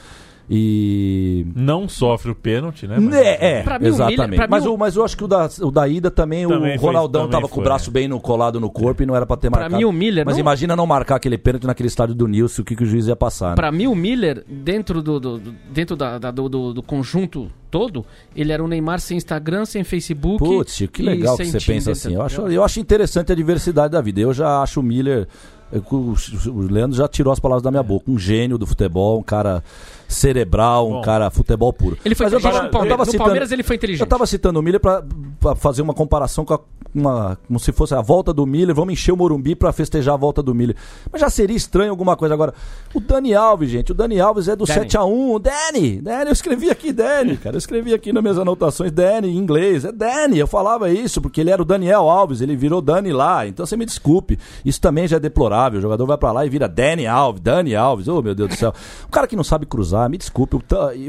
E. 0.50 1.46
Não 1.56 1.88
sofre 1.88 2.32
o 2.32 2.36
pênalti, 2.36 2.86
né? 2.88 2.98
Mas- 3.00 3.14
É, 3.16 3.60
é 3.60 3.64
Pra 3.64 3.80
mim, 3.80 3.88
exatamente. 3.88 4.36
pra 4.36 4.46
mim, 4.48 4.52
mas, 4.52 4.66
o- 4.66 4.78
mas 4.78 4.96
eu 4.96 5.04
acho 5.06 5.16
que 5.18 5.24
o 5.24 5.28
da, 5.28 5.50
o 5.62 5.72
da 5.72 5.88
ida 5.88 6.12
também, 6.12 6.48
Também 6.48 6.76
o 6.78 6.80
Ronaldão 6.80 7.30
tava 7.30 7.48
com 7.48 7.60
o 7.62 7.64
braço 7.64 7.90
é. 7.90 7.94
bem 7.94 8.08
no, 8.08 8.20
colado 8.20 8.60
no 8.60 8.70
corpo 8.70 9.04
e 9.04 9.06
não 9.06 9.16
era 9.16 9.26
pra 9.26 9.38
ter 9.38 9.50
Pra 9.50 9.62
marcado. 9.62 9.78
mim, 9.78 9.86
o 9.86 9.92
Miller. 9.92 10.26
Mas 10.26 10.36
não- 10.36 10.42
imagina 10.42 10.76
não 10.76 10.86
marcar 10.86 11.16
aquele 11.16 11.38
pênalti 11.38 11.66
naquele 11.66 11.88
estádio 11.88 12.14
do 12.16 12.28
Nilson, 12.28 12.62
o 12.62 12.66
que, 12.66 12.76
que 12.76 12.84
o 12.84 12.86
juiz 12.86 13.08
ia 13.08 13.16
passar. 13.16 13.52
Né? 13.52 13.56
Pra 13.56 13.72
mim, 13.72 13.88
o 13.88 13.96
Miller, 13.96 14.44
dentro 14.48 15.02
do, 15.02 15.20
do- 15.20 15.40
dentro 15.72 15.96
da, 15.96 16.18
da- 16.20 16.32
do, 16.32 16.50
do- 16.50 16.74
do 16.74 16.84
conjunto 16.84 17.50
todo, 17.72 18.06
ele 18.36 18.52
era 18.52 18.64
um 18.64 18.68
Neymar 18.68 19.00
sem 19.00 19.18
Instagram, 19.18 19.66
sem 19.66 19.84
Facebook. 19.84 20.38
Putz, 20.44 20.84
que 20.92 21.02
legal 21.02 21.38
que 21.38 21.46
você 21.46 21.58
Tinder, 21.58 21.76
pensa 21.76 21.92
assim. 21.92 22.14
Eu 22.16 22.22
acho, 22.22 22.42
eu 22.42 22.64
acho 22.64 22.80
interessante 22.80 23.32
a 23.32 23.36
diversidade 23.36 23.92
da 23.94 24.02
vida. 24.02 24.20
Eu 24.20 24.34
já 24.34 24.62
acho 24.62 24.80
o 24.80 24.84
Miller. 24.84 25.28
eu- 25.72 25.82
O 25.90 26.16
o 26.52 26.60
Leandro 26.72 26.96
já 26.96 27.08
tirou 27.08 27.34
as 27.34 27.40
palavras 27.40 27.64
da 27.64 27.72
minha 27.72 27.82
boca. 27.82 28.06
Um 28.12 28.20
gênio 28.20 28.60
do 28.60 28.68
futebol, 28.68 29.18
um 29.20 29.24
cara 29.24 29.64
cerebral, 30.08 30.88
um 30.88 30.92
Bom. 30.94 31.02
cara 31.02 31.30
futebol 31.30 31.72
puro. 31.74 31.98
Ele 32.06 32.16
foi 32.16 32.26
Mas 32.26 32.34
eu 32.34 32.40
inteligente 32.40 32.54
tava- 32.62 32.66
no 32.68 32.72
Palmeiras. 32.72 33.00
No 33.00 33.06
citando- 33.06 33.24
Palmeiras 33.24 33.52
ele 33.52 33.64
foi 33.64 33.76
inteligente. 33.76 34.02
Eu 34.02 34.08
tava 34.08 34.26
citando 34.26 34.60
o 34.60 34.64
Miller 34.64 34.80
pra, 34.80 35.04
pra 35.40 35.56
fazer 35.56 35.82
uma 35.82 35.94
comparação 35.94 36.46
com 36.46 36.54
a, 36.54 36.60
uma, 36.94 37.38
como 37.48 37.60
se 37.60 37.72
fosse 37.72 37.94
a 37.96 38.02
volta 38.02 38.32
do 38.34 38.46
Miller. 38.46 38.76
Vamos 38.76 38.94
encher 38.94 39.12
o 39.12 39.18
Morumbi 39.18 39.56
pra 39.56 39.72
festejar 39.74 40.14
a 40.14 40.18
volta 40.18 40.44
do 40.44 40.54
Miller. 40.54 40.76
Mas 41.12 41.22
já 41.22 41.30
seria 41.30 41.58
estranho 41.58 41.90
alguma 41.92 42.16
coisa 42.16 42.34
agora. 42.34 42.54
O 42.94 43.00
Dani 43.00 43.34
Alves, 43.34 43.70
gente. 43.70 43.92
O 43.92 43.96
Dani 43.96 44.20
Alves 44.20 44.48
é 44.48 44.56
do 44.56 44.66
Dani. 44.66 44.80
7x1. 44.88 45.40
Dani! 45.42 46.02
Dani, 46.02 46.26
eu 46.28 46.34
escrevi 46.34 46.70
aqui 46.70 46.92
Dani, 46.94 47.38
cara. 47.38 47.56
Eu 47.56 47.60
escrevi 47.60 47.94
aqui 47.94 48.14
nas 48.14 48.22
minhas 48.22 48.38
anotações 48.38 48.92
Dani 48.92 49.28
em 49.30 49.38
inglês. 49.38 49.86
É 49.86 49.92
Dani. 49.92 50.38
Eu 50.38 50.48
falava 50.48 50.90
isso 50.92 51.20
porque 51.22 51.42
ele 51.42 51.50
era 51.50 51.62
o 51.62 51.66
Daniel 51.66 52.10
Alves. 52.10 52.42
Ele 52.42 52.56
virou 52.56 52.82
Dani 52.82 53.12
lá. 53.12 53.48
Então 53.48 53.66
você 53.66 53.76
me 53.76 53.86
desculpe. 53.86 54.38
Isso 54.64 54.80
também 54.80 55.08
já 55.08 55.18
é 55.18 55.20
deplorável. 55.20 55.80
O 55.80 55.82
jogador 55.82 56.06
vai 56.06 56.18
pra 56.18 56.32
lá 56.32 56.46
e 56.46 56.50
vira 56.50 56.68
Dani 56.68 57.08
Alves. 57.08 57.42
Dani 57.42 57.76
Alves. 57.76 58.08
Oh, 58.08 58.22
meu 58.22 58.36
Deus 58.36 58.50
do 58.50 58.56
céu. 58.56 58.74
Um 59.08 59.12
cara 59.12 59.26
que 59.28 59.36
não 59.36 59.44
sabe 59.44 59.66
cruzar, 59.66 59.93
me 60.10 60.18
desculpe. 60.18 60.56
O, 60.56 60.62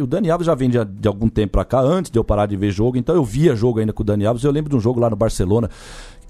o 0.03 0.07
Dani 0.07 0.31
Alves 0.31 0.47
já 0.47 0.55
vem 0.55 0.71
de, 0.71 0.85
de 0.85 1.09
algum 1.09 1.29
tempo 1.29 1.53
pra 1.53 1.65
cá, 1.65 1.81
antes 1.81 2.11
de 2.11 2.19
eu 2.19 2.25
parar 2.25 2.47
de 2.47 2.57
ver 2.57 2.71
jogo. 2.71 2.97
Então 2.97 3.15
eu 3.15 3.25
via 3.25 3.55
jogo 3.57 3.81
ainda 3.81 3.93
com 3.93 4.03
o 4.03 4.07
Dani 4.07 4.27
Alves. 4.27 4.45
Eu 4.45 4.53
lembro 4.53 4.71
de 4.71 4.77
um 4.77 4.81
jogo 4.81 5.01
lá 5.01 5.11
no 5.11 5.17
Barcelona. 5.17 5.71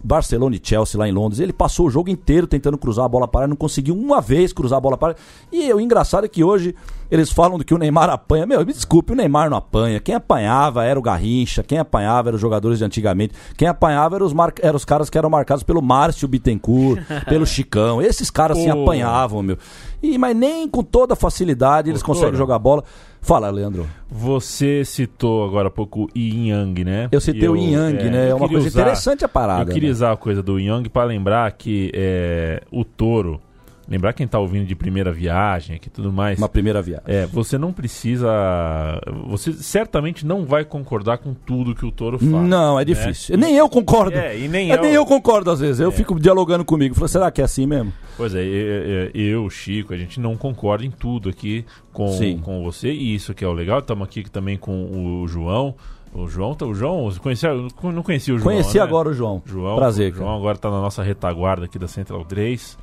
Barcelona 0.04 0.54
e 0.54 0.60
Chelsea 0.62 0.98
lá 0.98 1.08
em 1.08 1.12
Londres. 1.12 1.40
Ele 1.40 1.52
passou 1.52 1.86
o 1.86 1.90
jogo 1.90 2.10
inteiro 2.10 2.46
tentando 2.46 2.76
cruzar 2.76 3.06
a 3.06 3.08
bola 3.08 3.26
para 3.26 3.48
não 3.48 3.56
conseguiu 3.56 3.96
uma 3.96 4.20
vez 4.20 4.52
cruzar 4.52 4.76
a 4.76 4.80
bola 4.80 4.98
para. 4.98 5.16
E 5.50 5.72
o 5.72 5.80
engraçado 5.80 6.24
é 6.24 6.28
que 6.28 6.44
hoje 6.44 6.74
eles 7.10 7.32
falam 7.32 7.56
do 7.56 7.64
que 7.64 7.72
o 7.72 7.78
Neymar 7.78 8.10
apanha. 8.10 8.44
Meu, 8.44 8.64
me 8.66 8.72
desculpe, 8.72 9.12
o 9.12 9.16
Neymar 9.16 9.48
não 9.48 9.56
apanha. 9.56 10.00
Quem 10.00 10.14
apanhava 10.14 10.84
era 10.84 10.98
o 10.98 11.02
Garrincha, 11.02 11.62
quem 11.62 11.78
apanhava 11.78 12.28
eram 12.28 12.36
os 12.36 12.40
jogadores 12.40 12.78
de 12.78 12.84
antigamente. 12.84 13.34
Quem 13.56 13.66
apanhava 13.66 14.16
eram 14.16 14.26
os, 14.26 14.32
mar... 14.34 14.52
eram 14.60 14.76
os 14.76 14.84
caras 14.84 15.08
que 15.08 15.16
eram 15.16 15.30
marcados 15.30 15.62
pelo 15.62 15.80
Márcio 15.80 16.28
Bittencourt, 16.28 17.00
pelo 17.26 17.46
Chicão. 17.46 18.02
Esses 18.02 18.30
caras 18.30 18.58
se 18.58 18.70
Pô. 18.70 18.82
apanhavam, 18.82 19.42
meu. 19.42 19.56
E, 20.02 20.18
mas 20.18 20.36
nem 20.36 20.68
com 20.68 20.82
toda 20.82 21.16
facilidade 21.16 21.88
eles 21.88 22.02
conseguem 22.02 22.32
Toro. 22.32 22.38
jogar 22.38 22.58
bola. 22.58 22.84
Fala, 23.24 23.48
Leandro. 23.50 23.86
Você 24.10 24.84
citou 24.84 25.46
agora 25.46 25.68
há 25.68 25.70
pouco 25.70 26.04
o 26.04 26.08
Yin 26.14 26.50
Yang, 26.50 26.84
né? 26.84 27.08
Eu 27.10 27.20
citei 27.22 27.44
E 27.44 27.48
o 27.48 27.56
Yin 27.56 27.72
Yang, 27.72 28.10
né? 28.10 28.28
É 28.28 28.32
eu 28.32 28.36
uma 28.36 28.46
coisa 28.48 28.68
usar- 28.68 28.80
interessante 28.82 29.24
a 29.24 29.28
parada. 29.28 29.70
Eu 29.70 29.74
queria 29.74 29.88
né? 29.88 29.92
usar 29.92 30.12
a 30.12 30.16
coisa 30.16 30.42
do 30.42 30.58
Yang 30.60 30.90
para 30.90 31.04
lembrar 31.04 31.50
que 31.52 31.90
é, 31.94 32.62
o 32.70 32.84
touro. 32.84 33.40
Lembrar 33.86 34.12
quem 34.14 34.26
tá 34.26 34.38
ouvindo 34.38 34.66
de 34.66 34.74
primeira 34.74 35.12
viagem 35.12 35.76
aqui 35.76 35.88
e 35.88 35.90
tudo 35.90 36.10
mais. 36.12 36.38
Uma 36.38 36.48
primeira 36.48 36.80
viagem. 36.80 37.04
É, 37.06 37.26
você 37.26 37.58
não 37.58 37.72
precisa. 37.72 38.28
Você 39.26 39.52
certamente 39.52 40.24
não 40.26 40.44
vai 40.46 40.64
concordar 40.64 41.18
com 41.18 41.34
tudo 41.34 41.74
que 41.74 41.84
o 41.84 41.92
touro 41.92 42.18
fala. 42.18 42.42
Não, 42.42 42.76
é 42.78 42.82
né? 42.82 42.84
difícil. 42.86 43.36
Nem 43.36 43.56
eu 43.56 43.68
concordo. 43.68 44.16
É, 44.16 44.38
e 44.38 44.48
nem 44.48 44.70
É, 44.70 44.76
eu. 44.76 44.82
nem 44.82 44.92
eu 44.92 45.04
concordo 45.04 45.50
às 45.50 45.60
vezes. 45.60 45.80
Eu 45.80 45.92
fico 45.92 46.18
dialogando 46.18 46.64
comigo. 46.64 46.94
Falo, 46.94 47.08
será 47.08 47.30
que 47.30 47.40
é 47.40 47.44
assim 47.44 47.66
mesmo? 47.66 47.92
Pois 48.16 48.34
é, 48.34 48.42
eu, 49.12 49.50
Chico, 49.50 49.92
a 49.92 49.96
gente 49.96 50.18
não 50.20 50.36
concorda 50.36 50.84
em 50.84 50.90
tudo 50.90 51.28
aqui 51.28 51.64
com, 51.92 52.08
Sim. 52.12 52.38
com 52.42 52.62
você, 52.62 52.90
e 52.90 53.14
isso 53.14 53.34
que 53.34 53.44
é 53.44 53.48
o 53.48 53.52
legal. 53.52 53.80
Estamos 53.80 54.04
aqui 54.06 54.22
também 54.30 54.56
com 54.56 55.20
o 55.22 55.28
João. 55.28 55.74
O 56.14 56.28
João, 56.28 56.54
tá- 56.54 56.64
o 56.64 56.72
João, 56.72 57.12
conhecia, 57.20 57.50
não 57.52 58.02
conhecia 58.02 58.32
o 58.34 58.38
João. 58.38 58.52
Conheci 58.54 58.76
né? 58.78 58.82
agora 58.84 59.08
o 59.08 59.12
João. 59.12 59.42
João. 59.44 59.74
Prazer, 59.76 60.10
O 60.10 60.12
cara. 60.12 60.24
João 60.24 60.36
agora 60.38 60.54
está 60.56 60.70
na 60.70 60.80
nossa 60.80 61.02
retaguarda 61.02 61.64
aqui 61.64 61.76
da 61.78 61.88
Central 61.88 62.24
3. 62.24 62.78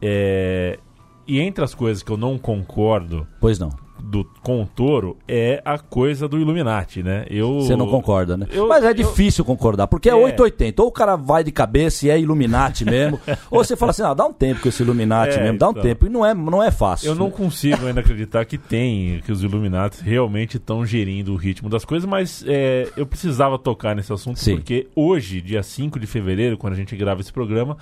É, 0.00 0.78
e 1.26 1.40
entre 1.40 1.64
as 1.64 1.74
coisas 1.74 2.02
que 2.02 2.10
eu 2.10 2.16
não 2.16 2.38
concordo 2.38 3.26
Pois 3.40 3.58
não. 3.58 3.70
do, 3.98 4.24
com 4.42 4.62
o 4.62 4.66
touro 4.66 5.16
é 5.26 5.60
a 5.64 5.76
coisa 5.78 6.28
do 6.28 6.38
Illuminati, 6.38 7.02
né? 7.02 7.24
Eu, 7.28 7.60
Você 7.62 7.74
não 7.74 7.88
concorda, 7.88 8.36
né? 8.36 8.46
eu- 8.52 8.68
Mas 8.68 8.84
é 8.84 8.90
eu- 8.90 8.94
difícil 8.94 9.44
concordar, 9.44 9.88
porque 9.88 10.08
é, 10.08 10.12
É. 10.12 10.14
880. 10.14 10.80
Ou 10.82 10.88
o 10.88 10.92
cara 10.92 11.16
vai 11.16 11.42
de 11.42 11.50
cabeça 11.50 12.06
e 12.06 12.10
é 12.10 12.20
Illuminati 12.20 12.84
mesmo, 12.84 13.18
ou 13.50 13.64
você 13.64 13.74
fala 13.74 13.90
assim, 13.90 14.02
ah, 14.02 14.14
dá 14.14 14.24
um 14.26 14.32
tempo 14.32 14.60
com 14.60 14.68
esse 14.68 14.82
Illuminati 14.84 15.36
É, 15.38 15.42
mesmo, 15.42 15.58
dá 15.58 15.66
um 15.68 15.70
então. 15.72 15.82
tempo. 15.82 16.06
E 16.06 16.08
não 16.08 16.24
é, 16.24 16.32
não 16.34 16.62
é 16.62 16.70
fácil. 16.70 17.08
Eu 17.08 17.14
não 17.16 17.30
consigo 17.30 17.84
ainda 17.86 18.00
acreditar 18.00 18.44
que 18.44 18.58
tem, 18.58 19.20
que 19.24 19.32
os 19.32 19.42
Illuminati 19.42 20.00
realmente 20.04 20.58
estão 20.58 20.86
gerindo 20.86 21.32
o 21.32 21.36
ritmo 21.36 21.68
das 21.68 21.84
coisas, 21.84 22.08
mas 22.08 22.44
é, 22.46 22.88
eu 22.96 23.06
precisava 23.06 23.58
tocar 23.58 23.96
nesse 23.96 24.12
assunto 24.12 24.38
Sim. 24.38 24.56
porque 24.56 24.86
hoje, 24.94 25.40
dia 25.40 25.62
5 25.64 25.98
de 25.98 26.06
fevereiro, 26.06 26.56
quando 26.56 26.74
a 26.74 26.76
gente 26.76 26.94
grava 26.94 27.20
esse 27.22 27.32
programa, 27.32 27.76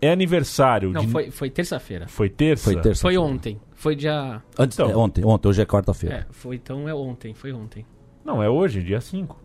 é 0.00 0.10
aniversário 0.10 0.90
Não, 0.92 1.00
de. 1.02 1.08
foi, 1.12 1.30
foi 1.30 1.50
terça-feira. 1.50 2.06
Foi 2.08 2.28
terça? 2.28 2.64
Foi 2.72 2.80
terça. 2.80 3.02
Foi 3.02 3.16
ontem. 3.16 3.60
Foi 3.74 3.94
dia. 3.96 4.42
Antes, 4.58 4.78
Então. 4.78 4.90
é, 4.90 4.96
ontem, 4.96 5.24
ontem, 5.24 5.48
hoje 5.48 5.62
é 5.62 5.66
quarta-feira. 5.66 6.16
É, 6.16 6.26
foi 6.32 6.56
então 6.56 6.88
é 6.88 6.94
ontem. 6.94 7.34
Foi 7.34 7.52
ontem. 7.52 7.84
Não, 8.24 8.42
é 8.42 8.48
hoje, 8.48 8.82
dia 8.82 9.00
5. 9.00 9.38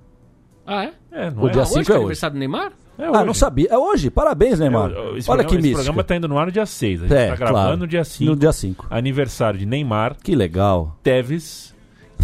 Ah, 0.65 0.85
é? 0.85 0.93
É, 1.11 1.31
não 1.31 1.43
O 1.43 1.47
é? 1.47 1.51
dia 1.51 1.61
Ah, 1.63 1.65
cinco 1.65 1.79
hoje 1.79 1.85
que 1.85 1.91
é 1.91 1.95
é 1.95 1.97
hoje. 1.97 2.03
aniversário 2.03 2.33
do 2.35 2.39
Neymar? 2.39 2.71
É 2.97 3.05
Ah, 3.05 3.25
não 3.25 3.33
sabia. 3.33 3.67
É 3.69 3.77
hoje, 3.77 4.09
parabéns, 4.11 4.59
Neymar. 4.59 4.91
É, 4.91 4.93
esse 4.93 4.99
Olha 5.01 5.17
programa, 5.17 5.43
que 5.43 5.55
Esse 5.55 5.55
mística. 5.61 5.75
programa 5.83 6.03
tá 6.03 6.15
indo 6.15 6.27
no 6.27 6.37
ar 6.37 6.45
no 6.45 6.51
dia 6.51 6.65
6. 6.65 6.99
A 7.03 7.07
gente 7.07 7.15
É, 7.15 7.27
tá 7.29 7.35
gravando 7.35 7.57
claro. 7.63 7.77
no 7.77 7.87
dia 7.87 8.03
5. 8.03 8.29
No 8.31 8.35
dia 8.37 8.51
5. 8.53 8.87
Aniversário 8.89 9.59
de 9.59 9.65
Neymar, 9.65 10.15
Que 10.21 10.35
legal. 10.35 10.97
Teves, 11.01 11.70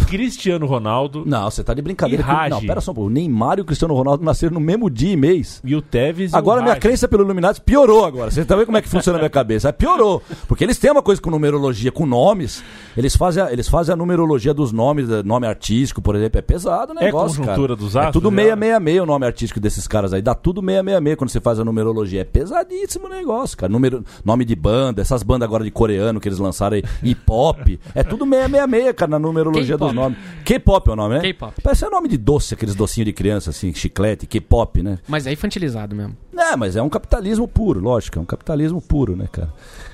Cristiano 0.06 0.66
Ronaldo 0.66 1.24
Não, 1.26 1.50
você 1.50 1.62
tá 1.62 1.74
de 1.74 1.82
brincadeira. 1.82 2.22
E 2.22 2.24
com- 2.26 2.30
Não, 2.32 2.36
Raj. 2.58 2.66
pera 2.66 2.80
só 2.80 2.92
um 2.92 2.94
pouco. 2.94 3.08
O 3.10 3.12
Neymar 3.12 3.58
e 3.58 3.62
o 3.62 3.64
Cristiano 3.64 3.94
Ronaldo 3.94 4.24
nasceram 4.24 4.54
no 4.54 4.60
mesmo 4.60 4.88
dia 4.90 5.12
e 5.12 5.16
mês. 5.16 5.60
e 5.64 5.74
o 5.76 5.82
Teves. 5.82 6.32
e 6.32 6.36
Agora 6.36 6.60
o 6.60 6.62
minha 6.62 6.74
Raj. 6.74 6.82
crença 6.82 7.06
pelo 7.08 7.24
Illuminati 7.24 7.60
piorou 7.60 8.04
agora. 8.04 8.30
Você 8.30 8.44
tá 8.44 8.54
vendo 8.56 8.66
como 8.66 8.78
é 8.78 8.82
que 8.82 8.88
funciona 8.88 9.18
a 9.18 9.20
minha 9.20 9.30
cabeça? 9.30 9.68
É, 9.68 9.72
piorou. 9.72 10.22
Porque 10.46 10.64
eles 10.64 10.78
têm 10.78 10.90
uma 10.90 11.02
coisa 11.02 11.20
com 11.20 11.30
numerologia, 11.30 11.90
com 11.92 12.06
nomes. 12.06 12.62
Eles 12.96 13.14
fazem 13.16 13.42
a, 13.42 13.52
eles 13.52 13.68
fazem 13.68 13.92
a 13.92 13.96
numerologia 13.96 14.54
dos 14.54 14.72
nomes, 14.72 15.08
nome 15.24 15.46
artístico, 15.46 16.00
por 16.00 16.16
exemplo. 16.16 16.38
É 16.38 16.42
pesado 16.42 16.92
o 16.92 16.94
negócio, 16.94 17.38
conjuntura 17.40 17.68
cara. 17.74 17.76
dos 17.76 17.94
É 17.96 17.98
astros, 18.00 18.12
tudo 18.22 18.30
né? 18.30 18.42
666 18.44 19.02
o 19.02 19.06
nome 19.06 19.26
artístico 19.26 19.60
desses 19.60 19.86
caras 19.88 20.12
aí. 20.12 20.22
Dá 20.22 20.34
tudo 20.34 20.60
666 20.60 21.16
quando 21.16 21.30
você 21.30 21.40
faz 21.40 21.58
a 21.60 21.64
numerologia. 21.64 22.20
É 22.22 22.24
pesadíssimo 22.24 23.06
o 23.06 23.08
negócio, 23.08 23.56
cara. 23.56 23.70
Número, 23.72 24.04
nome 24.24 24.44
de 24.44 24.54
banda, 24.56 25.00
essas 25.02 25.22
bandas 25.22 25.46
agora 25.46 25.64
de 25.64 25.70
coreano 25.70 26.20
que 26.20 26.28
eles 26.28 26.38
lançaram 26.38 26.76
aí, 26.76 26.82
hip 27.02 27.20
hop. 27.28 27.58
É 27.94 28.02
tudo 28.02 28.24
666, 28.24 28.92
cara, 28.94 29.10
na 29.10 29.18
numerologia 29.18 29.76
K-pop. 29.76 29.87
Dos 29.88 29.96
nomes. 29.96 30.18
K-pop 30.44 30.88
é 30.88 30.92
o 30.92 30.96
nome, 30.96 31.14
né? 31.16 31.20
K-pop. 31.20 31.60
Parece 31.62 31.84
é 31.84 31.90
nome 31.90 32.08
de 32.08 32.16
doce, 32.16 32.54
aqueles 32.54 32.74
docinhos 32.74 33.06
de 33.06 33.12
criança, 33.12 33.50
assim, 33.50 33.72
chiclete, 33.74 34.26
K-pop, 34.26 34.82
né? 34.82 34.98
Mas 35.08 35.26
é 35.26 35.32
infantilizado 35.32 35.94
mesmo. 35.94 36.16
É, 36.36 36.56
mas 36.56 36.76
é 36.76 36.82
um 36.82 36.88
capitalismo 36.88 37.48
puro, 37.48 37.80
lógico, 37.80 38.18
é 38.18 38.22
um 38.22 38.24
capitalismo 38.24 38.80
puro, 38.80 39.16
né, 39.16 39.26
cara? 39.30 39.52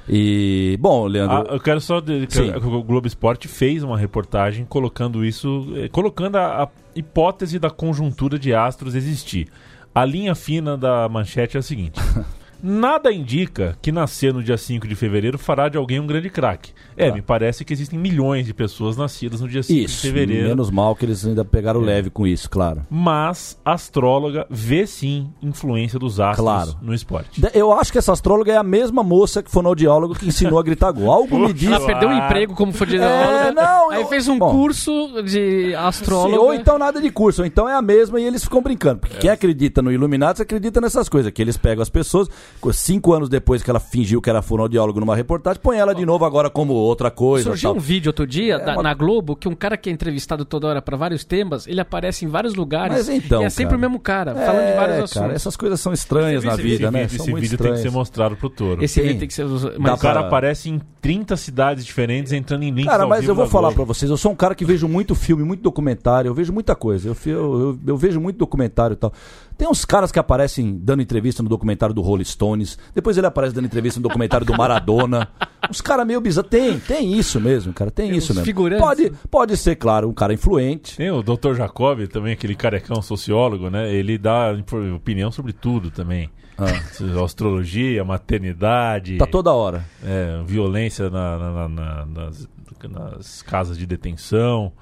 E, 0.09 0.77
bom, 0.81 1.07
Leandro, 1.07 1.37
Ah, 1.37 1.55
eu 1.55 1.61
quero 1.61 1.81
só 1.81 2.01
dizer 2.01 2.27
que 2.61 2.67
o 2.67 2.83
Globo 2.83 3.07
Esporte 3.07 3.49
fez 3.49 3.83
uma 3.83 3.97
reportagem 3.97 4.65
colocando 4.67 5.25
isso, 5.25 5.67
eh, 5.77 5.89
colocando 5.89 6.37
a, 6.37 6.65
a 6.65 6.69
hipótese 6.95 7.59
da 7.59 7.71
conjuntura 7.71 8.39
de 8.39 8.53
astros 8.55 8.95
existir. 8.95 9.49
A 9.95 10.05
linha 10.05 10.35
fina 10.35 10.77
da 10.77 11.09
manchete 11.09 11.57
é 11.57 11.61
a 11.61 11.63
seguinte: 11.63 11.99
Nada 12.67 13.13
indica 13.13 13.77
que 13.83 13.93
nascer 13.93 14.33
no 14.33 14.43
dia 14.43 14.57
5 14.57 14.89
de 14.89 14.95
fevereiro 14.95 15.37
fará 15.39 15.69
de 15.69 15.77
alguém 15.77 16.01
um 16.01 16.07
grande 16.07 16.31
craque. 16.31 16.73
É, 16.97 17.11
Tá. 17.11 17.15
me 17.15 17.21
parece 17.21 17.63
que 17.63 17.73
existem 17.75 17.99
milhões 17.99 18.47
de 18.47 18.55
pessoas 18.55 18.97
nascidas 18.97 19.43
no 19.43 19.49
dia 19.49 19.63
5 19.63 19.79
isso, 19.81 19.97
de 19.97 20.09
fevereiro. 20.13 20.49
menos 20.49 20.71
mal 20.71 20.97
que 20.97 21.05
eles 21.05 21.27
ainda 21.27 21.45
pegaram 21.45 21.83
É. 21.83 21.85
leve 21.85 22.09
com 22.09 22.27
isso, 22.27 22.49
claro. 22.49 22.87
Mas 22.89 23.59
a 23.65 23.73
astróloga 23.75 24.47
vê 24.49 24.87
sim 24.87 25.29
influência 25.43 25.99
dos 25.99 26.21
astros 26.21 26.45
Claro. 26.45 26.77
no 26.81 26.95
esporte. 26.95 27.39
De- 27.41 27.51
Eu 27.53 27.73
acho 27.73 27.93
que 27.93 27.99
essa 27.99 28.13
astróloga 28.13 28.51
é 28.53 28.57
a 28.57 28.63
mesma 28.63 29.03
moça 29.03 29.43
que 29.43 29.51
fonoaudiólogo 29.51 30.15
que 30.15 30.27
ensinou 30.27 30.59
a 30.59 30.63
gritar 30.63 30.91
gol. 30.93 31.11
Algo 31.11 31.39
me 31.39 31.53
diz. 31.53 31.71
Ela 31.71 31.85
perdeu 31.85 32.09
o 32.09 32.13
emprego 32.15 32.55
como 32.55 32.73
É, 32.73 32.75
fonoaudióloga. 32.75 33.53
não, 33.53 33.91
aí 33.91 34.01
eu- 34.03 34.09
fez 34.09 34.27
um 34.27 34.39
Bom. 34.39 34.51
curso 34.51 35.23
de 35.23 35.69
Sim, 35.71 35.75
astróloga. 35.75 36.41
ou 36.41 36.55
então 36.55 36.79
nada 36.79 36.99
de 37.01 37.11
curso, 37.11 37.43
ou 37.43 37.47
então 37.47 37.69
é 37.69 37.75
a 37.75 37.83
mesma 37.83 38.19
e 38.21 38.25
eles 38.25 38.43
ficam 38.43 38.63
brincando. 38.63 39.01
Porque 39.01 39.19
quem 39.19 39.29
acredita 39.31 39.83
no 39.83 39.93
Illuminati 39.93 40.41
acredita 40.41 40.81
nessas 40.81 41.09
coisas, 41.11 41.31
que 41.31 41.43
eles 41.43 41.57
pegam 41.59 41.83
as 41.83 41.91
pessoas. 41.91 42.29
Cinco 42.73 43.13
anos 43.13 43.29
depois 43.29 43.63
que 43.63 43.69
ela 43.71 43.79
fingiu 43.81 44.21
que 44.23 44.31
era 44.31 44.41
fonoaudiólogo 44.43 44.99
numa 45.01 45.15
reportagem, 45.15 45.61
põe 45.63 45.77
ela 45.77 45.95
de 45.95 46.05
novo 46.07 46.25
agora 46.25 46.49
como 46.49 46.73
outra 46.73 47.11
coisa. 47.11 47.51
Surgiu 47.51 47.71
tal. 47.71 47.77
um 47.77 47.81
vídeo 47.81 48.09
outro 48.09 48.27
dia 48.27 48.55
É 48.55 48.59
da- 48.59 48.73
uma- 48.75 48.83
na 48.83 48.95
Globo 48.95 49.37
que 49.37 49.49
um 49.49 49.55
cara 49.55 49.77
que 49.77 49.91
é 49.91 49.93
entrevistado 49.93 50.45
toda 50.45 50.67
hora 50.69 50.81
pra 50.83 50.97
vários 50.97 51.25
temas, 51.25 51.67
ele 51.67 51.81
aparece 51.81 52.25
em 52.25 52.29
vários 52.29 52.55
lugares. 52.55 52.97
Mas 52.97 53.09
então, 53.09 53.43
e 53.43 53.45
é 53.47 53.51
sempre 53.51 53.71
cara. 53.71 53.77
o 53.77 53.81
mesmo 53.81 54.01
cara, 54.01 54.35
falando 54.35 54.67
de 54.67 54.73
vários 54.77 54.97
É, 54.97 54.99
assuntos. 55.03 55.13
cara, 55.15 55.33
essas 55.35 55.57
coisas 55.57 55.81
são 55.81 55.93
estranhas 55.93 56.43
na 56.45 56.53
esse, 56.55 56.63
vida, 56.63 56.75
esse 56.85 56.93
né? 56.93 57.03
Vídeo, 57.03 57.17
são 57.17 57.27
esse 57.27 57.35
vídeo 57.41 57.41
tem 57.41 57.49
que 57.59 57.63
ser 57.65 57.75
estranhas. 57.75 57.95
mostrado 57.95 58.37
pro 58.37 58.49
Toro. 58.51 58.83
Esse 58.85 58.95
Tem. 59.01 59.05
evento 59.11 59.19
tem 59.21 59.29
que 59.29 59.35
ser. 59.35 59.45
Mas, 59.79 59.95
O 59.95 60.03
cara 60.03 60.21
pra- 60.21 60.27
aparece 60.29 60.71
em 60.71 60.81
30 61.01 61.37
cidades 61.37 61.85
diferentes, 61.85 62.33
entrando 62.33 62.63
em 62.63 62.71
links 62.71 62.87
Cara, 62.91 63.07
mas 63.07 63.27
eu 63.29 63.35
vou 63.35 63.47
falar 63.47 63.73
pra 63.73 63.85
vocês, 63.85 64.11
eu 64.11 64.17
sou 64.17 64.33
um 64.33 64.37
cara 64.37 64.55
que 64.55 64.65
vejo 64.65 64.89
muito 64.89 65.15
filme, 65.15 65.45
muito 65.45 65.63
documentário, 65.63 66.29
eu 66.29 66.35
vejo 66.35 66.53
muita 66.53 66.75
coisa. 66.75 67.09
Eu, 67.09 67.17
eu, 67.27 67.33
eu- 67.61 67.79
eu 67.89 67.97
vejo 67.97 68.21
muito 68.21 68.37
documentário 68.39 68.95
e 68.95 68.97
tal. 68.97 69.13
Tem 69.57 69.69
uns 69.69 69.85
caras 69.85 70.11
que 70.11 70.19
aparecem 70.19 70.77
dando 70.79 71.01
entrevista 71.03 71.43
no 71.43 71.49
documentário 71.49 71.95
do 71.95 72.03
Rolling 72.03 72.25
Stones, 72.25 72.77
depois 72.95 73.17
ele 73.17 73.27
aparece 73.27 73.55
dando 73.55 73.67
entrevista 73.67 74.01
no 74.01 74.03
documentário 74.09 74.45
do 74.47 74.57
Maradona. 74.57 75.29
Uns 75.71 75.81
caras 75.81 76.07
meio 76.07 76.21
bizarros. 76.21 76.51
Tem, 76.51 76.79
tem 76.79 77.13
isso 77.17 77.41
mesmo, 77.41 77.73
cara, 77.73 77.91
tem, 77.91 78.09
Tem 78.09 78.19
isso 78.19 78.33
mesmo. 78.35 78.45
figurantes. 78.45 78.85
Pode, 78.85 79.13
pode 79.31 79.57
ser, 79.57 79.77
claro, 79.77 80.09
um 80.09 80.13
cara 80.13 80.35
influente. 80.35 80.97
Tem 80.97 81.11
o 81.11 81.23
Dr. 81.23 81.55
Jacob, 81.55 82.07
também 82.09 82.33
aquele 82.33 82.55
carecão 82.55 83.01
sociólogo, 83.01 83.71
né? 83.71 83.93
Ele 83.95 84.19
dá 84.19 84.55
opinião 84.95 85.31
sobre 85.31 85.53
tudo 85.53 85.91
também. 85.91 86.29
Astrologia, 87.25 88.05
maternidade, 88.05 89.17
Tá 89.19 89.27
toda 89.27 89.53
hora. 89.53 89.85
é, 90.05 90.43
violência 90.45 91.11
na- 91.11 91.39
na- 91.39 91.51
na- 91.51 91.69
na- 91.69 92.07
nas, 92.07 92.49
nas 92.91 93.43
casas 93.43 93.77
de 93.79 93.87
detenção. 93.87 94.73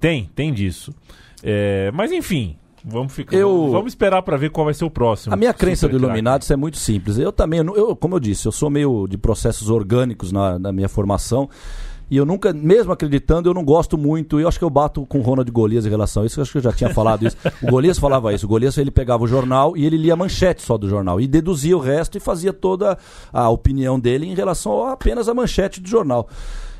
Tem, 0.00 0.30
tem 0.34 0.52
disso. 0.52 0.94
É, 1.42 1.90
mas 1.92 2.10
enfim, 2.12 2.56
vamos 2.84 3.12
ficar. 3.12 3.36
Eu- 3.36 3.70
Vamos 3.70 3.92
esperar 3.92 4.22
pra 4.22 4.36
ver 4.36 4.50
qual 4.50 4.64
vai 4.66 4.74
ser 4.74 4.84
o 4.84 4.90
próximo. 4.90 5.32
A 5.32 5.36
minha 5.36 5.52
crença 5.54 5.88
do. 5.88 5.96
Illuminati 5.96 6.52
é 6.52 6.56
muito 6.56 6.76
simples. 6.76 7.18
Eu 7.18 7.32
também, 7.32 7.60
eu, 7.60 7.96
como 7.96 8.14
eu 8.16 8.20
disse, 8.20 8.46
eu 8.46 8.52
sou 8.52 8.68
meio 8.70 9.06
de 9.08 9.16
processos 9.16 9.70
orgânicos 9.70 10.30
na, 10.32 10.58
na 10.58 10.72
minha 10.72 10.88
formação. 10.88 11.48
E 12.10 12.18
eu 12.18 12.26
nunca, 12.26 12.52
mesmo 12.52 12.92
acreditando, 12.92 13.48
eu 13.48 13.54
não 13.54 13.64
gosto 13.64 13.96
muito. 13.96 14.38
E 14.38 14.42
eu 14.42 14.48
acho 14.48 14.58
que 14.58 14.64
eu 14.64 14.68
bato 14.68 15.06
com 15.06 15.18
o 15.18 15.22
Ronald 15.22 15.50
Golias 15.50 15.86
em 15.86 15.88
relação 15.88 16.22
a 16.22 16.26
isso. 16.26 16.38
Eu 16.38 16.42
acho 16.42 16.52
que 16.52 16.58
eu 16.58 16.62
já 16.62 16.70
tinha 16.70 16.90
falado 16.92 17.26
isso. 17.26 17.34
O 17.62 17.66
Golias 17.70 17.98
falava 17.98 18.32
isso. 18.34 18.44
O 18.44 18.48
Golias 18.48 18.76
ele 18.76 18.90
pegava 18.90 19.24
o 19.24 19.26
jornal 19.26 19.74
e 19.74 19.86
ele 19.86 19.96
lia 19.96 20.12
a 20.12 20.16
manchete 20.16 20.60
só 20.60 20.76
do 20.76 20.86
jornal. 20.86 21.18
E 21.18 21.26
deduzia 21.26 21.74
o 21.74 21.80
resto 21.80 22.18
e 22.18 22.20
fazia 22.20 22.52
toda 22.52 22.98
a 23.32 23.48
opinião 23.48 23.98
dele 23.98 24.26
em 24.26 24.34
relação 24.34 24.84
a 24.86 24.92
apenas 24.92 25.30
a 25.30 25.34
manchete 25.34 25.80
do 25.80 25.88
jornal. 25.88 26.28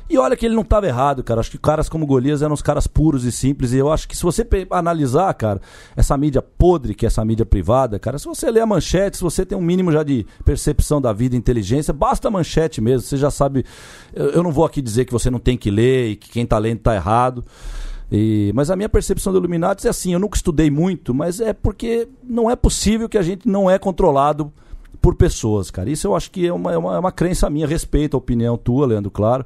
E 0.07 0.19
olha 0.19 0.35
que 0.35 0.45
ele 0.45 0.53
não 0.53 0.61
estava 0.61 0.85
errado, 0.85 1.23
cara. 1.23 1.39
Acho 1.39 1.49
que 1.49 1.57
caras 1.57 1.89
como 1.89 2.05
Golias 2.05 2.43
eram 2.43 2.53
os 2.53 2.61
caras 2.61 2.85
puros 2.85 3.23
e 3.23 3.31
simples. 3.31 3.73
E 3.73 3.77
eu 3.77 3.91
acho 3.91 4.07
que 4.07 4.15
se 4.15 4.21
você 4.21 4.47
analisar, 4.69 5.33
cara, 5.33 5.59
essa 5.95 6.15
mídia 6.15 6.43
podre, 6.43 6.93
que 6.93 7.05
é 7.05 7.07
essa 7.07 7.25
mídia 7.25 7.45
privada, 7.45 7.97
cara, 7.97 8.19
se 8.19 8.25
você 8.25 8.51
lê 8.51 8.59
a 8.59 8.67
manchete, 8.67 9.17
se 9.17 9.23
você 9.23 9.43
tem 9.43 9.57
um 9.57 9.61
mínimo 9.61 9.91
já 9.91 10.03
de 10.03 10.23
percepção 10.43 11.01
da 11.01 11.11
vida 11.11 11.33
e 11.35 11.39
inteligência, 11.39 11.91
basta 11.91 12.27
a 12.27 12.31
manchete 12.31 12.79
mesmo. 12.81 13.01
Você 13.07 13.17
já 13.17 13.31
sabe. 13.31 13.65
Eu, 14.13 14.27
eu 14.27 14.43
não 14.43 14.51
vou 14.51 14.63
aqui 14.63 14.79
dizer 14.79 15.05
que 15.05 15.11
você 15.11 15.31
não 15.31 15.39
tem 15.39 15.57
que 15.57 15.71
ler 15.71 16.09
e 16.09 16.15
que 16.15 16.29
quem 16.29 16.45
tá 16.45 16.59
lendo 16.59 16.81
tá 16.81 16.93
errado. 16.93 17.43
E- 18.11 18.51
mas 18.53 18.69
a 18.69 18.75
minha 18.75 18.87
percepção 18.87 19.33
do 19.33 19.39
Illuminati 19.39 19.87
é 19.87 19.89
assim, 19.89 20.13
eu 20.13 20.19
nunca 20.19 20.37
estudei 20.37 20.69
muito, 20.69 21.15
mas 21.15 21.39
é 21.39 21.51
porque 21.51 22.07
não 22.23 22.47
é 22.49 22.55
possível 22.55 23.09
que 23.09 23.17
a 23.17 23.23
gente 23.23 23.47
não 23.49 23.67
é 23.67 23.79
controlado 23.79 24.53
por 25.01 25.15
pessoas, 25.15 25.71
cara. 25.71 25.89
Isso 25.89 26.05
eu 26.05 26.15
acho 26.15 26.29
que 26.29 26.45
é 26.45 26.53
uma, 26.53 26.71
é 26.71 26.77
uma, 26.77 26.95
é 26.95 26.99
uma 26.99 27.11
crença 27.11 27.49
minha, 27.49 27.65
respeito 27.65 28.15
a 28.15 28.19
opinião 28.19 28.55
tua, 28.55 28.85
Leandro, 28.85 29.09
claro. 29.09 29.43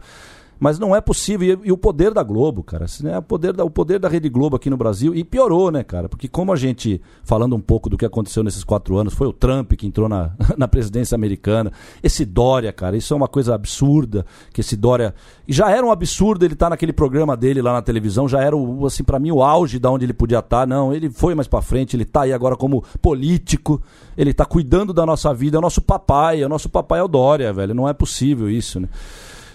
Mas 0.59 0.77
não 0.77 0.95
é 0.95 0.99
possível. 0.99 1.59
E, 1.63 1.69
e 1.69 1.71
o 1.71 1.77
poder 1.77 2.13
da 2.13 2.21
Globo, 2.21 2.61
cara. 2.61 2.85
assim, 2.85 3.05
né, 3.05 3.17
o, 3.17 3.21
poder 3.21 3.53
da, 3.53 3.63
o 3.63 3.69
poder 3.69 3.97
da 3.97 4.09
Rede 4.09 4.27
Globo 4.27 4.57
aqui 4.57 4.69
no 4.69 4.75
Brasil. 4.75 5.15
E 5.15 5.23
piorou, 5.23 5.71
né, 5.71 5.83
cara? 5.83 6.09
Porque 6.09 6.27
como 6.27 6.51
a 6.51 6.55
gente, 6.55 7.01
falando 7.23 7.55
um 7.55 7.61
pouco 7.61 7.89
do 7.89 7.97
que 7.97 8.05
aconteceu 8.05 8.43
nesses 8.43 8.63
quatro 8.63 8.97
anos, 8.97 9.13
foi 9.13 9.27
o 9.27 9.33
Trump 9.33 9.71
que 9.73 9.87
entrou 9.87 10.09
na, 10.09 10.31
na 10.57 10.67
presidência 10.67 11.15
americana. 11.15 11.71
Esse 12.03 12.25
Dória, 12.25 12.73
cara, 12.73 12.97
isso 12.97 13.13
é 13.13 13.17
uma 13.17 13.27
coisa 13.27 13.55
absurda. 13.55 14.25
Que 14.51 14.59
esse 14.59 14.75
Dória. 14.75 15.15
E 15.47 15.53
já 15.53 15.71
era 15.71 15.85
um 15.85 15.91
absurdo 15.91 16.43
ele 16.43 16.53
estar 16.53 16.69
naquele 16.69 16.91
programa 16.91 17.37
dele 17.37 17.61
lá 17.61 17.73
na 17.73 17.81
televisão. 17.81 18.27
Já 18.27 18.41
era, 18.41 18.55
assim, 18.85 19.03
para 19.03 19.19
mim, 19.19 19.31
o 19.31 19.41
auge 19.41 19.79
da 19.79 19.89
onde 19.89 20.05
ele 20.05 20.13
podia 20.13 20.39
estar. 20.39 20.67
Não, 20.67 20.93
ele 20.93 21.09
foi 21.09 21.33
mais 21.33 21.47
pra 21.47 21.61
frente. 21.61 21.95
Ele 21.95 22.05
tá 22.05 22.21
aí 22.21 22.33
agora 22.33 22.57
como 22.57 22.83
político. 23.01 23.81
Ele 24.17 24.33
tá 24.33 24.43
cuidando 24.43 24.93
da 24.93 25.05
nossa 25.05 25.33
vida. 25.33 25.55
É 25.55 25.59
o 25.59 25.61
nosso 25.61 25.81
papai. 25.81 26.41
É 26.41 26.45
o 26.45 26.49
nosso 26.49 26.67
papai 26.67 26.99
é 26.99 27.03
o 27.03 27.07
Dória, 27.07 27.53
velho. 27.53 27.73
Não 27.73 27.87
é 27.87 27.93
possível 27.93 28.49
isso, 28.49 28.79
né? 28.79 28.89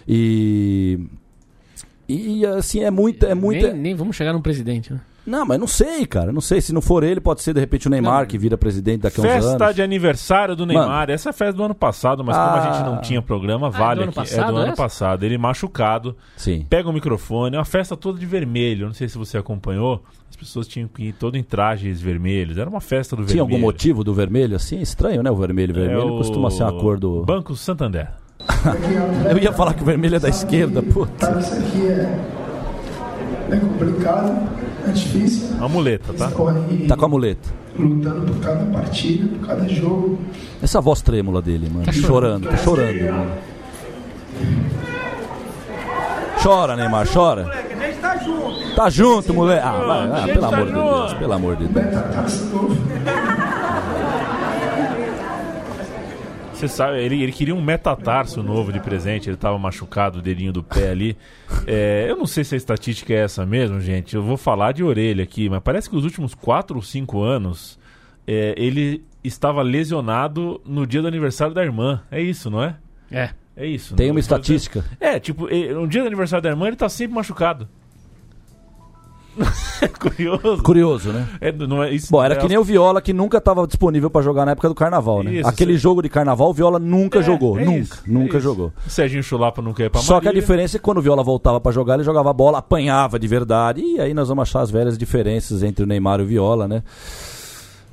E. 0.09 0.99
E 2.09 2.45
assim, 2.47 2.81
é 2.81 2.91
muita. 2.91 3.27
É 3.29 3.35
muita... 3.35 3.69
nem, 3.73 3.81
nem 3.81 3.95
vamos 3.95 4.15
chegar 4.17 4.33
num 4.33 4.43
presidente, 4.43 4.93
né? 4.93 5.01
Não, 5.27 5.47
mas 5.47 5.59
não 5.59 5.67
sei, 5.67 6.05
cara. 6.05 6.31
Não 6.31 6.41
sei. 6.43 6.61
Se 6.61 6.71
não 6.71 6.83
for 6.83 7.03
ele, 7.03 7.19
pode 7.19 7.41
ser 7.41 7.55
de 7.55 7.61
repente 7.61 7.87
o 7.87 7.91
Neymar 7.91 8.21
Não. 8.21 8.27
que 8.27 8.37
vira 8.37 8.59
presidente 8.59 9.01
daqui 9.01 9.21
a 9.21 9.23
uns 9.23 9.27
Festa 9.27 9.65
anos. 9.65 9.75
de 9.75 9.81
aniversário 9.81 10.55
do 10.55 10.67
Neymar. 10.67 11.09
Essa 11.09 11.29
é 11.29 11.31
a 11.31 11.33
festa 11.33 11.55
do 11.55 11.63
ano 11.63 11.75
passado, 11.75 12.23
mas 12.23 12.37
como 12.37 12.49
a 12.51 12.55
Ah. 12.61 12.73
gente 12.75 12.85
não 12.85 13.01
tinha 13.01 13.23
programa, 13.23 13.69
é 13.69 13.71
vale 13.71 14.01
do 14.01 14.03
ano 14.03 14.11
aqui. 14.11 14.19
é 14.19 14.23
passado 14.23 14.53
do 14.53 14.59
ano 14.59 14.67
essa? 14.73 14.77
passado. 14.83 15.25
Ele 15.25 15.39
machucado, 15.39 16.15
Sim. 16.37 16.67
pega 16.69 16.91
o 16.91 16.93
microfone, 16.93 17.57
é 17.57 17.59
uma 17.59 17.65
festa 17.65 17.97
toda 17.97 18.19
de 18.19 18.27
vermelho. 18.27 18.85
Não 18.85 18.93
sei 18.93 19.09
se 19.09 19.17
você 19.17 19.39
acompanhou. 19.39 20.05
As 20.29 20.37
pessoas 20.37 20.69
tinham 20.69 20.89
que 20.89 21.05
ir 21.05 21.13
todo 21.15 21.39
em 21.39 21.43
trajes 21.43 22.03
vermelhos. 22.03 22.59
Era 22.59 22.69
uma 22.69 22.81
festa 22.83 23.17
do 23.17 23.25
Tinha 23.25 23.37
vermelho. 23.37 23.55
algum 23.55 23.59
motivo 23.67 24.05
do 24.05 24.13
vermelho 24.13 24.55
assim? 24.57 24.79
Estranho, 24.83 25.23
né? 25.23 25.31
O 25.31 25.37
vermelho. 25.37 25.75
O 25.75 25.79
É 25.79 25.87
vermelho 25.87 26.15
o 26.15 26.19
costuma 26.19 26.51
ser 26.51 26.65
uma 26.65 26.73
cor 26.79 26.99
do. 27.01 27.25
Banco 27.25 27.57
Santander. 27.57 28.11
Eu 29.31 29.39
ia 29.39 29.53
falar 29.53 29.75
que 29.75 29.83
o 29.83 29.87
vermelho 29.87 30.17
é 30.17 30.19
da 30.19 30.29
esquerda, 30.29 30.83
puta. 30.83 31.39
Isso 31.39 31.55
aqui 31.55 31.89
é, 31.89 32.19
é 33.51 33.57
complicado, 33.57 34.49
é 34.87 34.91
difícil. 34.93 35.57
Uma 35.57 35.69
muleta, 35.69 36.13
tá? 36.13 36.29
Tá 36.89 36.97
com 36.97 37.05
a 37.05 37.09
muleta. 37.09 37.49
lutando 37.79 38.33
por 38.33 38.41
cada 38.41 38.65
partida, 38.67 39.29
por 39.29 39.47
cada 39.47 39.69
jogo. 39.69 40.19
Essa 40.63 40.81
voz 40.81 41.03
trêmula 41.03 41.41
dele, 41.43 41.71
mano. 41.73 41.93
chorando, 41.93 42.49
tá 42.49 42.57
chorando, 42.57 43.03
mano. 43.05 43.31
Chora, 46.43 46.77
Neymar, 46.77 47.07
chora. 47.11 47.51
Tá 48.77 48.91
junto, 48.91 49.33
moleque. 49.33 49.63
Ah, 49.65 49.73
vai, 49.73 50.23
ah, 50.23 50.27
pelo 50.27 50.45
amor 50.45 50.67
de 50.67 50.73
Deus, 50.73 51.15
pelo 51.15 51.33
amor 51.33 51.57
de 51.57 51.67
Deus. 51.69 51.87
Taça 52.13 52.45
novo. 52.47 52.77
Você 56.65 56.77
sabe, 56.77 56.99
ele, 56.99 57.23
ele 57.23 57.33
queria 57.33 57.55
um 57.55 57.61
metatarso 57.61 58.43
novo 58.43 58.73
de 58.73 58.81
presente, 58.81 59.29
ele 59.29 59.37
tava 59.37 59.59
machucado, 59.59 60.19
o 60.19 60.23
dedinho 60.23 60.53
do 60.53 60.63
pé 60.63 60.91
ali. 60.91 61.17
É, 61.67 62.07
eu 62.11 62.17
não 62.17 62.27
sei 62.27 62.45
se 62.45 62.55
a 62.55 62.59
estatística 62.59 63.13
é 63.13 63.19
essa 63.19 63.47
mesmo, 63.47 63.81
gente. 63.81 64.15
Eu 64.15 64.23
vou 64.23 64.37
falar 64.37 64.73
de 64.73 64.83
orelha 64.85 65.23
aqui, 65.23 65.49
mas 65.49 65.63
parece 65.63 65.89
que 65.89 65.97
os 65.97 66.05
últimos 66.05 66.35
4 66.35 66.77
ou 66.77 66.83
5 66.83 67.23
anos 67.23 67.79
é, 68.27 68.55
ele 68.59 69.03
estava 69.23 69.63
lesionado 69.63 70.61
no 70.67 70.87
dia 70.87 71.01
do 71.01 71.09
aniversário 71.09 71.55
da 71.55 71.63
irmã. 71.63 72.03
É 72.11 72.21
isso, 72.21 72.51
não 72.51 72.63
é? 72.63 72.77
É. 73.11 73.31
É 73.57 73.67
isso. 73.67 73.95
Tem 73.95 74.09
não? 74.09 74.15
uma 74.15 74.21
estatística. 74.21 74.85
É, 75.01 75.19
tipo, 75.19 75.47
no 75.47 75.87
dia 75.87 76.03
do 76.03 76.07
aniversário 76.07 76.43
da 76.43 76.51
irmã 76.51 76.67
ele 76.67 76.77
tá 76.77 76.89
sempre 76.89 77.15
machucado. 77.15 77.69
Curioso. 80.01 80.63
Curioso, 80.63 81.13
né? 81.13 81.29
É, 81.41 81.53
não 81.53 81.83
é, 81.83 81.93
isso 81.93 82.09
Bom, 82.11 82.23
era 82.23 82.35
é 82.35 82.37
que 82.39 82.49
nem 82.49 82.57
o 82.59 82.65
Viola 82.65 83.01
que 83.01 83.13
nunca 83.13 83.39
estava 83.39 83.67
disponível 83.67 84.09
pra 84.11 84.23
jogar 84.23 84.45
na 84.45 84.53
época 84.53 84.69
do 84.69 84.75
carnaval, 84.75 85.23
né? 85.23 85.35
Isso, 85.35 85.49
Aquele 85.49 85.73
sim. 85.73 85.79
jogo 85.79 86.03
de 86.03 86.09
carnaval, 86.09 86.51
o 86.51 86.55
Viola 86.55 86.79
nunca 86.79 87.19
É, 87.19 87.23
jogou. 87.23 87.59
é 87.59 87.65
nunca, 87.65 87.79
isso, 87.79 88.03
nunca 88.07 88.39
é 88.39 88.41
jogou. 88.41 88.73
O 88.87 88.91
Serginho 88.91 89.23
Chulapa 89.23 89.63
quer 89.75 89.85
ir 89.87 89.91
pra 89.91 90.01
Só 90.01 90.21
que 90.21 90.29
a 90.29 90.33
diferença 90.33 90.77
é 90.77 90.79
que 90.79 90.85
quando 90.85 90.99
o 90.99 91.03
Viola 91.03 91.23
voltava 91.23 91.61
pra 91.61 91.73
jogar, 91.73 91.95
ele 91.95 92.05
jogava 92.05 92.33
bola, 92.33 92.59
apanhava 92.59 93.19
de 93.19 93.27
verdade. 93.27 93.81
E 93.83 94.01
aí 94.01 94.15
nós 94.15 94.29
vamos 94.29 94.43
achar 94.43 94.61
as 94.61 94.71
velhas 94.71 94.97
diferenças 94.97 95.63
entre 95.63 95.83
o 95.85 95.87
Neymar 95.87 96.21
e 96.21 96.23
o 96.23 96.27
Viola, 96.27 96.69
né? 96.69 96.83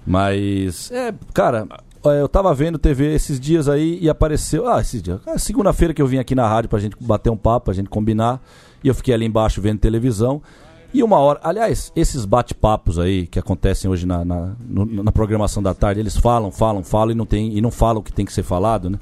Mas, 0.06 0.92
é, 0.92 1.14
cara, 1.34 1.68
eu 2.04 2.28
tava 2.28 2.54
vendo 2.54 2.78
TV 2.80 3.14
esses 3.14 3.40
dias 3.40 3.70
aí 3.70 4.00
e 4.02 4.10
apareceu. 4.10 4.68
Ah, 4.68 4.82
esses 4.82 5.02
dias. 5.02 5.20
ah, 5.28 5.38
Segunda-feira 5.38 5.94
que 5.94 6.02
eu 6.02 6.08
vim 6.08 6.18
aqui 6.18 6.34
na 6.34 6.48
rádio 6.48 6.70
pra 6.70 6.80
gente 6.80 6.96
bater 7.00 7.30
um 7.30 7.38
papo, 7.38 7.66
pra 7.66 7.74
gente 7.74 7.90
combinar. 7.90 8.42
E 8.84 8.88
eu 8.88 8.96
fiquei 8.96 9.14
ali 9.14 9.26
embaixo 9.26 9.62
vendo 9.62 9.80
televisão. 9.80 10.42
E 10.94 11.02
uma 11.04 11.18
hora, 11.20 11.40
aliás, 11.44 11.92
esses 11.96 12.26
bate-papos 12.26 13.00
aí 13.00 13.26
que 13.26 13.40
acontecem 13.40 13.90
hoje 13.90 14.06
na, 14.06 14.26
na, 14.26 14.56
no- 14.68 15.04
na 15.04 15.12
programação 15.12 15.64
da 15.64 15.74
tarde, 15.74 16.02
eles 16.02 16.18
falam, 16.18 16.52
falam, 16.52 16.84
falam 16.84 17.12
e 17.12 17.16
não, 17.16 17.26
tem, 17.26 17.56
e 17.58 17.62
não 17.62 17.72
falam 17.72 18.02
o 18.02 18.04
que 18.04 18.12
tem 18.12 18.26
que 18.26 18.34
ser 18.34 18.44
falado, 18.44 18.90
né? 18.90 19.00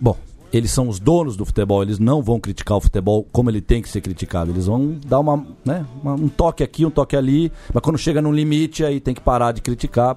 Bom, 0.00 0.16
eles 0.50 0.70
são 0.70 0.88
os 0.88 0.98
donos 0.98 1.36
do 1.36 1.44
futebol, 1.44 1.82
eles 1.82 1.98
não 1.98 2.22
vão 2.22 2.40
criticar 2.40 2.78
o 2.78 2.80
futebol 2.80 3.26
como 3.30 3.50
ele 3.50 3.60
tem 3.60 3.82
que 3.82 3.88
ser 3.90 4.00
criticado. 4.00 4.50
Eles 4.50 4.64
vão 4.64 4.96
dar 5.06 5.18
uma, 5.20 5.44
né, 5.62 5.84
uma- 6.02 6.14
um 6.14 6.28
toque 6.28 6.62
aqui, 6.64 6.86
um 6.86 6.90
toque 6.90 7.14
ali, 7.16 7.52
mas 7.74 7.82
quando 7.82 7.98
chega 7.98 8.22
num 8.22 8.32
limite, 8.32 8.82
aí 8.82 8.98
tem 8.98 9.12
que 9.14 9.20
parar 9.20 9.52
de 9.52 9.60
criticar. 9.60 10.16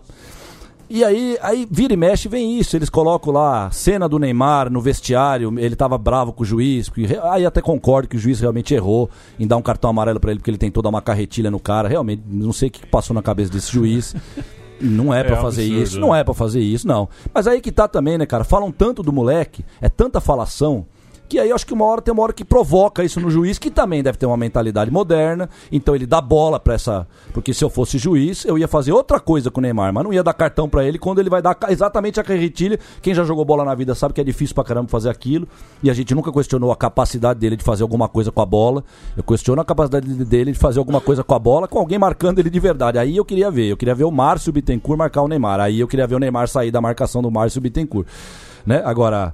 E 0.94 1.06
aí, 1.06 1.38
aí 1.42 1.66
vira 1.72 1.94
e 1.94 1.98
mexe, 1.98 2.28
vem 2.28 2.60
isso. 2.60 2.76
Eles 2.76 2.90
colocam 2.90 3.32
lá 3.32 3.72
cena 3.72 4.10
do 4.10 4.20
Neymar 4.20 4.70
no 4.70 4.82
vestiário, 4.82 5.58
ele 5.58 5.74
tava 5.74 5.98
bravo 5.98 6.34
com 6.34 6.44
o 6.44 6.46
juiz. 6.46 6.90
porque 6.90 7.18
Aí 7.24 7.46
até 7.46 7.62
concordo 7.62 8.10
que 8.10 8.18
o 8.18 8.20
juiz 8.20 8.42
realmente 8.42 8.74
errou 8.74 9.10
em 9.40 9.48
dar 9.48 9.56
um 9.56 9.62
cartão 9.62 9.90
amarelo 9.90 10.20
pra 10.20 10.32
ele, 10.32 10.40
porque 10.42 10.52
ele 10.52 10.58
tentou 10.58 10.84
dar 10.84 10.90
uma 10.90 11.02
carretilha 11.02 11.50
no 11.50 11.62
cara. 11.62 11.88
Realmente, 11.88 12.24
não 12.28 12.52
sei 12.52 12.68
o 12.68 12.72
que 12.72 12.86
passou 12.86 13.14
na 13.14 13.22
cabeça 13.22 13.50
desse 13.52 13.72
juiz. 13.72 14.14
Não 14.84 15.14
é 15.14 15.20
É 15.20 15.36
fazer 15.36 15.62
absurdo, 15.62 15.84
isso, 15.84 15.96
né? 15.96 16.02
não 16.02 16.16
é 16.16 16.24
pra 16.24 16.34
fazer 16.34 16.60
isso, 16.60 16.88
não. 16.88 17.08
Mas 17.32 17.46
aí 17.46 17.62
que 17.62 17.72
tá 17.72 17.88
também, 17.88 18.18
né, 18.18 18.26
cara? 18.26 18.44
Falam 18.44 18.72
tanto 18.72 19.04
do 19.04 19.14
moleque, 19.14 19.64
é 19.80 19.88
tanta 19.88 20.20
falação, 20.20 20.88
Que 21.32 21.40
aí 21.40 21.50
eu 21.50 21.56
acho 21.56 21.66
que 21.66 21.74
uma 21.74 21.86
hora 21.86 22.02
tem 22.02 22.14
uma 22.14 22.24
hora 22.24 22.34
que 22.34 22.44
provoca 22.44 23.06
isso 23.06 23.18
no 23.22 23.32
juiz, 23.32 23.58
que 23.58 23.72
também 23.72 24.04
deve 24.04 24.18
ter 24.18 24.26
uma 24.26 24.36
mentalidade 24.36 24.92
moderna. 24.92 25.50
Então 25.72 25.96
ele 25.96 26.06
dá 26.06 26.20
bola 26.20 26.60
pra 26.60 26.74
essa. 26.74 27.08
Porque 27.32 27.54
se 27.54 27.64
eu 27.64 27.70
fosse 27.70 27.98
juiz, 27.98 28.44
eu 28.44 28.58
ia 28.58 28.68
fazer 28.68 28.92
outra 28.92 29.18
coisa 29.18 29.50
com 29.50 29.62
o 29.62 29.64
Neymar, 29.64 29.94
mas 29.94 30.04
não 30.04 30.12
ia 30.12 30.22
dar 30.22 30.34
cartão 30.34 30.68
pra 30.68 30.84
ele 30.84 31.00
quando 31.00 31.20
ele 31.20 31.30
vai 31.30 31.42
dar 31.42 31.58
exatamente 31.70 32.20
a 32.20 32.24
carretilha. 32.26 32.78
Quem 33.02 33.14
já 33.14 33.24
jogou 33.24 33.46
bola 33.46 33.64
na 33.64 33.74
vida 33.74 33.96
sabe 33.96 34.14
que 34.14 34.20
é 34.20 34.26
difícil 34.26 34.54
pra 34.54 34.66
caramba 34.66 34.90
fazer 34.90 35.10
aquilo. 35.10 35.48
E 35.82 35.90
a 35.90 35.94
gente 35.94 36.14
nunca 36.14 36.34
questionou 36.34 36.70
a 36.70 36.76
capacidade 36.76 37.40
dele 37.40 37.56
de 37.56 37.64
fazer 37.64 37.84
alguma 37.84 38.10
coisa 38.10 38.30
com 38.30 38.42
a 38.42 38.46
bola. 38.46 38.84
Eu 39.16 39.24
questiono 39.24 39.62
a 39.62 39.64
capacidade 39.64 40.06
dele 40.26 40.52
de 40.52 40.60
fazer 40.60 40.80
alguma 40.80 41.00
coisa 41.00 41.24
com 41.24 41.34
a 41.34 41.40
bola, 41.40 41.66
com 41.66 41.80
alguém 41.80 41.98
marcando 41.98 42.40
ele 42.40 42.50
de 42.50 42.60
verdade. 42.60 42.98
Aí 42.98 43.16
eu 43.16 43.24
queria 43.24 43.50
ver. 43.50 43.68
Eu 43.68 43.78
queria 43.78 43.96
ver 43.96 44.04
o 44.04 44.12
Márcio 44.12 44.52
Bittencourt 44.52 44.98
marcar 44.98 45.22
o 45.22 45.30
Neymar. 45.30 45.62
Aí 45.62 45.80
eu 45.80 45.88
queria 45.88 46.06
ver 46.06 46.16
o 46.16 46.20
Neymar 46.20 46.50
sair 46.50 46.72
da 46.72 46.82
marcação 46.82 47.22
do 47.22 47.32
Márcio 47.32 47.62
Bittencourt. 47.62 48.06
Né? 48.66 48.82
Agora. 48.84 49.34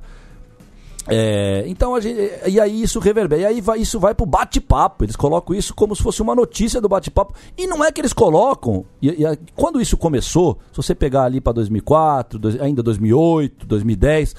É, 1.09 1.63
então 1.67 1.95
a 1.95 1.99
gente, 2.01 2.19
e 2.47 2.59
aí 2.59 2.81
isso 2.81 2.99
reverbera, 2.99 3.41
e 3.41 3.45
aí 3.45 3.61
vai, 3.61 3.79
isso 3.79 3.99
vai 3.99 4.13
pro 4.13 4.25
bate-papo. 4.25 5.03
Eles 5.05 5.15
colocam 5.15 5.55
isso 5.55 5.73
como 5.73 5.95
se 5.95 6.03
fosse 6.03 6.21
uma 6.21 6.35
notícia 6.35 6.81
do 6.81 6.89
bate-papo. 6.89 7.33
E 7.57 7.65
não 7.67 7.83
é 7.83 7.91
que 7.91 8.01
eles 8.01 8.13
colocam. 8.13 8.85
E, 9.01 9.09
e 9.09 9.37
quando 9.55 9.79
isso 9.81 9.95
começou, 9.97 10.57
se 10.71 10.77
você 10.77 10.93
pegar 10.93 11.23
ali 11.23 11.39
para 11.39 11.53
2004, 11.53 12.37
dois- 12.39 12.59
ainda 12.61 12.83
2008, 12.83 13.65
2010, 13.65 14.35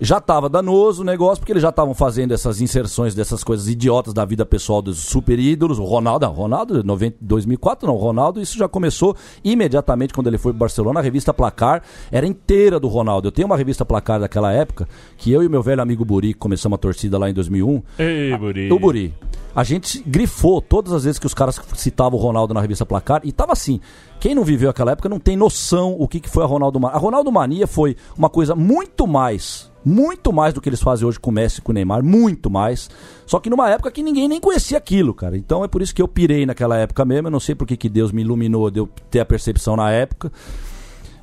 já 0.00 0.20
tava 0.20 0.48
danoso 0.48 1.02
o 1.02 1.04
negócio, 1.04 1.38
porque 1.38 1.52
eles 1.52 1.62
já 1.62 1.70
estavam 1.70 1.94
fazendo 1.94 2.32
essas 2.32 2.60
inserções 2.60 3.14
dessas 3.14 3.42
coisas 3.42 3.68
idiotas 3.68 4.14
da 4.14 4.24
vida 4.24 4.46
pessoal 4.46 4.80
dos 4.80 4.98
super 4.98 5.38
ídolos. 5.38 5.78
O 5.78 5.84
Ronaldo, 5.84 6.26
não, 6.26 6.32
Ronaldo, 6.32 6.84
90, 6.84 7.16
2004 7.20 7.86
não, 7.86 7.94
o 7.94 7.98
Ronaldo, 7.98 8.40
isso 8.40 8.56
já 8.56 8.68
começou 8.68 9.16
imediatamente 9.42 10.14
quando 10.14 10.28
ele 10.28 10.38
foi 10.38 10.52
pro 10.52 10.60
Barcelona. 10.60 11.00
A 11.00 11.02
revista 11.02 11.34
Placar 11.34 11.82
era 12.10 12.26
inteira 12.26 12.78
do 12.78 12.88
Ronaldo. 12.88 13.28
Eu 13.28 13.32
tenho 13.32 13.46
uma 13.46 13.56
revista 13.56 13.84
Placar 13.84 14.20
daquela 14.20 14.52
época, 14.52 14.88
que 15.16 15.32
eu 15.32 15.42
e 15.42 15.48
meu 15.48 15.62
velho 15.62 15.82
amigo 15.82 16.04
Buri 16.04 16.34
começamos 16.34 16.76
a 16.76 16.78
torcida 16.78 17.18
lá 17.18 17.28
em 17.28 17.34
2001. 17.34 17.82
Ei, 17.98 18.36
Buri. 18.36 18.72
O 18.72 18.78
Buri. 18.78 19.14
A 19.54 19.64
gente 19.64 20.00
grifou 20.06 20.60
todas 20.60 20.92
as 20.92 21.04
vezes 21.04 21.18
que 21.18 21.26
os 21.26 21.34
caras 21.34 21.60
citavam 21.74 22.18
o 22.18 22.22
Ronaldo 22.22 22.54
na 22.54 22.60
revista 22.60 22.86
Placar 22.86 23.22
e 23.24 23.32
tava 23.32 23.52
assim. 23.52 23.80
Quem 24.20 24.34
não 24.34 24.44
viveu 24.44 24.70
aquela 24.70 24.92
época 24.92 25.08
não 25.08 25.18
tem 25.18 25.36
noção 25.36 25.96
o 25.98 26.06
que, 26.06 26.20
que 26.20 26.28
foi 26.28 26.44
a 26.44 26.46
Ronaldo 26.46 26.78
Mania. 26.78 26.96
A 26.96 26.98
Ronaldo 26.98 27.32
Mania 27.32 27.66
foi 27.66 27.96
uma 28.16 28.28
coisa 28.28 28.54
muito 28.54 29.06
mais, 29.06 29.70
muito 29.88 30.32
mais 30.32 30.52
do 30.52 30.60
que 30.60 30.68
eles 30.68 30.82
fazem 30.82 31.06
hoje 31.08 31.18
com 31.18 31.30
o 31.30 31.32
Messi 31.32 31.58
e 31.58 31.62
com 31.62 31.72
o 31.72 31.74
Neymar, 31.74 32.04
muito 32.04 32.50
mais. 32.50 32.90
Só 33.26 33.40
que 33.40 33.48
numa 33.48 33.70
época 33.70 33.90
que 33.90 34.02
ninguém 34.02 34.28
nem 34.28 34.40
conhecia 34.40 34.76
aquilo, 34.76 35.14
cara. 35.14 35.36
Então 35.36 35.64
é 35.64 35.68
por 35.68 35.80
isso 35.80 35.94
que 35.94 36.02
eu 36.02 36.06
pirei 36.06 36.44
naquela 36.44 36.76
época 36.76 37.04
mesmo. 37.04 37.28
Eu 37.28 37.32
não 37.32 37.40
sei 37.40 37.54
por 37.54 37.66
que 37.66 37.76
que 37.76 37.88
Deus 37.88 38.12
me 38.12 38.22
iluminou 38.22 38.70
de 38.70 38.80
eu 38.80 38.88
ter 39.10 39.20
a 39.20 39.24
percepção 39.24 39.74
na 39.74 39.90
época. 39.90 40.30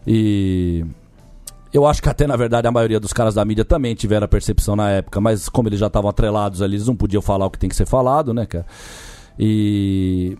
E 0.07 0.83
eu 1.71 1.85
acho 1.85 2.01
que 2.01 2.09
até, 2.09 2.25
na 2.25 2.35
verdade, 2.35 2.67
a 2.67 2.71
maioria 2.71 2.99
dos 2.99 3.11
caras 3.11 3.35
da 3.35 3.43
mídia 3.43 3.65
também 3.65 3.93
tiveram 3.95 4.25
a 4.25 4.27
percepção 4.27 4.75
na 4.75 4.89
época, 4.89 5.19
mas 5.19 5.49
como 5.49 5.67
eles 5.67 5.79
já 5.79 5.87
estavam 5.87 6.09
atrelados 6.09 6.61
ali, 6.61 6.75
eles 6.75 6.87
não 6.87 6.95
podiam 6.95 7.21
falar 7.21 7.45
o 7.45 7.49
que 7.49 7.59
tem 7.59 7.69
que 7.69 7.75
ser 7.75 7.85
falado, 7.85 8.33
né, 8.33 8.45
cara? 8.45 8.65
E. 9.37 10.37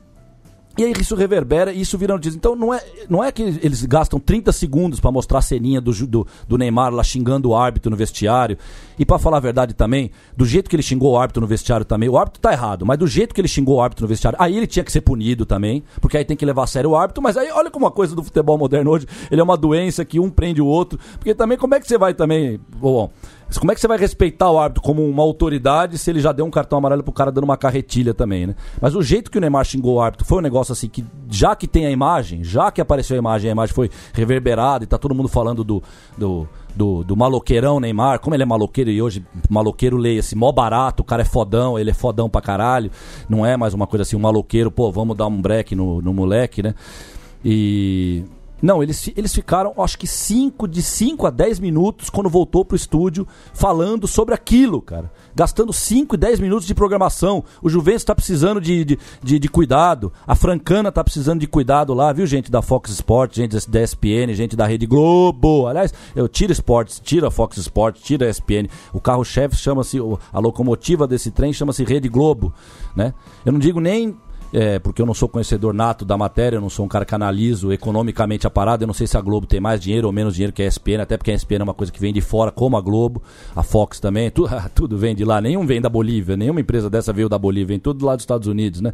E 0.78 0.84
aí 0.84 0.94
isso 1.00 1.16
reverbera 1.16 1.72
e 1.72 1.82
isso 1.82 1.98
vira 1.98 2.14
notícia. 2.14 2.36
Então 2.36 2.56
não 2.56 2.74
é, 2.74 2.84
não 3.10 3.24
é 3.24 3.32
que 3.32 3.42
eles 3.42 3.84
gastam 3.86 4.20
30 4.20 4.52
segundos 4.52 5.00
pra 5.00 5.12
mostrar 5.12 5.40
a 5.40 5.42
ceninha 5.42 5.80
do, 5.80 5.92
do, 6.06 6.28
do 6.48 6.58
Neymar 6.58 6.94
lá 6.94 7.04
xingando 7.04 7.50
o 7.50 7.56
árbitro 7.56 7.90
no 7.90 7.96
vestiário. 7.96 8.58
E 9.00 9.06
pra 9.06 9.18
falar 9.18 9.38
a 9.38 9.42
verdade 9.42 9.74
também, 9.74 10.12
do 10.36 10.46
jeito 10.46 10.70
que 10.70 10.76
ele 10.76 10.84
xingou 10.84 11.14
o 11.14 11.18
árbitro 11.18 11.42
no 11.42 11.48
vestiário 11.48 11.86
também, 11.86 12.10
o 12.10 12.18
árbitro 12.18 12.42
tá 12.42 12.52
errado, 12.52 12.86
mas 12.86 12.98
do 12.98 13.08
jeito 13.08 13.34
que 13.34 13.42
ele 13.42 13.48
xingou 13.48 13.78
o 13.78 13.82
árbitro 13.82 14.04
no 14.04 14.10
vestiário, 14.10 14.38
aí 14.42 14.56
ele 14.56 14.68
tinha 14.68 14.84
que 14.84 14.92
ser 14.92 15.02
punido 15.02 15.46
também, 15.46 15.84
porque 16.00 16.18
aí 16.18 16.26
tem 16.26 16.38
que 16.38 16.46
levar 16.46 16.64
a 16.64 16.68
sério 16.68 16.92
o 16.92 16.96
árbitro, 16.96 17.22
mas 17.22 17.36
aí 17.36 17.50
olha 17.52 17.70
como 17.70 17.86
a 17.86 17.92
coisa 17.92 18.16
do 18.16 18.24
futebol 18.24 18.58
moderno 18.58 18.92
hoje, 18.92 19.06
ele 19.30 19.42
é 19.42 19.44
uma 19.44 19.58
doença 19.58 20.06
que 20.06 20.20
um 20.20 20.30
prende 20.30 20.62
o 20.62 20.66
outro, 20.66 20.98
porque 21.18 21.36
também 21.36 21.58
como 21.58 21.76
é 21.76 21.80
que 21.80 21.88
você 21.88 21.98
vai 21.98 22.14
também, 22.14 22.60
bom, 22.78 23.12
como 23.60 23.72
é 23.72 23.76
que 23.76 23.82
você 23.82 23.88
vai 23.88 23.98
respeitar 23.98 24.50
o 24.50 24.60
árbitro 24.60 24.82
como 24.82 25.08
uma 25.08 25.24
autoridade 25.24 25.98
se 25.98 26.10
ele 26.10 26.20
já 26.20 26.32
deu 26.32 26.46
um 26.46 26.52
cartão 26.52 26.78
amarelo 26.78 27.04
pro 27.04 27.14
cara 27.14 27.32
dando 27.32 27.44
uma 27.44 27.58
carretilha 27.58 28.14
também, 28.14 28.48
né? 28.48 28.56
Mas 28.82 28.96
o 28.96 29.02
jeito 29.02 29.30
que 29.30 29.38
o 29.38 29.42
Neymar 29.42 29.66
xingou 29.66 29.96
o 29.96 30.02
árbitro 30.02 30.26
foi 30.26 30.40
um 30.40 30.42
negócio 30.42 30.72
assim 30.72 30.90
que, 30.90 31.06
já 31.30 31.56
que 31.56 31.68
tem 31.68 31.86
a 31.86 31.92
imagem, 31.92 32.44
já 32.44 32.72
que 32.72 32.82
apareceu 32.82 33.16
a 33.16 33.20
imagem, 33.20 33.50
a 33.50 33.54
imagem 33.54 33.76
foi 33.76 33.90
reverberada 34.14 34.84
e 34.84 34.88
tá 34.88 34.98
todo 34.98 35.14
mundo 35.16 35.30
falando 35.30 35.64
do, 35.64 35.82
do, 36.18 36.48
do, 36.76 37.04
do 37.04 37.16
maloqueirão 37.16 37.80
Neymar, 37.80 38.20
como 38.20 38.36
ele 38.36 38.44
é 38.44 38.46
maloqueiro 38.46 38.90
e 38.90 39.02
hoje 39.02 39.26
maloqueiro 39.50 39.98
leia-se 39.98 40.36
mó 40.36 40.52
barato, 40.52 41.02
o 41.02 41.06
cara 41.06 41.22
é 41.22 41.26
fodão, 41.26 41.78
ele 41.78 41.92
é 41.92 41.94
fodão 41.94 42.30
pra 42.30 42.42
caralho, 42.42 42.92
não 43.30 43.46
é 43.46 43.56
mais 43.56 43.74
uma 43.74 43.88
coisa 43.88 44.04
assim, 44.04 44.16
um 44.16 44.20
maloqueiro, 44.20 44.72
pô, 44.72 44.92
vamos 44.92 45.16
dar 45.16 45.28
um 45.28 45.42
break 45.42 45.76
no, 45.76 46.02
no 46.02 46.14
moleque, 46.14 46.62
né? 46.62 46.74
E. 47.44 48.24
Não, 48.66 48.82
eles, 48.82 49.12
eles 49.16 49.32
ficaram, 49.32 49.76
acho 49.78 49.96
que 49.96 50.08
5 50.08 50.68
de 50.68 50.82
5 50.82 51.28
a 51.28 51.30
10 51.30 51.60
minutos 51.60 52.10
quando 52.10 52.28
voltou 52.28 52.66
pro 52.66 52.76
estúdio 52.76 53.28
falando 53.54 54.08
sobre 54.08 54.34
aquilo, 54.34 54.82
cara. 54.82 55.12
Gastando 55.36 55.72
5 55.72 56.16
e 56.16 56.18
10 56.18 56.40
minutos 56.40 56.66
de 56.66 56.74
programação. 56.74 57.44
O 57.62 57.70
Juventus 57.70 58.04
tá 58.04 58.16
precisando 58.16 58.60
de, 58.60 58.84
de, 58.84 59.00
de, 59.22 59.38
de 59.38 59.48
cuidado. 59.48 60.12
A 60.26 60.34
Francana 60.34 60.92
tá 60.92 61.04
precisando 61.04 61.42
de 61.42 61.46
cuidado 61.46 61.94
lá, 61.94 62.12
viu, 62.12 62.26
gente 62.26 62.50
da 62.50 62.60
Fox 62.60 62.90
Sports, 62.90 63.38
gente 63.38 63.70
da 63.70 63.84
ESPN, 63.84 64.34
gente 64.34 64.56
da 64.56 64.66
Rede 64.66 64.88
Globo. 64.88 65.68
Aliás, 65.68 65.94
eu 66.16 66.28
tiro 66.28 66.52
Sports, 66.52 67.00
tira 67.00 67.30
Fox 67.30 67.58
Sports, 67.58 68.02
tira 68.02 68.28
ESPN. 68.28 68.68
O 68.92 69.00
carro-chefe 69.00 69.56
chama-se, 69.58 70.00
a 70.34 70.40
locomotiva 70.40 71.06
desse 71.06 71.30
trem 71.30 71.54
chama-se 71.54 71.84
Rede 71.84 72.10
Globo, 72.10 72.52
né? 72.96 73.14
Eu 73.46 73.52
não 73.52 73.60
digo 73.60 73.80
nem 73.80 74.18
é, 74.54 74.80
porque 74.80 75.02
eu 75.02 75.06
não 75.06 75.14
sou 75.14 75.28
conhecedor 75.28 75.74
nato 75.74 76.06
da 76.06 76.18
matéria, 76.18 76.58
eu 76.58 76.62
não 76.62 76.70
sou 76.70 76.86
um 76.86 76.88
cara 76.88 77.04
que 77.06 77.14
analiso 77.14 77.74
economicamente 77.74 78.48
a 78.48 78.50
parada, 78.50 78.84
eu 78.84 78.88
não 78.88 78.94
sei 78.94 79.06
se 79.08 79.18
a 79.18 79.22
Globo 79.22 79.46
tem 79.46 79.60
mais 79.60 79.82
dinheiro 79.82 80.08
ou 80.08 80.14
menos 80.14 80.34
dinheiro 80.36 80.54
que 80.54 80.62
a 80.64 80.68
ESPN, 80.68 81.02
até 81.02 81.18
porque 81.18 81.32
a 81.32 81.34
ESPN 81.36 81.60
é 81.60 81.64
uma 81.64 81.74
coisa 81.74 81.92
que 81.92 82.00
vem 82.00 82.14
de 82.14 82.22
fora, 82.22 82.52
como 82.52 82.78
a 82.78 82.82
Globo, 82.82 83.22
a 83.56 83.64
Fox 83.64 84.00
também, 84.00 84.30
tu- 84.32 84.48
tudo 84.74 84.98
vem 84.98 85.14
de 85.16 85.26
lá, 85.26 85.42
nenhum 85.42 85.66
vem 85.66 85.82
da 85.82 85.90
Bolívia, 85.90 86.38
nenhuma 86.38 86.62
empresa 86.62 86.90
dessa 86.90 87.12
veio 87.12 87.28
da 87.28 87.38
Bolívia, 87.38 87.68
vem 87.68 87.80
tudo 87.80 88.06
lá 88.06 88.16
dos 88.16 88.24
Estados 88.24 88.48
Unidos, 88.48 88.82
né? 88.82 88.94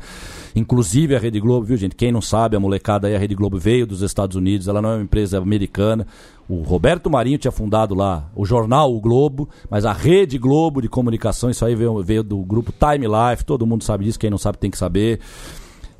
Inclusive 0.55 1.15
a 1.15 1.19
Rede 1.19 1.39
Globo, 1.39 1.65
viu 1.65 1.77
gente? 1.77 1.95
Quem 1.95 2.11
não 2.11 2.21
sabe, 2.21 2.55
a 2.55 2.59
molecada 2.59 3.07
aí, 3.07 3.15
a 3.15 3.19
Rede 3.19 3.35
Globo 3.35 3.57
veio 3.57 3.85
dos 3.85 4.01
Estados 4.01 4.35
Unidos, 4.35 4.67
ela 4.67 4.81
não 4.81 4.89
é 4.91 4.95
uma 4.95 5.03
empresa 5.03 5.37
americana, 5.37 6.05
o 6.51 6.63
Roberto 6.63 7.09
Marinho 7.09 7.37
tinha 7.37 7.51
fundado 7.51 7.95
lá 7.95 8.29
o 8.35 8.45
jornal 8.45 8.93
O 8.93 8.99
Globo, 8.99 9.47
mas 9.69 9.85
a 9.85 9.93
Rede 9.93 10.37
Globo 10.37 10.81
de 10.81 10.89
comunicação, 10.89 11.49
isso 11.49 11.63
aí 11.63 11.75
veio, 11.75 12.03
veio 12.03 12.23
do 12.23 12.37
grupo 12.39 12.73
Time 12.73 13.07
Life, 13.07 13.45
todo 13.45 13.65
mundo 13.65 13.83
sabe 13.85 14.03
disso, 14.03 14.19
quem 14.19 14.29
não 14.29 14.37
sabe 14.37 14.57
tem 14.57 14.69
que 14.69 14.77
saber. 14.77 15.21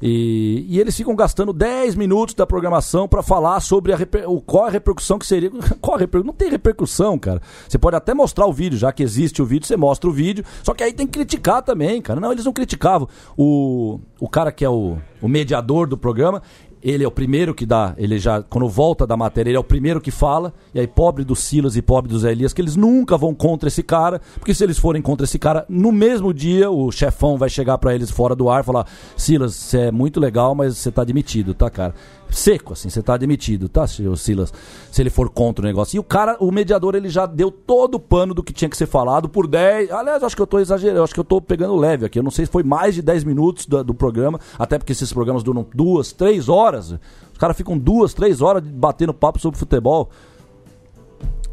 E, 0.02 0.66
e 0.68 0.80
eles 0.80 0.98
ficam 0.98 1.16
gastando 1.16 1.54
10 1.54 1.96
minutos 1.96 2.34
da 2.34 2.46
programação 2.48 3.08
pra 3.08 3.22
falar 3.22 3.60
sobre 3.60 3.94
a 3.94 3.96
reper- 3.96 4.28
o, 4.30 4.42
qual 4.42 4.66
a 4.66 4.70
repercussão 4.70 5.20
que 5.20 5.28
seria. 5.28 5.52
Qual 5.80 5.98
Não 6.26 6.34
tem 6.34 6.50
repercussão, 6.50 7.20
cara. 7.20 7.42
Você 7.70 7.78
pode 7.78 7.96
até 7.96 8.14
mostrar 8.14 8.48
o 8.48 8.54
vídeo, 8.54 8.78
já 8.78 8.92
que 8.92 9.04
existe 9.04 9.42
o 9.42 9.46
vídeo, 9.46 9.68
você 9.68 9.78
mostra 9.78 10.10
o 10.10 10.14
vídeo. 10.14 10.44
Só 10.64 10.74
que 10.74 10.84
aí 10.84 10.92
tem 10.92 11.06
que 11.06 11.14
criticar 11.14 11.62
também, 11.62 12.02
cara. 12.02 12.20
Não, 12.20 12.32
eles 12.32 12.46
não 12.46 12.54
criticavam. 12.54 13.08
O, 13.38 14.00
o 14.20 14.28
cara 14.28 14.52
que 14.52 14.66
é 14.66 14.70
o, 14.70 14.98
o 15.22 15.28
mediador 15.28 15.88
do 15.88 15.98
programa, 15.98 16.42
ele 16.84 17.04
é 17.04 17.08
o 17.08 17.12
primeiro 17.12 17.54
que 17.54 17.66
dá, 17.66 17.94
ele 17.98 18.18
já, 18.18 18.42
quando 18.42 18.68
volta 18.68 19.06
da 19.06 19.16
matéria, 19.16 19.50
ele 19.50 19.58
é 19.58 19.60
o 19.60 19.64
primeiro 19.64 20.02
que 20.02 20.12
fala, 20.12 20.54
e 20.74 20.80
aí 20.80 20.88
pobre 20.88 21.24
do 21.24 21.36
Silas 21.36 21.76
e 21.76 21.82
pobre 21.82 22.10
do 22.10 22.20
Zé 22.20 22.32
Elias, 22.32 22.54
que 22.54 22.62
eles 22.62 22.76
nunca 22.76 23.18
vão 23.18 23.34
contra 23.34 23.68
esse 23.68 23.84
cara, 23.84 24.22
porque 24.36 24.54
se 24.54 24.64
eles 24.64 24.78
forem 24.78 25.02
contra 25.02 25.26
esse 25.26 25.38
cara, 25.38 25.66
no 25.70 25.92
mesmo 25.92 26.34
dia 26.34 26.70
o 26.72 26.92
chefão 26.92 27.38
vai 27.38 27.50
chegar 27.50 27.78
pra 27.78 27.94
eles 27.94 28.10
fora 28.10 28.36
do 28.36 28.50
ar 28.50 28.62
e 28.62 28.66
falar, 28.66 28.88
Silas, 29.16 29.56
você 29.56 29.78
é 29.78 29.92
muito 29.92 30.20
legal, 30.20 30.56
mas 30.56 30.78
você 30.78 30.92
tá 30.92 31.04
demitido, 31.04 31.54
tá, 31.54 31.70
cara? 31.70 31.94
Seco, 32.32 32.72
assim, 32.74 32.90
você 32.90 33.04
tá 33.04 33.18
demitido, 33.18 33.68
tá, 33.68 33.86
Silas? 33.86 34.54
Se 34.90 35.02
ele 35.02 35.10
for 35.10 35.30
contra 35.30 35.64
o 35.64 35.68
negócio. 35.68 35.98
E 35.98 36.00
o 36.00 36.04
cara, 36.04 36.38
o 36.40 36.50
mediador, 36.50 36.96
ele 36.96 37.10
já 37.10 37.26
deu 37.26 37.52
todo 37.52 37.96
o 37.96 38.00
pano 38.00 38.34
do 38.34 38.42
que 38.42 38.54
tinha 38.54 38.70
que 38.70 38.78
ser 38.78 38.88
falado 38.88 39.28
por 39.28 39.48
10. 39.48 39.92
Aliás, 39.92 40.24
acho 40.24 40.36
que 40.36 40.42
eu 40.42 40.48
tô 40.48 40.58
exagerando, 40.60 41.04
acho 41.04 41.14
que 41.14 41.20
eu 41.20 41.26
tô 41.26 41.42
pegando 41.42 41.76
leve 41.76 42.06
aqui. 42.06 42.18
Eu 42.18 42.24
não 42.24 42.32
sei 42.32 42.46
se 42.46 42.52
foi 42.52 42.64
mais 42.64 42.96
de 42.96 43.02
10 43.02 43.26
minutos 43.26 43.66
do, 43.66 43.84
do 43.84 43.94
programa, 43.94 44.40
até 44.58 44.78
porque 44.78 44.94
esses 44.94 45.12
programas 45.12 45.44
duram 45.44 45.68
duas, 45.76 46.14
três 46.14 46.48
horas. 46.48 46.92
Os 47.34 47.38
caras 47.38 47.58
ficam 47.58 47.78
duas, 47.78 48.14
três 48.14 48.42
horas 48.42 48.64
batendo 48.64 49.14
papo 49.14 49.38
sobre 49.38 49.60
futebol. 49.60 50.10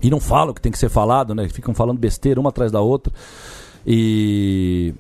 E 0.01 0.09
não 0.09 0.21
falam 0.21 0.51
o 0.51 0.55
que 0.55 0.61
tem 0.61 0.71
que 0.71 0.79
ser 0.79 0.89
falado, 0.89 1.35
né? 1.35 1.49
Ficam 1.49 1.75
falando 1.75 1.99
besteira 1.99 2.39
uma 2.39 2.51
atrás 2.51 2.71
da 2.71 2.81
outra. 2.81 3.13
E. 3.85 4.95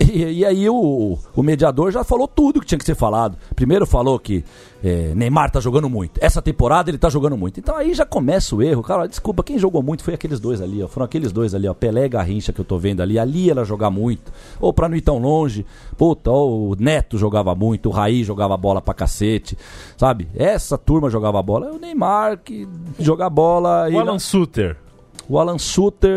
E, 0.00 0.40
e 0.40 0.44
aí 0.44 0.68
o, 0.68 1.18
o 1.36 1.42
mediador 1.42 1.92
já 1.92 2.02
falou 2.02 2.26
tudo 2.26 2.60
que 2.60 2.66
tinha 2.66 2.78
que 2.78 2.84
ser 2.84 2.94
falado. 2.94 3.36
Primeiro 3.54 3.86
falou 3.86 4.18
que 4.18 4.42
é, 4.82 5.12
Neymar 5.14 5.50
tá 5.50 5.60
jogando 5.60 5.90
muito. 5.90 6.18
Essa 6.22 6.40
temporada 6.40 6.90
ele 6.90 6.96
tá 6.96 7.10
jogando 7.10 7.36
muito. 7.36 7.60
Então 7.60 7.76
aí 7.76 7.92
já 7.92 8.06
começa 8.06 8.56
o 8.56 8.62
erro. 8.62 8.82
Cara, 8.82 9.06
desculpa, 9.06 9.42
quem 9.42 9.58
jogou 9.58 9.82
muito 9.82 10.02
foi 10.02 10.14
aqueles 10.14 10.40
dois 10.40 10.60
ali, 10.60 10.82
ó. 10.82 10.88
Foram 10.88 11.04
aqueles 11.04 11.32
dois 11.32 11.54
ali, 11.54 11.68
ó. 11.68 11.74
Pelé 11.74 12.06
e 12.06 12.08
Garrincha 12.08 12.52
que 12.52 12.60
eu 12.60 12.64
tô 12.64 12.78
vendo 12.78 13.02
ali. 13.02 13.18
Ali 13.18 13.50
ela 13.50 13.64
jogar 13.64 13.90
muito. 13.90 14.32
Ou 14.58 14.72
pra 14.72 14.88
não 14.88 14.96
ir 14.96 15.02
tão 15.02 15.18
longe. 15.18 15.66
Puta, 15.96 16.30
o 16.30 16.74
Neto 16.78 17.18
jogava 17.18 17.54
muito, 17.54 17.90
o 17.90 17.92
Raí 17.92 18.24
jogava 18.24 18.56
bola 18.56 18.80
pra 18.80 18.94
cacete. 18.94 19.56
Sabe? 19.96 20.28
Essa 20.34 20.78
turma 20.78 21.10
jogava 21.10 21.42
bola. 21.42 21.66
É 21.66 21.72
o 21.72 21.78
Neymar 21.78 22.38
que 22.38 22.66
joga 22.98 23.28
bola. 23.28 23.86
O 23.86 23.92
e 23.92 23.96
Alan 23.96 24.18
Suter, 24.18 24.76
o 25.30 25.38
Alan 25.38 25.58
Suter. 25.58 26.10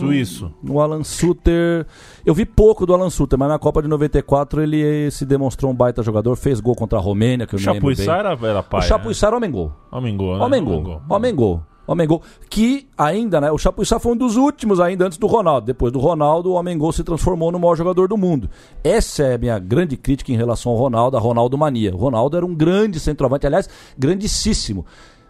suíço. 0.00 0.52
O 0.68 0.80
Alan 0.80 1.04
Suter. 1.04 1.86
Eu 2.26 2.34
vi 2.34 2.44
pouco 2.44 2.84
do 2.84 2.92
Alan 2.92 3.08
Suter, 3.08 3.38
mas 3.38 3.48
na 3.48 3.56
Copa 3.56 3.80
de 3.80 3.86
94 3.86 4.60
ele 4.60 5.08
se 5.12 5.24
demonstrou 5.24 5.70
um 5.70 5.74
baita 5.74 6.02
jogador, 6.02 6.36
fez 6.36 6.58
gol 6.58 6.74
contra 6.74 6.98
a 6.98 7.00
Romênia, 7.00 7.46
que 7.46 7.54
eu 7.54 7.58
O 7.60 7.62
bem. 7.62 7.74
Chapuissá 7.74 8.16
era, 8.16 8.36
era 8.42 8.62
pai. 8.64 8.80
O 8.80 8.82
Chapuissá 8.82 9.28
era 9.28 9.36
homem 9.36 9.50
gol. 9.52 9.68
Né? 9.68 9.72
Homem 9.92 10.16
gol, 10.16 10.36
né? 10.36 10.44
Homem 10.44 10.64
gol. 10.64 11.02
Homem 11.08 11.34
gol. 11.34 11.62
O 11.86 11.92
Homem-Gol, 11.92 12.20
que 12.50 12.86
ainda, 12.98 13.40
né? 13.40 13.50
O 13.50 13.56
Chapuisá 13.56 13.98
foi 13.98 14.12
um 14.12 14.16
dos 14.16 14.36
últimos 14.36 14.78
ainda 14.78 15.06
antes 15.06 15.16
do 15.16 15.26
Ronaldo. 15.26 15.66
Depois 15.66 15.90
do 15.90 15.98
Ronaldo, 15.98 16.50
o 16.50 16.52
Homem-Gol 16.52 16.92
se 16.92 17.02
transformou 17.02 17.50
no 17.50 17.58
maior 17.58 17.76
jogador 17.76 18.06
do 18.08 18.16
mundo. 18.18 18.50
Essa 18.84 19.22
é 19.22 19.34
a 19.36 19.38
minha 19.38 19.58
grande 19.58 19.96
crítica 19.96 20.30
em 20.30 20.36
relação 20.36 20.70
ao 20.70 20.76
Ronaldo, 20.76 21.16
a 21.16 21.20
Ronaldo 21.20 21.56
Mania. 21.56 21.94
O 21.94 21.96
Ronaldo 21.96 22.36
era 22.36 22.44
um 22.44 22.54
grande 22.54 23.00
centroavante, 23.00 23.46
aliás, 23.46 23.70
grandíssimo. 23.96 24.84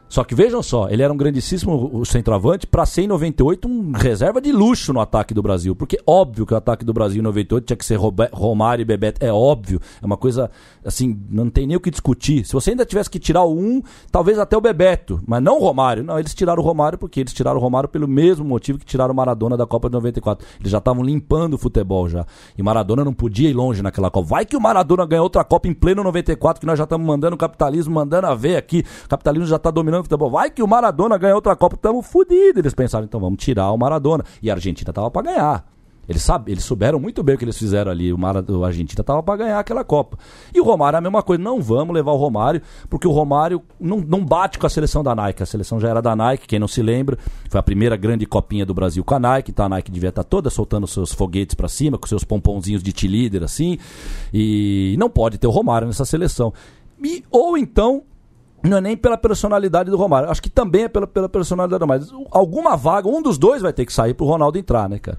Só 0.08 0.24
que 0.24 0.34
vejam 0.34 0.62
só, 0.62 0.88
ele 0.88 1.02
era 1.02 1.12
um 1.12 1.16
grandíssimo 1.16 2.04
centroavante 2.04 2.66
para 2.66 2.86
ser 2.86 3.02
em 3.02 3.06
98 3.06 3.68
um 3.68 3.92
reserva 3.92 4.40
de 4.40 4.50
luxo 4.50 4.92
no 4.92 5.00
ataque 5.00 5.34
do 5.34 5.42
Brasil. 5.42 5.76
Porque 5.76 5.98
óbvio 6.06 6.46
que 6.46 6.54
o 6.54 6.56
ataque 6.56 6.84
do 6.84 6.92
Brasil 6.92 7.20
em 7.20 7.22
98 7.22 7.64
tinha 7.64 7.76
que 7.76 7.84
ser 7.84 7.98
Romário 8.32 8.82
e 8.82 8.84
Bebeto. 8.84 9.24
É 9.24 9.32
óbvio. 9.32 9.80
É 10.00 10.06
uma 10.06 10.16
coisa, 10.16 10.50
assim, 10.84 11.20
não 11.28 11.50
tem 11.50 11.66
nem 11.66 11.76
o 11.76 11.80
que 11.80 11.90
discutir. 11.90 12.44
Se 12.46 12.52
você 12.52 12.70
ainda 12.70 12.86
tivesse 12.86 13.10
que 13.10 13.18
tirar 13.18 13.42
o 13.42 13.58
um, 13.58 13.82
talvez 14.10 14.38
até 14.38 14.56
o 14.56 14.60
Bebeto. 14.60 15.20
Mas 15.26 15.42
não 15.42 15.58
o 15.58 15.60
Romário. 15.60 16.02
Não, 16.02 16.18
eles 16.18 16.34
tiraram 16.34 16.62
o 16.62 16.64
Romário 16.64 16.98
porque 16.98 17.20
eles 17.20 17.32
tiraram 17.32 17.58
o 17.58 17.60
Romário 17.60 17.88
pelo 17.88 18.08
mesmo 18.08 18.44
motivo 18.44 18.78
que 18.78 18.86
tiraram 18.86 19.12
o 19.12 19.16
Maradona 19.16 19.56
da 19.56 19.66
Copa 19.66 19.88
de 19.88 19.92
94. 19.92 20.46
Eles 20.58 20.72
já 20.72 20.78
estavam 20.78 21.02
limpando 21.02 21.54
o 21.54 21.58
futebol 21.58 22.08
já. 22.08 22.24
E 22.56 22.62
Maradona 22.62 23.04
não 23.04 23.12
podia 23.12 23.50
ir 23.50 23.54
longe 23.54 23.82
naquela 23.82 24.10
Copa. 24.10 24.28
Vai 24.28 24.46
que 24.46 24.56
o 24.56 24.60
Maradona 24.60 25.04
ganhou 25.04 25.24
outra 25.24 25.44
Copa 25.44 25.68
em 25.68 25.74
pleno 25.74 26.02
94, 26.02 26.60
que 26.60 26.66
nós 26.66 26.78
já 26.78 26.84
estamos 26.84 27.06
mandando 27.06 27.34
o 27.34 27.38
capitalismo, 27.38 27.94
mandando 27.94 28.26
a 28.26 28.34
ver 28.34 28.56
aqui. 28.56 28.84
O 29.04 29.08
capitalismo 29.08 29.46
já 29.46 29.56
está 29.56 29.70
dominando 29.70 29.97
Vai 30.30 30.50
que 30.50 30.62
o 30.62 30.68
Maradona 30.68 31.16
ganha 31.16 31.34
outra 31.34 31.56
Copa, 31.56 31.76
estamos 31.76 32.06
fodidos. 32.06 32.58
Eles 32.58 32.74
pensaram, 32.74 33.04
então 33.04 33.20
vamos 33.20 33.42
tirar 33.42 33.70
o 33.72 33.78
Maradona. 33.78 34.24
E 34.42 34.50
a 34.50 34.54
Argentina 34.54 34.92
tava 34.92 35.10
para 35.10 35.22
ganhar. 35.22 35.78
Eles, 36.08 36.22
sabe, 36.22 36.50
eles 36.50 36.64
souberam 36.64 36.98
muito 36.98 37.22
bem 37.22 37.34
o 37.34 37.38
que 37.38 37.44
eles 37.44 37.58
fizeram 37.58 37.90
ali. 37.90 38.10
O, 38.10 38.16
Mara, 38.16 38.42
Argentina 38.64 39.04
tava 39.04 39.22
para 39.22 39.36
ganhar 39.36 39.58
aquela 39.58 39.84
Copa. 39.84 40.16
E 40.54 40.58
o 40.58 40.64
Romário 40.64 40.96
é 40.96 40.98
a 40.98 41.02
mesma 41.02 41.22
coisa. 41.22 41.42
Não 41.42 41.60
vamos 41.60 41.94
levar 41.94 42.12
o 42.12 42.16
Romário, 42.16 42.62
porque 42.88 43.06
o 43.06 43.10
Romário 43.10 43.62
não, 43.78 43.98
não 43.98 44.24
bate 44.24 44.58
com 44.58 44.66
a 44.66 44.70
seleção 44.70 45.02
da 45.02 45.14
Nike. 45.14 45.42
A 45.42 45.46
seleção 45.46 45.78
já 45.78 45.90
era 45.90 46.00
da 46.00 46.16
Nike, 46.16 46.46
quem 46.46 46.58
não 46.58 46.66
se 46.66 46.80
lembra. 46.80 47.18
Foi 47.50 47.60
a 47.60 47.62
primeira 47.62 47.94
grande 47.94 48.24
copinha 48.24 48.64
do 48.64 48.72
Brasil 48.72 49.04
com 49.04 49.14
a 49.14 49.18
Nike. 49.18 49.50
Então 49.50 49.66
a 49.66 49.68
Nike 49.68 49.90
devia 49.90 50.08
estar 50.08 50.24
toda 50.24 50.48
soltando 50.48 50.86
seus 50.86 51.12
foguetes 51.12 51.54
para 51.54 51.68
cima, 51.68 51.98
com 51.98 52.06
seus 52.06 52.24
pomponzinhos 52.24 52.82
de 52.82 52.90
T-líder, 52.90 53.44
assim. 53.44 53.76
E 54.32 54.96
não 54.98 55.10
pode 55.10 55.36
ter 55.36 55.46
o 55.46 55.50
Romário 55.50 55.86
nessa 55.86 56.06
seleção. 56.06 56.54
E, 57.04 57.22
ou 57.30 57.58
então 57.58 58.02
não 58.62 58.78
é 58.78 58.80
nem 58.80 58.96
pela 58.96 59.16
personalidade 59.16 59.90
do 59.90 59.96
Romário. 59.96 60.30
Acho 60.30 60.42
que 60.42 60.50
também 60.50 60.84
é 60.84 60.88
pela, 60.88 61.06
pela 61.06 61.28
personalidade 61.28 61.78
do 61.78 61.82
Romário. 61.82 62.06
Alguma 62.30 62.76
vaga, 62.76 63.08
um 63.08 63.22
dos 63.22 63.38
dois 63.38 63.62
vai 63.62 63.72
ter 63.72 63.86
que 63.86 63.92
sair 63.92 64.14
pro 64.14 64.26
Ronaldo 64.26 64.58
entrar, 64.58 64.88
né, 64.88 64.98
cara? 64.98 65.18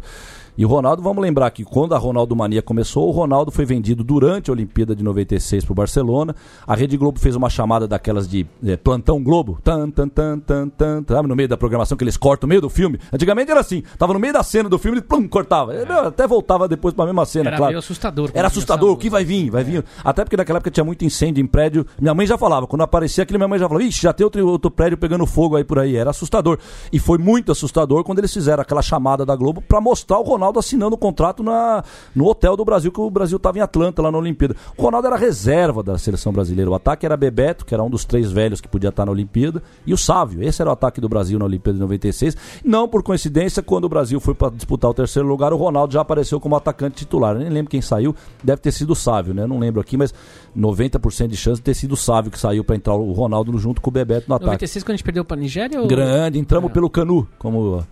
E 0.60 0.66
o 0.66 0.68
Ronaldo, 0.68 1.02
vamos 1.02 1.24
lembrar 1.24 1.50
que 1.52 1.64
quando 1.64 1.96
a 1.96 1.98
Ronaldo 1.98 2.36
Mania 2.36 2.62
começou, 2.62 3.08
o 3.08 3.12
Ronaldo 3.12 3.50
foi 3.50 3.64
vendido 3.64 4.04
durante 4.04 4.50
a 4.50 4.54
Olimpíada 4.54 4.94
de 4.94 5.02
96 5.02 5.64
pro 5.64 5.74
Barcelona. 5.74 6.36
A 6.68 6.76
Rede 6.76 6.98
Globo 6.98 7.18
fez 7.18 7.34
uma 7.34 7.50
chamada 7.50 7.88
daquelas 7.88 8.28
de 8.28 8.46
eh, 8.66 8.76
plantão 8.76 9.24
Globo. 9.24 9.58
Tan, 9.64 9.90
tan, 9.90 10.10
tan, 10.10 10.38
tan, 10.38 10.68
tan, 10.68 11.06
sabe, 11.08 11.30
no 11.30 11.34
meio 11.38 11.48
da 11.48 11.56
programação 11.56 11.98
que 11.98 12.04
eles 12.04 12.18
cortam 12.18 12.46
no 12.46 12.50
meio 12.50 12.60
do 12.60 12.70
filme. 12.70 13.00
Antigamente 13.14 13.50
era 13.50 13.62
assim, 13.62 13.84
tava 13.98 14.12
no 14.12 14.20
meio 14.20 14.34
da 14.34 14.44
cena 14.44 14.68
do 14.68 14.78
filme 14.78 14.98
e 14.98 15.02
plum, 15.02 15.30
cortava. 15.30 15.74
Ele 15.74 15.94
até 15.94 16.28
voltava 16.28 16.68
depois 16.68 16.94
pra 16.94 17.06
mesma 17.06 17.26
cena, 17.26 17.52
Era 17.52 17.56
claro. 17.56 17.72
meio 17.72 17.80
assustador. 17.80 18.30
Era 18.34 18.50
assustador, 18.50 18.92
o 18.92 18.98
que 18.98 19.10
vai 19.10 19.24
vir, 19.24 19.50
vai 19.50 19.64
vir. 19.64 19.86
Até 20.04 20.26
porque 20.26 20.36
naquela 20.36 20.58
época 20.58 20.72
tinha 20.72 20.84
muito 20.84 21.06
incêndio 21.06 21.42
em 21.42 21.48
prédio. 21.48 21.86
Minha 22.02 22.14
mãe 22.14 22.28
já 22.28 22.38
falava, 22.38 22.68
quando 22.68 22.82
aparecia 22.82 23.24
aquilo, 23.24 23.40
minha 23.40 23.48
mãe 23.48 23.60
já 23.60 23.66
falava, 23.70 23.86
ixi, 23.86 24.02
já 24.02 24.12
tem 24.12 24.26
outro, 24.26 24.46
outro 24.46 24.70
prédio 24.70 24.98
pegando 24.98 25.26
fogo 25.26 25.56
aí 25.56 25.64
por 25.64 25.80
aí. 25.80 25.96
Era 25.96 26.10
assustador. 26.10 26.60
E 26.92 27.00
foi 27.00 27.18
muito 27.18 27.50
assustador 27.50 28.04
quando 28.04 28.20
eles 28.20 28.34
fizeram 28.34 28.62
aquela 28.62 28.82
chamada 28.82 29.26
da 29.26 29.38
Globo 29.38 29.62
pra 29.62 29.80
mostrar 29.80 30.20
o 30.20 30.24
Ronaldo 30.24 30.49
assinando 30.58 30.96
o 30.96 30.98
contrato 30.98 31.44
na, 31.44 31.84
no 32.16 32.26
hotel 32.26 32.58
do 32.58 32.66
Brasil, 32.66 32.92
que 32.92 33.00
o 33.00 33.10
Brasil 33.12 33.38
tava 33.38 33.60
em 33.60 33.62
Atlanta, 33.62 34.02
lá 34.02 34.12
na 34.12 34.18
Olimpíada. 34.18 34.56
O 34.76 34.82
Ronaldo 34.82 35.08
era 35.08 35.16
reserva 35.18 35.84
da 35.84 35.98
seleção 35.98 36.32
brasileira. 36.32 36.72
O 36.72 36.74
ataque 36.74 37.06
era 37.06 37.16
Bebeto, 37.16 37.66
que 37.66 37.74
era 37.74 37.84
um 37.84 37.90
dos 37.90 38.06
três 38.06 38.32
velhos 38.32 38.62
que 38.62 38.68
podia 38.68 38.90
estar 38.90 39.06
na 39.06 39.12
Olimpíada, 39.12 39.62
e 39.86 39.94
o 39.94 39.98
Sávio. 39.98 40.42
Esse 40.42 40.62
era 40.62 40.70
o 40.70 40.74
ataque 40.74 41.02
do 41.02 41.10
Brasil 41.10 41.38
na 41.38 41.46
Olimpíada 41.46 41.76
de 41.76 41.82
96. 41.82 42.36
Não 42.64 42.88
por 42.88 43.04
coincidência, 43.04 43.62
quando 43.62 43.84
o 43.84 43.90
Brasil 43.90 44.20
foi 44.20 44.34
para 44.34 44.50
disputar 44.50 44.90
o 44.90 44.94
terceiro 44.94 45.28
lugar, 45.28 45.52
o 45.54 45.58
Ronaldo 45.58 45.94
já 45.94 46.02
apareceu 46.02 46.40
como 46.40 46.56
atacante 46.56 46.96
titular. 46.96 47.36
Eu 47.36 47.42
nem 47.42 47.50
lembro 47.50 47.70
quem 47.70 47.82
saiu, 47.82 48.16
deve 48.44 48.62
ter 48.62 48.72
sido 48.72 48.92
o 48.94 48.96
Sávio, 48.96 49.34
né? 49.34 49.46
Não 49.46 49.60
lembro 49.60 49.82
aqui, 49.82 49.98
mas 49.98 50.14
90% 50.58 51.28
de 51.28 51.38
chance 51.38 51.60
de 51.60 51.64
ter 51.64 51.74
sido 51.74 51.94
o 51.94 51.98
Sávio 51.98 52.32
que 52.32 52.40
saiu 52.40 52.64
para 52.64 52.76
entrar 52.76 52.96
o 52.96 53.12
Ronaldo 53.12 53.58
junto 53.58 53.82
com 53.82 53.90
o 53.90 53.94
Bebeto 53.94 54.30
no 54.30 54.36
ataque. 54.36 54.46
96 54.48 54.84
quando 54.84 54.94
a 54.94 54.96
gente 54.98 55.04
perdeu 55.04 55.26
pra 55.26 55.36
Nigéria? 55.38 55.82
Ou... 55.82 55.88
Grande, 55.88 56.40
entramos 56.40 56.70
É. 56.70 56.74
pelo 56.74 56.90
Canu, 56.90 57.28
como 57.38 57.86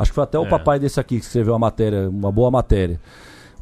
acho 0.00 0.10
que 0.10 0.14
foi 0.14 0.24
até 0.24 0.38
o 0.38 0.46
papai 0.48 0.78
desse 0.80 0.98
aqui 0.98 1.18
que 1.18 1.24
escreveu 1.24 1.54
a 1.54 1.58
matéria, 1.58 2.08
uma 2.08 2.32
boa 2.32 2.50
matéria. 2.50 3.00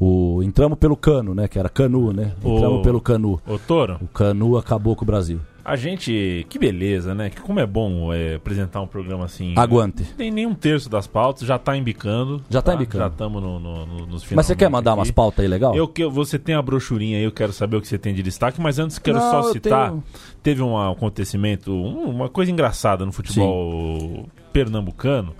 O 0.01 0.41
entramos 0.43 0.77
pelo 0.79 0.95
Cano, 0.95 1.35
né, 1.35 1.47
que 1.47 1.59
era 1.59 1.67
Canu, 1.67 2.13
né? 2.13 2.31
Entramos 2.43 2.79
O- 2.79 2.81
pelo 2.81 3.01
Canu. 3.01 3.39
Ô, 3.45 3.59
Toro, 3.59 3.97
O 4.01 4.07
Canu 4.07 4.57
acabou 4.57 4.95
com 4.95 5.03
o 5.03 5.05
Brasil. 5.05 5.41
a 5.65 5.75
gente. 5.75 6.45
Que 6.49 6.57
beleza, 6.57 7.13
né? 7.13 7.29
Que 7.29 7.41
como 7.41 7.59
é 7.59 7.65
bom 7.65 8.13
é, 8.13 8.35
apresentar 8.35 8.79
um 8.81 8.87
programa 8.87 9.25
assim. 9.25 9.53
Aguante. 9.57 10.03
Não 10.03 10.13
tem 10.15 10.31
nem 10.31 10.45
um 10.47 10.55
terço 10.55 10.89
das 10.89 11.05
pautas, 11.05 11.45
já 11.45 11.59
tá 11.59 11.75
embicando. 11.75 12.41
Já 12.49 12.61
tá 12.61 12.73
embicando. 12.75 13.03
Já 13.03 13.09
estamos 13.09 13.43
no, 13.43 13.59
no, 13.59 13.85
no, 13.85 14.07
nos 14.07 14.25
Mas 14.31 14.45
você 14.45 14.55
quer 14.55 14.69
mandar 14.69 14.91
aqui. 14.91 14.99
umas 15.01 15.11
pautas 15.11 15.41
aí 15.43 15.49
legal? 15.49 15.75
Eu, 15.75 15.85
que, 15.85 16.05
você 16.07 16.39
tem 16.39 16.55
a 16.55 16.61
brochurinha 16.61 17.17
aí, 17.17 17.23
eu 17.25 17.31
quero 17.33 17.51
saber 17.51 17.75
o 17.75 17.81
que 17.81 17.87
você 17.87 17.97
tem 17.97 18.13
de 18.13 18.23
destaque, 18.23 18.61
mas 18.61 18.79
antes 18.79 18.97
quero 18.97 19.19
Não, 19.19 19.29
só 19.29 19.51
citar. 19.51 19.89
tenho- 19.89 20.03
Teve 20.41 20.61
um 20.63 20.77
acontecimento, 20.77 21.71
um- 21.73 22.09
uma 22.09 22.29
coisa 22.29 22.49
engraçada 22.49 23.05
no 23.05 23.11
futebol 23.11 24.25
pernambucano. 24.53 25.35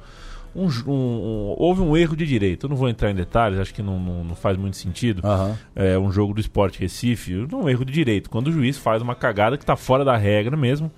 Um 0.59 0.91
um- 0.91 1.55
houve 1.57 1.81
um 1.81 1.95
erro 1.95 2.15
de 2.15 2.25
direito. 2.25 2.65
Eu 2.65 2.69
não 2.69 2.75
vou 2.77 2.89
entrar 2.89 3.09
em 3.11 3.15
detalhes, 3.15 3.59
acho 3.59 3.73
que 3.73 3.81
não, 3.81 3.99
não- 3.99 4.23
não 4.23 4.35
faz 4.35 4.57
muito 4.57 4.75
sentido. 4.77 5.21
Aham. 5.25 5.57
É 5.75 5.97
um 5.97 6.11
jogo 6.11 6.33
do 6.33 6.41
Esporte 6.41 6.79
Recife, 6.79 7.33
não 7.51 7.63
um 7.63 7.69
erro 7.69 7.85
de 7.85 7.93
direito. 7.93 8.29
Quando 8.29 8.47
o 8.47 8.51
juiz 8.51 8.77
faz 8.77 9.01
uma 9.01 9.15
cagada 9.15 9.57
que 9.57 9.63
está 9.63 9.75
fora 9.75 10.03
da 10.03 10.17
regra 10.17 10.57
mesmo. 10.57 10.91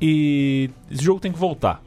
E 0.00 0.70
esse 0.90 1.02
jogo 1.04 1.20
tem 1.20 1.30
que 1.32 1.38
voltar. 1.38 1.82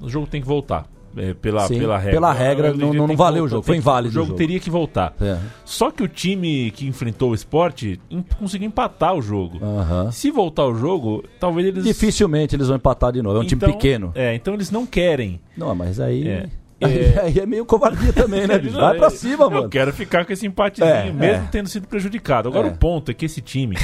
O 0.00 0.08
jogo 0.08 0.26
tem 0.26 0.40
que 0.40 0.46
voltar. 0.46 0.86
É, 1.18 1.34
pela, 1.34 1.66
Sim, 1.66 1.78
pela 1.78 1.96
regra. 1.98 2.12
pela 2.12 2.32
regra, 2.32 2.74
não- 2.74 2.92
não 2.94 3.08
que 3.08 3.16
valeu 3.16 3.44
o 3.44 3.48
jogo, 3.48 3.62
foi 3.62 3.76
inválido 3.76 4.10
O 4.10 4.12
jogo 4.14 4.26
jogo. 4.28 4.38
teria 4.38 4.58
que 4.60 4.70
voltar. 4.70 5.14
É. 5.20 5.38
Só 5.64 5.90
que 5.90 6.02
o 6.02 6.08
time 6.08 6.70
que 6.70 6.86
enfrentou 6.86 7.30
o 7.30 7.34
esporte 7.34 8.00
conseguiu 8.38 8.66
empatar 8.68 9.14
o 9.14 9.22
jogo. 9.22 9.58
Aham. 9.62 10.10
Se 10.12 10.30
voltar 10.30 10.64
o 10.66 10.74
jogo, 10.74 11.24
talvez 11.40 11.66
eles. 11.66 11.84
Dificilmente 11.84 12.54
eles 12.56 12.68
vão 12.68 12.76
empatar 12.76 13.12
de 13.12 13.20
novo. 13.22 13.36
É 13.36 13.40
um 13.40 13.44
time 13.44 13.58
Então, 13.62 13.72
pequeno. 13.72 14.12
É, 14.14 14.34
então 14.34 14.54
eles 14.54 14.70
não 14.70 14.86
querem. 14.86 15.40
Não, 15.56 15.74
mas 15.74 16.00
aí. 16.00 16.26
É. 16.28 16.46
Aí, 16.80 16.96
É. 16.96 17.20
aí 17.22 17.38
é 17.40 17.44
meio 17.44 17.66
covardia 17.66 18.12
também, 18.12 18.46
né, 18.46 18.56
bicho? 18.60 18.74
Não, 18.74 18.82
Vai 18.82 18.96
pra 18.96 19.08
eu- 19.08 19.10
cima, 19.10 19.46
Eu 19.46 19.50
mano. 19.50 19.68
quero 19.68 19.92
ficar 19.92 20.24
com 20.24 20.32
esse 20.32 20.46
empatezinho, 20.46 20.88
É, 20.88 21.12
mesmo 21.12 21.44
é. 21.44 21.48
tendo 21.50 21.68
sido 21.68 21.88
prejudicado. 21.88 22.48
Agora 22.48 22.68
É. 22.68 22.70
o 22.70 22.76
ponto 22.76 23.10
é 23.10 23.14
que 23.14 23.24
esse 23.26 23.40
time. 23.40 23.74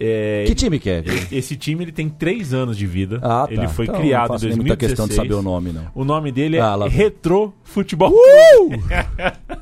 É, 0.00 0.44
Que 0.46 0.54
time 0.54 0.78
que 0.78 0.88
é? 0.90 1.02
Esse 1.32 1.56
time 1.56 1.84
ele 1.84 1.92
tem 1.92 2.08
três 2.08 2.54
anos 2.54 2.76
de 2.76 2.86
vida. 2.86 3.18
Ah, 3.22 3.46
tá. 3.46 3.52
Ele 3.52 3.66
foi 3.68 3.86
Então, 3.86 4.00
criado 4.00 4.28
não 4.28 4.34
faço 4.34 4.46
em 4.46 4.48
nem 4.50 4.58
muita 4.58 4.76
questão 4.76 5.06
de 5.08 5.16
2016. 5.16 5.28
saber 5.28 5.34
o 5.34 5.42
nome, 5.42 5.72
não. 5.72 5.86
O 5.94 6.04
nome 6.04 6.30
dele 6.32 6.56
é 6.56 6.60
Ah. 6.60 6.76
Retro 6.88 7.52
Futebol 7.64 8.10
Uh! 8.10 8.68
Clube. 8.68 8.84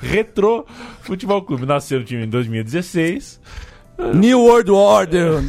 Retro 0.00 0.66
Futebol 1.02 1.42
Clube. 1.42 1.66
Nasceu 1.66 2.00
o 2.00 2.04
time 2.04 2.24
em 2.24 2.28
2016. 2.28 3.40
New 4.12 4.40
World 4.40 4.72
Order, 4.72 5.40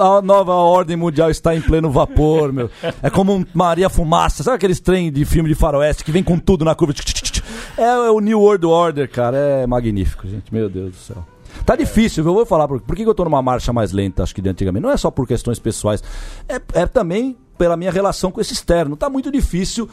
a 0.00 0.20
nova 0.20 0.52
ordem 0.54 0.96
mundial 0.96 1.30
está 1.30 1.54
em 1.54 1.60
pleno 1.60 1.88
vapor, 1.88 2.52
meu. 2.52 2.68
É 3.00 3.08
como 3.08 3.32
um 3.32 3.44
Maria 3.54 3.88
Fumaça, 3.88 4.42
sabe 4.42 4.56
aqueles 4.56 4.80
trem 4.80 5.12
de 5.12 5.24
filme 5.24 5.48
de 5.48 5.54
faroeste 5.54 6.02
que 6.02 6.10
vem 6.10 6.20
com 6.24 6.36
tudo 6.36 6.64
na 6.64 6.74
curva? 6.74 6.92
É 7.78 7.94
o 8.10 8.18
New 8.18 8.40
World 8.40 8.66
Order, 8.66 9.08
cara, 9.08 9.36
é 9.36 9.66
magnífico, 9.68 10.26
gente, 10.26 10.52
meu 10.52 10.68
Deus 10.68 10.90
do 10.90 10.96
céu. 10.96 11.24
Tá 11.64 11.76
difícil, 11.76 12.24
eu 12.24 12.34
vou 12.34 12.46
falar 12.46 12.68
por, 12.68 12.80
por 12.80 12.94
que 12.94 13.02
eu 13.02 13.14
tô 13.14 13.24
numa 13.24 13.42
marcha 13.42 13.72
mais 13.72 13.92
lenta, 13.92 14.22
acho 14.22 14.34
que 14.34 14.42
de 14.42 14.48
antigamente. 14.48 14.82
Não 14.82 14.90
é 14.90 14.96
só 14.96 15.10
por 15.10 15.26
questões 15.26 15.58
pessoais, 15.58 16.02
é, 16.48 16.60
é 16.80 16.86
também 16.86 17.36
pela 17.56 17.76
minha 17.76 17.90
relação 17.90 18.30
com 18.30 18.40
esse 18.40 18.52
externo. 18.52 18.96
Tá 18.96 19.08
muito 19.08 19.30
difícil 19.30 19.88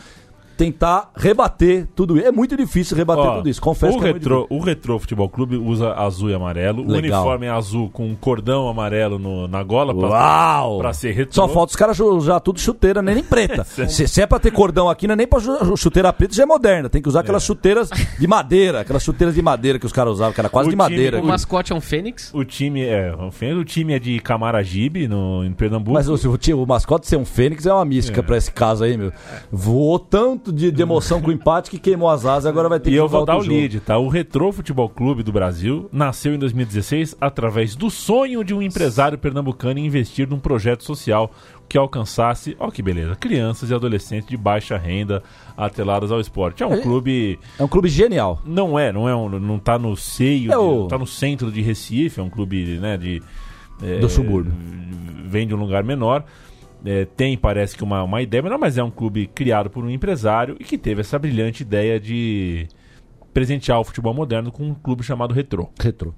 tentar 0.58 1.12
rebater 1.16 1.88
tudo 1.96 2.18
isso. 2.18 2.28
É 2.28 2.32
muito 2.32 2.56
difícil 2.56 2.96
rebater 2.96 3.24
Ó, 3.26 3.36
tudo 3.38 3.50
isso. 3.50 3.62
Confesso 3.62 3.98
o 3.98 4.02
que 4.02 4.08
é 4.08 4.12
muito 4.12 4.24
Retro, 4.24 4.48
o 4.50 4.60
Retro 4.60 5.00
Futebol 5.00 5.28
Clube 5.30 5.58
usa 5.58 5.94
azul 5.94 6.30
e 6.30 6.34
amarelo. 6.34 6.84
O 6.84 6.92
Legal. 6.92 7.22
uniforme 7.22 7.46
é 7.46 7.50
azul 7.50 7.90
com 7.90 8.08
um 8.08 8.16
cordão 8.16 8.68
amarelo 8.68 9.18
no- 9.18 9.48
na 9.48 9.64
gola 9.64 9.94
pra, 9.96 10.08
Uau! 10.10 10.78
pra 10.80 10.94
ser 10.94 11.12
retrô. 11.12 11.34
Só 11.34 11.48
falta 11.48 11.72
os 11.72 11.76
caras 11.76 11.98
já 12.24 12.40
tudo 12.40 12.60
chuteira, 12.60 13.02
nem, 13.02 13.16
nem 13.16 13.24
preta. 13.24 13.64
se, 13.88 14.08
se 14.08 14.22
é 14.22 14.26
pra 14.28 14.40
ter 14.40 14.52
cordão 14.52 14.90
aqui, 14.90 15.08
não 15.08 15.14
é 15.14 15.16
nem 15.18 15.28
pra 15.28 15.40
chuteira 15.76 16.12
preta, 16.14 16.34
já 16.36 16.44
é 16.44 16.46
moderna. 16.46 16.90
Tem 16.90 17.02
que 17.02 17.10
usar 17.10 17.22
aquelas 17.22 17.44
chuteiras 17.44 17.90
de 18.20 18.28
madeira, 18.28 18.82
aquelas 18.82 19.04
chuteiras 19.04 19.36
de 19.36 19.42
madeira 19.42 19.80
que 19.80 19.86
os 19.86 19.92
caras 19.92 20.14
usavam, 20.14 20.34
que 20.34 20.40
era 20.40 20.50
quase 20.50 20.68
O 20.68 20.72
de 20.72 20.76
time- 20.78 20.84
madeira. 20.90 21.20
O 21.22 21.26
mascote 21.26 21.72
é 21.72 21.76
um 21.76 21.82
fênix. 21.82 22.32
O 22.34 22.44
time 22.44 22.82
é, 22.84 23.14
o 23.16 23.64
time 23.64 23.94
é 23.94 24.00
de 24.00 24.20
Camaragibe, 24.20 25.08
no, 25.08 25.44
em 25.44 25.52
Pernambuco. 25.54 25.94
Mas 25.94 26.08
o, 26.10 26.16
o, 26.16 26.64
o 26.64 26.68
mascote 26.68 27.08
ser 27.08 27.18
um 27.18 27.26
fênix 27.26 27.66
é 27.66 27.74
uma 27.74 27.86
mística 27.86 28.22
pra 28.22 28.38
esse 28.38 28.52
caso 28.52 28.84
aí, 28.84 28.98
meu. 28.98 29.12
Voou 29.52 29.98
tanto 30.00 30.43
de, 30.52 30.72
de 30.72 30.82
emoção 30.82 31.22
com 31.22 31.30
o 31.30 31.32
empate 31.32 31.70
que 31.70 31.78
queimou 31.80 32.10
as 32.10 32.26
asas, 32.26 32.46
agora 32.46 32.68
vai 32.68 32.80
ter 32.80 32.90
E 32.90 32.94
que 32.94 32.98
eu 33.00 33.04
jogar 33.08 33.18
vou 33.18 33.26
dar 33.26 33.38
o 33.38 33.42
lead, 33.42 33.80
tá? 33.80 33.98
O 33.98 34.08
Retro 34.10 34.52
Futebol 34.52 34.90
Clube 34.90 35.24
do 35.24 35.32
Brasil 35.32 35.88
nasceu 35.92 36.34
em 36.34 36.40
2016 36.40 37.16
através 37.22 37.76
do 37.76 37.90
sonho 37.90 38.44
de 38.44 38.54
um 38.54 38.62
empresário 38.62 39.18
pernambucano 39.18 39.80
em 39.80 39.86
investir 39.86 40.28
num 40.28 40.40
projeto 40.40 40.84
social 40.84 41.32
que 41.70 41.78
alcançasse, 41.78 42.56
ó 42.60 42.70
que 42.70 42.82
beleza, 42.82 43.16
crianças 43.16 43.70
e 43.70 43.74
adolescentes 43.74 44.28
de 44.30 44.38
baixa 44.38 44.78
renda 44.78 45.24
atreladas 45.56 46.12
ao 46.12 46.20
esporte. 46.20 46.62
É 46.62 46.68
um 46.68 46.74
É- 46.74 46.82
clube 46.82 47.40
É 47.58 47.64
um 47.64 47.68
clube 47.68 47.88
genial. 47.90 48.42
não 48.46 48.78
é, 48.78 48.92
não 48.92 49.08
é, 49.08 49.16
um, 49.16 49.30
não 49.40 49.58
tá 49.58 49.80
no 49.80 49.96
seio, 49.96 50.52
É 50.52 50.56
de- 50.56 50.62
o- 50.62 50.80
não 50.82 50.88
tá 50.88 50.98
no 50.98 51.08
centro 51.08 51.52
de 51.52 51.62
Recife, 51.62 52.20
é 52.20 52.24
um 52.24 52.30
clube, 52.30 52.78
né, 52.80 52.98
de 52.98 53.22
é, 53.82 53.98
Do 54.00 54.08
subúrbio. 54.08 54.54
Vem 55.26 55.48
de 55.48 55.54
um 55.54 55.58
lugar 55.58 55.84
menor. 55.84 56.24
É, 56.86 57.06
tem, 57.06 57.38
parece 57.38 57.76
que, 57.76 57.84
uma, 57.84 58.04
uma 58.04 58.22
ideia, 58.22 58.44
mas 58.58 58.78
é 58.78 58.84
um 58.84 58.92
clube 58.92 59.28
criado 59.28 59.70
por 59.70 59.84
um 59.84 59.90
empresário 59.90 60.56
e 60.60 60.64
que 60.64 60.78
teve 60.78 61.02
essa 61.02 61.18
brilhante 61.18 61.64
ideia 61.64 62.00
de 62.00 62.68
presentear 63.34 63.80
o 63.80 63.84
futebol 63.84 64.14
moderno 64.14 64.52
com 64.52 64.64
um 64.64 64.74
clube 64.74 65.04
chamado 65.04 65.34
Retro. 65.34 65.70
Retro. 65.80 66.14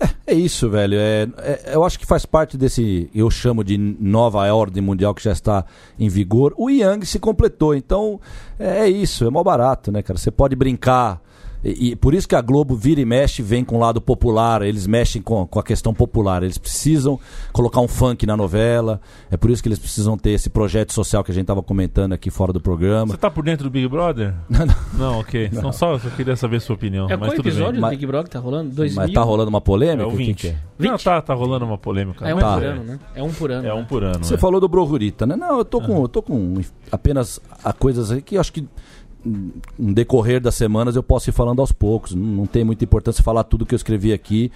É, 0.00 0.32
é 0.32 0.34
isso, 0.34 0.68
velho. 0.68 0.98
É, 0.98 1.28
é, 1.38 1.74
eu 1.74 1.84
acho 1.84 1.98
que 1.98 2.06
faz 2.06 2.26
parte 2.26 2.56
desse, 2.56 3.08
eu 3.14 3.30
chamo 3.30 3.62
de 3.62 3.78
nova 3.78 4.52
ordem 4.52 4.82
mundial 4.82 5.14
que 5.14 5.22
já 5.22 5.32
está 5.32 5.64
em 5.98 6.08
vigor. 6.08 6.52
O 6.56 6.68
Yang 6.68 7.06
se 7.06 7.18
completou, 7.18 7.74
então 7.74 8.20
é, 8.58 8.80
é 8.80 8.88
isso, 8.88 9.24
é 9.24 9.30
mó 9.30 9.42
barato, 9.44 9.92
né, 9.92 10.02
cara? 10.02 10.18
Você 10.18 10.30
pode 10.30 10.56
brincar 10.56 11.20
e, 11.64 11.90
e, 11.90 11.96
por 11.96 12.12
isso 12.14 12.28
que 12.28 12.34
a 12.34 12.40
Globo 12.40 12.74
vira 12.74 13.00
e 13.00 13.04
mexe, 13.04 13.40
vem 13.42 13.64
com 13.64 13.76
o 13.76 13.78
lado 13.78 14.00
popular, 14.00 14.62
eles 14.62 14.86
mexem 14.86 15.22
com, 15.22 15.46
com 15.46 15.58
a 15.58 15.62
questão 15.62 15.94
popular. 15.94 16.42
Eles 16.42 16.58
precisam 16.58 17.18
colocar 17.52 17.80
um 17.80 17.88
funk 17.88 18.26
na 18.26 18.36
novela. 18.36 19.00
É 19.30 19.36
por 19.36 19.50
isso 19.50 19.62
que 19.62 19.68
eles 19.68 19.78
precisam 19.78 20.18
ter 20.18 20.30
esse 20.30 20.50
projeto 20.50 20.92
social 20.92 21.22
que 21.22 21.30
a 21.30 21.34
gente 21.34 21.44
estava 21.44 21.62
comentando 21.62 22.12
aqui 22.12 22.30
fora 22.30 22.52
do 22.52 22.60
programa. 22.60 23.12
Você 23.12 23.16
tá 23.16 23.30
por 23.30 23.44
dentro 23.44 23.64
do 23.64 23.70
Big 23.70 23.86
Brother? 23.88 24.34
não, 24.50 24.66
não. 24.66 24.74
não, 24.94 25.20
ok. 25.20 25.50
Não. 25.52 25.58
Então 25.58 25.72
só, 25.72 25.98
só 25.98 26.10
queria 26.10 26.36
saber 26.36 26.56
a 26.56 26.60
sua 26.60 26.74
opinião. 26.74 27.06
É 27.08 27.16
mas 27.16 27.28
qual 27.28 27.36
tudo 27.36 27.48
episódio 27.48 27.80
bem. 27.80 27.90
do 27.90 27.90
Big 27.90 28.06
Brother 28.06 28.24
que 28.24 28.32
tá 28.32 28.40
rolando? 28.40 28.74
2000? 28.74 28.96
Mas 28.96 29.12
tá 29.12 29.22
rolando 29.22 29.48
uma 29.48 29.60
polêmica? 29.60 30.02
É 30.02 30.06
o 30.06 30.16
Quem 30.16 30.26
20. 30.26 30.40
que 30.40 30.48
é? 30.48 30.56
Não, 30.78 30.92
20? 30.92 31.04
tá, 31.04 31.22
tá 31.22 31.34
rolando 31.34 31.64
uma 31.64 31.78
polêmica. 31.78 32.28
É 32.28 32.34
um 32.34 32.38
Tá. 32.38 32.54
por 32.54 32.64
ano, 32.64 32.82
né? 32.84 32.98
É 33.14 33.22
um 33.22 33.32
por 33.32 33.50
ano. 33.52 33.68
É 33.68 33.74
um 33.74 33.84
por 33.84 34.02
ano. 34.02 34.24
Você 34.24 34.34
né? 34.34 34.40
falou 34.40 34.60
do 34.60 34.68
Brohurita, 34.68 35.24
né? 35.26 35.36
Não, 35.36 35.58
eu 35.58 35.64
tô 35.64 35.80
com, 35.80 36.02
eu 36.02 36.08
tô 36.08 36.20
com 36.20 36.60
apenas 36.90 37.40
a 37.62 37.72
coisas 37.72 38.10
aí 38.10 38.20
que 38.20 38.36
eu 38.36 38.40
acho 38.40 38.52
que 38.52 38.66
no 39.24 39.94
decorrer 39.94 40.40
das 40.40 40.54
semanas 40.54 40.96
eu 40.96 41.02
posso 41.02 41.30
ir 41.30 41.32
falando 41.32 41.60
aos 41.60 41.72
poucos. 41.72 42.14
Não, 42.14 42.26
não 42.26 42.46
tem 42.46 42.64
muita 42.64 42.84
importância 42.84 43.22
falar 43.22 43.44
tudo 43.44 43.66
que 43.66 43.74
eu 43.74 43.76
escrevi 43.76 44.12
aqui. 44.12 44.50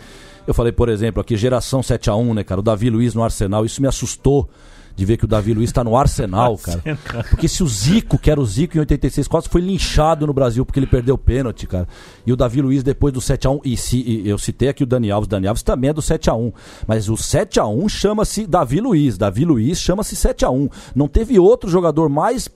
Eu 0.47 0.55
falei, 0.55 0.73
por 0.73 0.89
exemplo, 0.89 1.21
aqui 1.21 1.37
geração 1.37 1.83
7 1.83 2.11
a 2.11 2.17
1 2.17 2.35
né, 2.35 2.45
cara? 2.45 2.61
O 2.61 2.63
Davi 2.63 2.91
Luiz 2.91 3.15
no 3.15 3.23
Arsenal, 3.23 3.65
isso 3.65 3.81
me 3.81 3.89
assustou 3.89 4.49
de 4.97 5.05
ver 5.05 5.19
que 5.19 5.27
o 5.27 5.29
Davi 5.29 5.53
Luiz 5.53 5.71
tá 5.71 5.85
no 5.85 5.95
Arsenal, 5.97 6.57
cara. 6.59 6.83
Porque 7.29 7.47
se 7.47 7.63
o 7.63 7.69
Zico, 7.69 8.19
que 8.19 8.31
era 8.31 8.41
o 8.41 8.47
Zico 8.47 8.77
em 8.77 8.81
86, 8.81 9.29
quase 9.29 9.49
foi 9.49 9.61
linchado 9.61 10.27
no 10.27 10.33
Brasil 10.33 10.65
porque 10.65 10.81
ele 10.81 10.87
perdeu 10.87 11.15
o 11.15 11.19
pênalti, 11.19 11.67
cara. 11.67 11.87
E 12.27 12.33
o 12.33 12.37
Davi 12.37 12.63
Luiz 12.63 12.83
depois 12.83 13.13
do 13.13 13.21
7x1, 13.21 13.61
e, 13.65 13.77
se, 13.77 13.99
e 13.99 14.29
eu 14.29 14.39
citei 14.39 14.69
aqui 14.69 14.83
o 14.83 14.87
Dani 14.87 15.11
Alves, 15.11 15.29
Dani 15.29 15.47
Alves 15.47 15.63
também 15.63 15.91
é 15.91 15.93
do 15.93 16.01
7x1. 16.01 16.53
Mas 16.87 17.09
o 17.09 17.15
7x1 17.15 17.89
chama-se 17.89 18.47
Davi 18.47 18.81
Luiz, 18.81 19.19
Davi 19.19 19.45
Luiz 19.45 19.79
chama-se 19.79 20.17
7x1. 20.17 20.71
Não 20.95 21.07
teve 21.07 21.39
outro 21.39 21.69
jogador 21.69 22.09
mais 22.09 22.49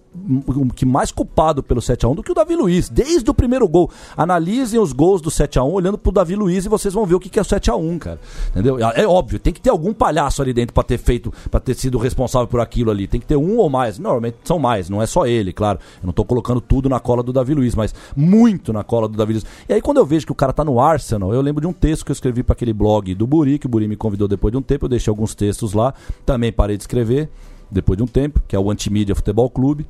que 0.74 0.84
mais 0.84 1.12
culpado 1.12 1.62
pelo 1.62 1.80
7x1 1.80 2.16
do 2.16 2.22
que 2.22 2.32
o 2.32 2.34
Davi 2.34 2.56
Luiz, 2.56 2.88
desde 2.88 3.30
o 3.30 3.34
primeiro 3.34 3.68
gol. 3.68 3.90
Analisem 4.16 4.80
os 4.80 4.92
gols 4.92 5.20
do 5.22 5.30
7x1 5.30 5.70
olhando 5.70 5.96
pro 5.96 6.10
Davi 6.10 6.34
Luiz 6.34 6.66
e 6.66 6.68
vocês 6.68 6.92
vão 6.92 7.06
ver 7.06 7.14
o 7.14 7.20
que 7.20 7.38
é 7.38 7.42
o 7.42 7.44
7x1, 7.44 7.98
cara. 7.98 8.20
Entendeu? 8.50 8.78
É 8.80 9.06
óbvio, 9.06 9.38
tem 9.38 9.52
que 9.52 9.60
ter 9.60 9.70
algum 9.70 9.94
palhaço 9.94 10.42
ali 10.42 10.52
dentro 10.52 10.74
pra 10.74 10.82
ter 10.82 10.98
feito, 10.98 11.32
para 11.48 11.60
ter 11.60 11.74
sido 11.74 11.96
responsável 11.96 12.29
por 12.46 12.60
aquilo 12.60 12.90
ali. 12.90 13.06
Tem 13.06 13.20
que 13.20 13.26
ter 13.26 13.36
um 13.36 13.56
ou 13.56 13.68
mais. 13.68 13.98
Normalmente 13.98 14.36
são 14.44 14.58
mais, 14.58 14.88
não 14.88 15.02
é 15.02 15.06
só 15.06 15.26
ele, 15.26 15.52
claro. 15.52 15.78
Eu 16.02 16.06
não 16.06 16.12
tô 16.12 16.24
colocando 16.24 16.60
tudo 16.60 16.88
na 16.88 17.00
cola 17.00 17.22
do 17.22 17.32
Davi 17.32 17.54
Luiz, 17.54 17.74
mas 17.74 17.94
muito 18.16 18.72
na 18.72 18.84
cola 18.84 19.08
do 19.08 19.16
Davi 19.16 19.34
Luiz. 19.34 19.46
E 19.68 19.72
aí 19.72 19.80
quando 19.80 19.98
eu 19.98 20.06
vejo 20.06 20.26
que 20.26 20.32
o 20.32 20.34
cara 20.34 20.52
tá 20.52 20.64
no 20.64 20.80
Arsenal, 20.80 21.32
eu 21.34 21.40
lembro 21.40 21.60
de 21.60 21.66
um 21.66 21.72
texto 21.72 22.04
que 22.04 22.10
eu 22.10 22.14
escrevi 22.14 22.42
para 22.42 22.52
aquele 22.52 22.72
blog 22.72 23.14
do 23.14 23.26
Buri, 23.26 23.58
que 23.58 23.66
o 23.66 23.68
Buri 23.68 23.88
me 23.88 23.96
convidou 23.96 24.28
depois 24.28 24.52
de 24.52 24.58
um 24.58 24.62
tempo, 24.62 24.86
eu 24.86 24.88
deixei 24.88 25.10
alguns 25.10 25.34
textos 25.34 25.72
lá, 25.72 25.94
também 26.24 26.52
parei 26.52 26.76
de 26.76 26.82
escrever 26.82 27.28
depois 27.70 27.96
de 27.96 28.02
um 28.02 28.06
tempo, 28.06 28.42
que 28.48 28.56
é 28.56 28.58
o 28.58 28.70
Antimídia 28.70 29.14
Futebol 29.14 29.48
Clube. 29.48 29.86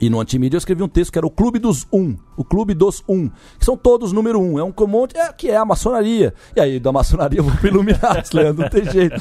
E 0.00 0.10
no 0.10 0.20
Antimídia 0.20 0.56
eu 0.56 0.58
escrevi 0.58 0.82
um 0.82 0.88
texto 0.88 1.10
que 1.12 1.18
era 1.18 1.26
o 1.26 1.30
Clube 1.30 1.58
dos 1.58 1.86
Um, 1.92 2.16
o 2.36 2.44
Clube 2.44 2.74
dos 2.74 3.02
Um, 3.08 3.28
que 3.58 3.64
são 3.64 3.76
todos 3.76 4.12
número 4.12 4.40
um. 4.40 4.58
É 4.58 4.62
um 4.64 4.72
monte, 4.86 5.16
é, 5.16 5.32
que 5.32 5.48
é 5.50 5.56
a 5.56 5.64
maçonaria. 5.64 6.34
E 6.54 6.60
aí, 6.60 6.78
da 6.78 6.92
maçonaria 6.92 7.40
eu 7.40 7.44
vou 7.44 7.56
pro 7.56 7.68
Illuminati, 7.68 8.30
Leandro, 8.36 8.62
não 8.62 8.68
tem 8.70 8.84
jeito. 8.90 9.16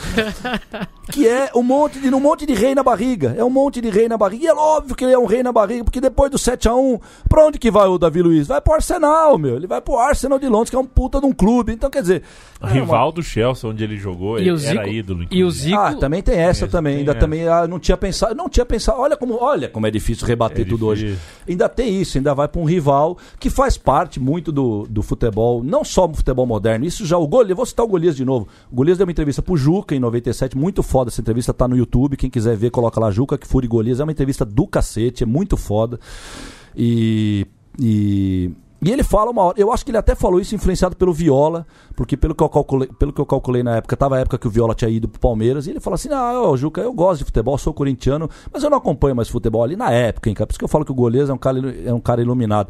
Que 1.12 1.28
é 1.28 1.50
um 1.56 1.62
monte, 1.64 2.00
de, 2.00 2.10
um 2.14 2.20
monte 2.20 2.46
de 2.46 2.54
rei 2.54 2.74
na 2.76 2.82
barriga. 2.84 3.36
É 3.38 3.44
um 3.44 3.50
monte 3.50 3.80
de 3.80 3.90
rei 3.90 4.10
na 4.10 4.18
barriga. 4.18 4.44
E 4.44 4.48
é 4.48 4.54
óbvio 4.54 4.96
que 4.96 5.06
ele 5.06 5.14
é 5.14 5.20
um 5.20 5.26
rei 5.26 5.44
na 5.44 5.52
barriga, 5.52 5.84
porque 5.84 6.02
depois 6.02 6.32
do 6.32 6.38
7x1, 6.38 7.00
pra 7.30 7.46
onde 7.46 7.60
que 7.60 7.70
vai 7.72 7.88
o 7.88 7.98
Davi 7.98 8.22
Luiz? 8.22 8.48
Vai 8.48 8.60
pro 8.60 8.74
Arsenal, 8.74 9.38
meu. 9.38 9.56
Ele 9.56 9.68
vai 9.68 9.80
pro 9.82 9.98
Arsenal 9.98 10.40
de 10.40 10.48
Londres, 10.50 10.70
que 10.70 10.76
é 10.76 10.80
um 10.80 10.86
puta 10.86 11.20
de 11.20 11.26
um 11.26 11.32
clube. 11.32 11.72
Então, 11.72 11.90
quer 11.90 12.02
dizer. 12.02 12.24
é 12.60 12.66
uma- 12.66 12.72
Rival 12.74 13.12
do 13.12 13.22
Chelsea, 13.24 13.70
onde 13.70 13.84
ele 13.84 13.98
jogou, 13.98 14.38
E 14.40 14.42
ele 14.42 14.52
o 14.52 14.58
Zico, 14.58 14.74
era 14.82 14.88
ídolo. 14.90 15.24
e 15.24 15.26
o 15.26 15.48
inclusive. 15.48 15.70
Zico 15.70 15.80
Ah, 15.82 15.96
também 15.96 16.22
tem 16.22 16.36
essa 16.40 16.66
Esse 16.66 16.72
também. 16.72 16.94
tem 16.94 17.00
Ainda 17.02 17.12
essa. 17.12 17.20
também 17.20 17.48
ah, 17.48 17.68
não 17.68 17.80
tinha 17.80 17.96
pensado, 17.98 18.36
não 18.36 18.50
tinha 18.50 18.66
pensado. 18.66 19.00
Olha 19.00 19.16
como, 19.16 19.38
olha 19.42 19.70
como 19.70 19.86
é 19.88 19.92
difícil 19.92 20.26
rebater 20.28 20.65
É 20.66 20.70
tudo 20.70 20.88
hoje. 20.88 21.18
Ainda 21.48 21.70
tem 21.70 22.02
isso, 22.02 22.18
ainda 22.18 22.34
vai 22.34 22.48
para 22.48 22.62
um 22.62 22.66
rival 22.66 23.18
que 23.40 23.50
faz 23.50 23.78
parte 23.78 24.20
muito 24.20 24.52
do, 24.52 24.88
do 24.90 25.02
futebol, 25.02 25.64
não 25.64 25.84
só 25.84 26.08
do 26.08 26.18
futebol 26.18 26.46
moderno. 26.46 26.86
Isso 26.86 27.06
já 27.06 27.18
o 27.18 27.28
Golias, 27.28 27.56
vou 27.56 27.66
citar 27.66 27.86
o 27.86 27.90
Golias 27.90 28.16
de 28.16 28.26
novo. 28.26 28.48
O 28.72 28.76
Golias 28.76 28.98
deu 28.98 29.06
uma 29.06 29.12
entrevista 29.12 29.42
pro 29.42 29.56
Juca 29.56 29.96
em 29.96 30.00
97, 30.00 30.58
muito 30.58 30.84
foda 30.84 31.10
essa 31.10 31.22
entrevista, 31.22 31.54
tá 31.54 31.68
no 31.68 31.78
YouTube, 31.78 32.18
quem 32.18 32.30
quiser 32.30 32.56
ver, 32.58 32.72
coloca 32.72 33.00
lá 33.00 33.12
Juca 33.12 33.38
que 33.38 33.48
Fure 33.48 33.68
Golias, 33.68 34.00
é 34.00 34.04
uma 34.04 34.12
entrevista 34.12 34.46
do 34.46 34.68
cacete, 34.68 35.24
é 35.24 35.26
muito 35.26 35.56
foda. 35.58 36.00
E 36.76 37.48
e 37.80 38.52
e 38.86 38.92
ele 38.92 39.04
fala 39.04 39.32
uma 39.32 39.42
hora, 39.42 39.60
eu 39.60 39.74
acho 39.74 39.84
que 39.84 39.90
ele 39.90 39.98
até 39.98 40.14
falou 40.14 40.40
isso 40.40 40.54
influenciado 40.54 40.96
pelo 40.96 41.12
Viola, 41.12 41.66
porque 41.96 42.16
pelo 42.16 42.36
que 42.36 42.44
eu 42.44 42.48
calculei, 42.48 42.88
pelo 43.00 43.12
que 43.12 43.20
eu 43.20 43.26
calculei 43.26 43.64
na 43.64 43.78
época, 43.78 43.98
tava 43.98 44.16
a 44.16 44.20
época 44.20 44.38
que 44.38 44.48
o 44.48 44.50
Viola 44.52 44.76
tinha 44.76 44.92
ido 44.92 45.08
pro 45.08 45.20
Palmeiras, 45.20 45.66
e 45.66 45.72
ele 45.72 45.80
falou 45.80 45.96
assim: 45.96 46.10
"Ah, 46.12 46.40
ô, 46.40 46.56
Juca, 46.56 46.82
eu 46.82 46.94
gosto 46.94 47.18
de 47.22 47.26
futebol, 47.26 47.58
sou 47.58 47.74
corintiano, 47.74 48.30
mas 48.54 48.62
eu 48.62 48.70
não 48.70 48.78
acompanho 48.78 49.16
mais 49.16 49.28
futebol 49.28 49.64
ali 49.64 49.76
na 49.76 49.90
época, 49.90 50.30
hein, 50.30 50.36
cara. 50.36 50.46
Por 50.46 50.52
isso 50.52 50.60
que 50.60 50.66
eu 50.66 50.70
falo 50.70 50.86
que 50.86 50.92
o 50.92 50.96
Golês 50.96 51.32
é 51.32 51.34
um 51.34 51.38
cara, 51.38 51.58
é 51.84 51.92
um 51.92 52.00
cara 52.00 52.22
iluminado. 52.22 52.70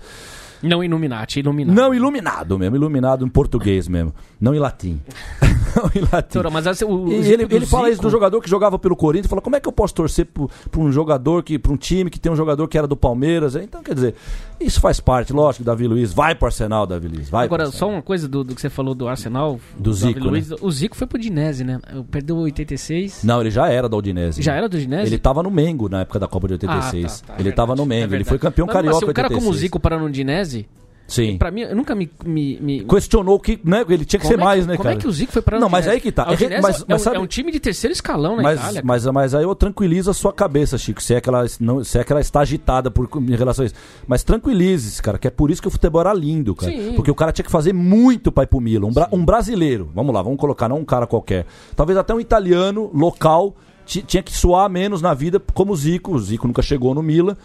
Não 0.64 0.82
Illuminati, 0.82 1.42
Illuminati. 1.42 1.78
Não 1.78 1.94
iluminado 1.94 2.58
mesmo, 2.58 2.78
iluminado 2.78 3.26
em 3.26 3.30
português 3.30 3.90
mesmo, 3.90 4.14
não 4.40 4.56
em 4.56 4.60
latim. 4.60 5.02
não 5.82 5.92
em 5.96 6.02
latim. 6.02 6.34
Doutora, 6.34 6.50
mas 6.50 6.68
assim, 6.68 6.86
o, 6.86 7.10
Zico 7.22 7.34
ele, 7.34 7.46
do 7.46 7.56
ele 7.56 7.66
fala 7.66 7.90
isso 7.90 8.02
do 8.02 8.10
jogador 8.10 8.42
que 8.42 8.50
jogava 8.50 8.80
pelo 8.80 8.96
Corinthians, 8.96 9.28
fala, 9.28 9.42
como 9.42 9.56
é 9.56 9.60
que 9.60 9.68
eu 9.68 9.72
posso 9.72 9.94
torcer 9.94 10.26
pra 10.26 10.82
um 10.82 10.92
jogador, 10.92 11.44
que 11.44 11.60
pra 11.60 11.72
um 11.72 11.78
time 11.78 12.10
que 12.10 12.20
tem 12.20 12.32
um 12.32 12.36
jogador 12.36 12.68
que 12.68 12.78
era 12.78 12.88
do 12.88 12.96
Palmeiras? 12.96 13.56
Então, 13.56 13.84
quer 13.84 13.94
dizer, 13.94 14.16
isso 14.60 14.80
faz 14.80 15.00
parte, 15.00 15.34
lógico, 15.34 15.64
Davi 15.64 15.88
Luiz, 15.88 16.14
vai 16.14 16.36
pro 16.36 16.46
Arsenal, 16.46 16.86
Davi 16.86 17.08
Luiz, 17.08 17.30
vai 17.30 17.46
Agora, 17.46 17.68
só 17.68 17.90
uma 17.90 18.02
coisa 18.02 18.28
do, 18.28 18.44
do 18.44 18.56
que 18.56 18.62
você 18.62 18.70
falou 18.70 18.96
do 18.96 19.08
Arsenal. 19.08 19.60
Do 19.78 19.94
Zico, 19.94 20.20
né? 20.20 20.30
Luiz, 20.30 20.52
O 20.62 20.72
Zico 20.72 20.96
foi 20.96 21.08
pro 21.08 21.20
Dinese, 21.20 21.64
né? 21.64 21.80
Perdeu 22.10 22.38
86. 22.38 23.24
Não, 23.24 23.42
ele 23.42 23.52
já 23.52 23.68
era 23.68 23.90
da 23.90 23.98
Udinese. 23.98 24.42
Já 24.42 24.54
era 24.54 24.70
do 24.70 24.80
Dinese? 24.80 25.08
Ele 25.08 25.18
tava 25.18 25.44
no 25.44 25.52
Mengo 25.52 25.90
na 25.90 26.02
época 26.02 26.20
da 26.20 26.28
Copa 26.28 26.48
de 26.48 26.54
86. 26.54 27.06
Ah, 27.06 27.08
tá, 27.08 27.28
tá, 27.28 27.34
é 27.34 27.36
ele 27.36 27.44
verdade, 27.44 27.56
tava 27.56 27.76
no 27.76 27.84
é 27.84 27.86
Mengo, 27.86 28.04
ele 28.04 28.10
verdade. 28.10 28.30
foi 28.30 28.40
campeão 28.40 28.66
Mas, 28.66 28.74
carioca 28.74 28.96
Mas, 28.96 29.06
se 29.06 29.12
o 29.12 29.14
cara 29.14 29.28
86. 29.28 29.44
como 29.44 29.56
o 29.56 29.58
Zico 29.60 29.80
parar 29.80 30.00
no 30.00 30.10
Dinese, 30.10 30.68
Sim. 31.08 31.38
pra 31.38 31.52
mim, 31.52 31.62
eu 31.62 31.76
nunca 31.76 31.94
me... 31.94 32.10
me, 32.26 32.60
me- 32.60 32.84
Questionou 32.86 33.40
que, 33.40 33.60
né, 33.64 33.86
ele 33.88 34.04
tinha 34.06 34.20
que 34.20 34.26
como 34.26 34.30
ser 34.30 34.34
é 34.34 34.38
que- 34.38 34.44
mais, 34.44 34.66
né, 34.66 34.76
como 34.76 34.84
cara? 34.86 34.96
é 34.96 35.00
que 35.00 35.08
o 35.08 35.12
Zico 35.12 35.32
foi 35.32 35.44
no 35.52 35.60
Não, 35.60 35.70
mas 35.70 35.88
aí 35.88 36.00
que 36.02 36.12
tá. 36.12 36.26
É 36.32 36.36
Dinese 36.36 36.62
mas- 36.64 36.82
é, 36.82 36.86
mas 36.90 37.02
um, 37.02 37.04
sabe- 37.04 37.18
é 37.18 37.20
um 37.20 37.28
time 37.28 37.52
de 37.52 37.60
terceiro 37.60 37.92
escalão 37.94 38.36
na 38.38 38.42
Mas, 38.44 38.60
Itália. 38.60 38.74
cara. 38.82 38.86
mas, 38.88 39.06
mas 39.06 39.36
aí 39.36 39.44
eu 39.44 39.54
tranquilizo 39.56 40.10
a 40.10 40.14
sua 40.16 40.34
cabeça, 40.34 40.78
Chico, 40.80 41.02
se 41.04 41.14
é 41.14 41.22
que 41.22 41.30
ela, 41.30 41.46
não, 41.60 41.84
se 41.84 42.00
é 42.00 42.04
que 42.04 42.12
ela 42.12 42.22
está 42.22 42.40
agitada 42.40 42.90
por, 42.90 43.08
em 43.22 43.36
relação 43.36 43.64
a 43.64 43.66
isso. 43.68 43.76
Mas 44.08 44.24
tranquilize-se, 44.24 45.02
cara, 45.02 45.18
que 45.20 45.28
é 45.28 45.32
por 45.32 45.52
isso 45.52 45.62
que 45.62 45.68
o 45.68 45.72
futebol 45.72 46.02
era 46.02 46.14
lindo, 46.14 46.56
cara. 46.56 46.72
Sim. 46.72 46.94
Porque 46.96 47.12
o 47.12 47.16
cara 47.16 47.32
tinha 47.32 47.46
que 47.46 47.52
fazer 47.52 47.72
muito 47.74 48.32
pra 48.32 48.44
ir 48.44 48.48
pro 48.48 48.60
Milan. 48.60 48.88
Um, 48.88 48.94
bra- 48.94 49.10
um 49.12 49.24
brasileiro, 49.24 49.90
vamos 49.94 50.14
lá, 50.14 50.22
vamos 50.24 50.40
colocar, 50.40 50.68
não 50.68 50.80
um 50.80 50.86
cara 50.86 51.06
qualquer. 51.06 51.46
Talvez 51.76 51.98
até 52.00 52.14
um 52.16 52.20
italiano, 52.20 52.90
local, 52.94 53.56
ti- 53.86 54.02
tinha 54.02 54.24
que 54.24 54.36
suar 54.36 54.68
menos 54.70 55.02
na 55.04 55.14
vida 55.14 55.40
como 55.54 55.72
o 55.74 55.76
Zico. 55.76 56.14
O 56.16 56.20
Zico 56.20 56.48
nunca 56.48 56.62
chegou 56.64 56.96
no 56.96 57.04
Milan. 57.04 57.38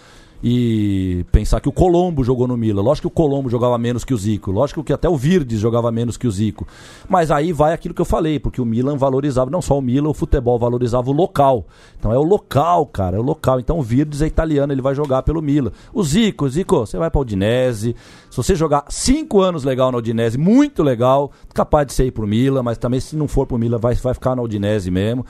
E 0.43 1.25
pensar 1.31 1.61
que 1.61 1.69
o 1.69 1.73
Colombo 1.73 2.25
jogou 2.25 2.49
no 2.49 2.57
Milan. 2.57 2.81
Lógico 2.81 3.09
que 3.09 3.13
o 3.13 3.15
Colombo 3.15 3.51
jogava 3.51 3.77
menos 3.77 4.05
que 4.05 4.15
o 4.15 4.17
Zico. 4.17 4.51
Lógico 4.51 4.83
que 4.83 4.93
até 4.93 5.09
o 5.09 5.17
Virdes 5.17 5.61
jogava 5.61 5.93
menos 5.93 6.17
que 6.17 6.27
o 6.27 6.31
Zico. 6.31 6.67
Mas 7.09 7.31
aí 7.31 7.53
vai 7.53 7.75
aquilo 7.75 7.95
que 7.95 8.01
eu 8.01 8.07
falei, 8.07 8.39
porque 8.39 8.61
o 8.61 8.65
Milan 8.65 8.97
valorizava, 8.97 9.51
não 9.51 9.61
só 9.61 9.79
o 9.79 9.83
Milan, 9.83 10.09
o 10.09 10.15
futebol 10.15 10.59
valorizava 10.59 11.11
o 11.11 11.13
local. 11.13 11.67
Então 11.99 12.13
é 12.13 12.19
o 12.19 12.23
local, 12.23 12.87
cara, 12.87 13.17
é 13.17 13.21
o 13.21 13.23
local. 13.23 13.61
Então 13.61 13.79
o 13.79 13.83
Virdes 13.83 14.23
é 14.23 14.27
italiano, 14.27 14.73
ele 14.73 14.83
vai 14.83 14.95
jogar 14.95 15.23
pelo 15.23 15.43
Milan. 15.43 15.73
O 15.93 16.03
Zico, 16.03 16.49
Zico, 16.49 16.87
você 16.87 16.97
vai 16.97 17.11
pra 17.11 17.21
Udinese. 17.21 17.95
Se 18.31 18.37
você 18.37 18.55
jogar 18.55 18.85
cinco 18.89 19.41
anos 19.41 19.63
legal 19.63 19.93
na 19.93 19.99
Udinese, 19.99 20.39
muito 20.39 20.83
legal, 20.83 21.31
capaz 21.53 21.87
de 21.87 21.93
você 21.93 22.07
ir 22.07 22.13
pro 22.13 22.27
Milan, 22.27 22.63
mas 22.63 22.79
também 22.79 23.01
se 23.01 23.15
não 23.15 23.29
for 23.29 23.47
pro 23.47 23.59
Milan, 23.59 23.77
vai, 23.79 23.95
vai 23.95 24.15
ficar 24.15 24.35
na 24.35 24.43
Udinese 24.43 24.91
mesmo. 24.91 25.27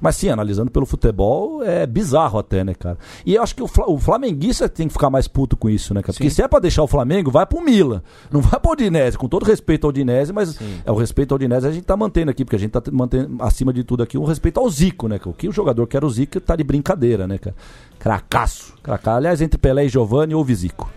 Mas 0.00 0.16
sim, 0.16 0.28
analisando 0.28 0.70
pelo 0.70 0.86
futebol, 0.86 1.62
é 1.62 1.86
bizarro 1.86 2.38
até, 2.38 2.64
né, 2.64 2.74
cara? 2.74 2.98
E 3.24 3.34
eu 3.34 3.42
acho 3.42 3.54
que 3.54 3.62
o, 3.62 3.68
o 3.86 3.98
flamenguista 3.98 4.68
tem 4.68 4.86
que 4.86 4.92
ficar 4.92 5.10
mais 5.10 5.28
puto 5.28 5.56
com 5.56 5.68
isso, 5.68 5.94
né, 5.94 6.02
cara? 6.02 6.12
Porque 6.12 6.30
se 6.30 6.42
é 6.42 6.48
pra 6.48 6.58
deixar 6.58 6.82
o 6.82 6.86
Flamengo, 6.86 7.30
vai 7.30 7.46
pro 7.46 7.60
Milan. 7.60 8.02
Não 8.30 8.40
vai 8.40 8.58
pro 8.58 8.72
Udinese, 8.72 9.16
com 9.18 9.28
todo 9.28 9.44
respeito 9.44 9.84
ao 9.84 9.90
Udinese, 9.90 10.32
mas 10.32 10.58
é 10.84 10.90
o 10.90 10.96
respeito 10.96 11.32
ao 11.32 11.36
Udinese 11.36 11.66
a 11.66 11.72
gente 11.72 11.84
tá 11.84 11.96
mantendo 11.96 12.30
aqui, 12.30 12.44
porque 12.44 12.56
a 12.56 12.58
gente 12.58 12.70
tá 12.70 12.82
mantendo, 12.92 13.42
acima 13.42 13.72
de 13.72 13.84
tudo 13.84 14.02
aqui, 14.02 14.18
o 14.18 14.24
respeito 14.24 14.60
ao 14.60 14.68
Zico, 14.68 15.08
né? 15.08 15.20
O 15.24 15.32
que 15.32 15.48
o 15.48 15.52
jogador 15.52 15.86
que 15.86 15.96
era 15.96 16.06
o 16.06 16.10
Zico 16.10 16.40
tá 16.40 16.56
de 16.56 16.64
brincadeira, 16.64 17.26
né, 17.26 17.38
cara? 17.38 17.56
Cracaço. 17.98 18.74
Cracaço. 18.82 19.16
Aliás, 19.16 19.40
entre 19.40 19.58
Pelé 19.58 19.86
e 19.86 19.88
Giovanni, 19.88 20.34
houve 20.34 20.54
Zico. 20.54 20.90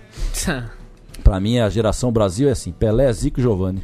Pra 1.23 1.39
mim, 1.39 1.59
a 1.59 1.69
geração 1.69 2.11
Brasil 2.11 2.47
é 2.47 2.51
assim: 2.51 2.71
Pelé, 2.71 3.11
Zico 3.11 3.39
e 3.39 3.43
Giovanni. 3.43 3.83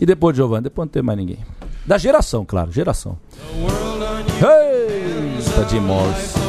E 0.00 0.06
depois 0.06 0.34
de 0.34 0.38
Giovanni, 0.38 0.64
depois 0.64 0.86
não 0.86 0.90
tem 0.92 1.02
mais 1.02 1.18
ninguém. 1.18 1.38
Da 1.86 1.98
geração, 1.98 2.44
claro, 2.44 2.72
geração. 2.72 3.18
Eita, 4.40 5.68
Jim 5.68 5.80
Morris. 5.80 6.43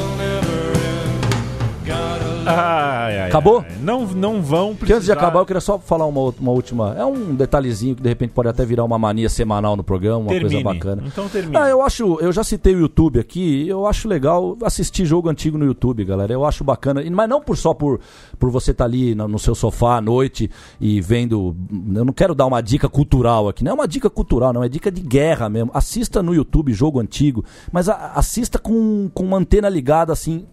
Gotta 2.46 2.62
Ai, 2.62 3.20
ai, 3.20 3.28
Acabou? 3.30 3.60
ai. 3.60 3.76
Não, 3.82 4.06
não 4.08 4.42
vão 4.42 4.76
Porque 4.76 4.94
antes 4.94 5.06
de 5.06 5.12
precisar- 5.12 5.14
acabar, 5.14 5.40
eu 5.42 5.46
queria 5.46 5.60
só 5.62 5.78
falar 5.80 6.06
uma, 6.06 6.22
uma 6.40 6.52
última. 6.52 6.96
É 6.98 7.04
um 7.06 7.34
detalhezinho 7.36 7.96
que 7.96 8.02
de 8.02 8.10
repente 8.10 8.32
pode 8.32 8.48
até 8.50 8.66
virar 8.66 8.84
uma 8.84 8.98
mania 8.98 9.30
semanal 9.30 9.76
no 9.76 9.84
programa, 9.84 10.20
uma 10.20 10.30
Termine. 10.30 10.64
coisa 10.64 10.64
bacana. 10.80 11.04
Então 11.06 11.28
termine. 11.30 11.58
Ah, 11.58 11.68
eu 11.70 11.82
acho, 11.82 12.18
eu 12.22 12.32
já 12.32 12.44
citei 12.44 12.76
o 12.76 12.80
YouTube 12.80 13.20
aqui, 13.20 13.68
eu 13.68 13.86
acho 13.88 14.08
legal 14.08 14.58
assistir 14.64 15.06
jogo 15.06 15.30
antigo 15.30 15.58
no 15.58 15.66
YouTube, 15.66 16.04
galera. 16.06 16.32
Eu 16.34 16.46
acho 16.46 16.64
bacana, 16.64 17.02
mas 17.12 17.30
não 17.30 17.42
por 17.42 17.58
só 17.58 17.74
por, 17.74 18.00
por 18.40 18.50
você 18.50 18.72
estar 18.72 18.86
ali 18.86 19.16
no, 19.16 19.28
no 19.28 19.40
seu 19.40 19.56
sofá 19.56 19.98
à 19.98 20.02
noite 20.02 20.50
e 20.80 21.02
vendo. 21.02 21.56
Eu 21.96 22.06
não 22.06 22.14
quero 22.14 22.36
dar 22.36 22.46
uma 22.46 22.62
dica 22.62 22.88
cultural 22.88 23.48
aqui, 23.50 23.64
não 23.64 23.72
é 23.72 23.74
uma 23.76 23.88
dica 23.88 24.10
cultural, 24.10 24.54
não, 24.54 24.64
é 24.64 24.70
dica 24.70 24.92
de 24.92 25.02
guerra 25.02 25.50
mesmo. 25.50 25.72
Assista 25.74 26.22
no 26.22 26.34
YouTube 26.34 26.74
jogo 26.74 27.00
antigo, 27.00 27.44
mas 27.72 27.90
a- 27.90 28.12
assista 28.16 28.60
com, 28.60 29.10
com 29.14 29.24
uma 29.24 29.38
antena 29.38 29.68
ligada 29.70 30.14
assim, 30.14 30.46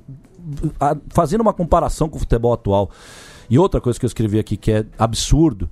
fazendo 1.10 1.40
uma 1.40 1.52
comparação 1.52 2.08
com 2.08 2.16
o 2.16 2.20
futebol 2.20 2.52
atual. 2.52 2.90
E 3.48 3.58
outra 3.58 3.80
coisa 3.80 3.98
que 3.98 4.04
eu 4.04 4.08
escrevi 4.08 4.38
aqui 4.38 4.56
que 4.56 4.72
é 4.72 4.86
absurdo 4.98 5.68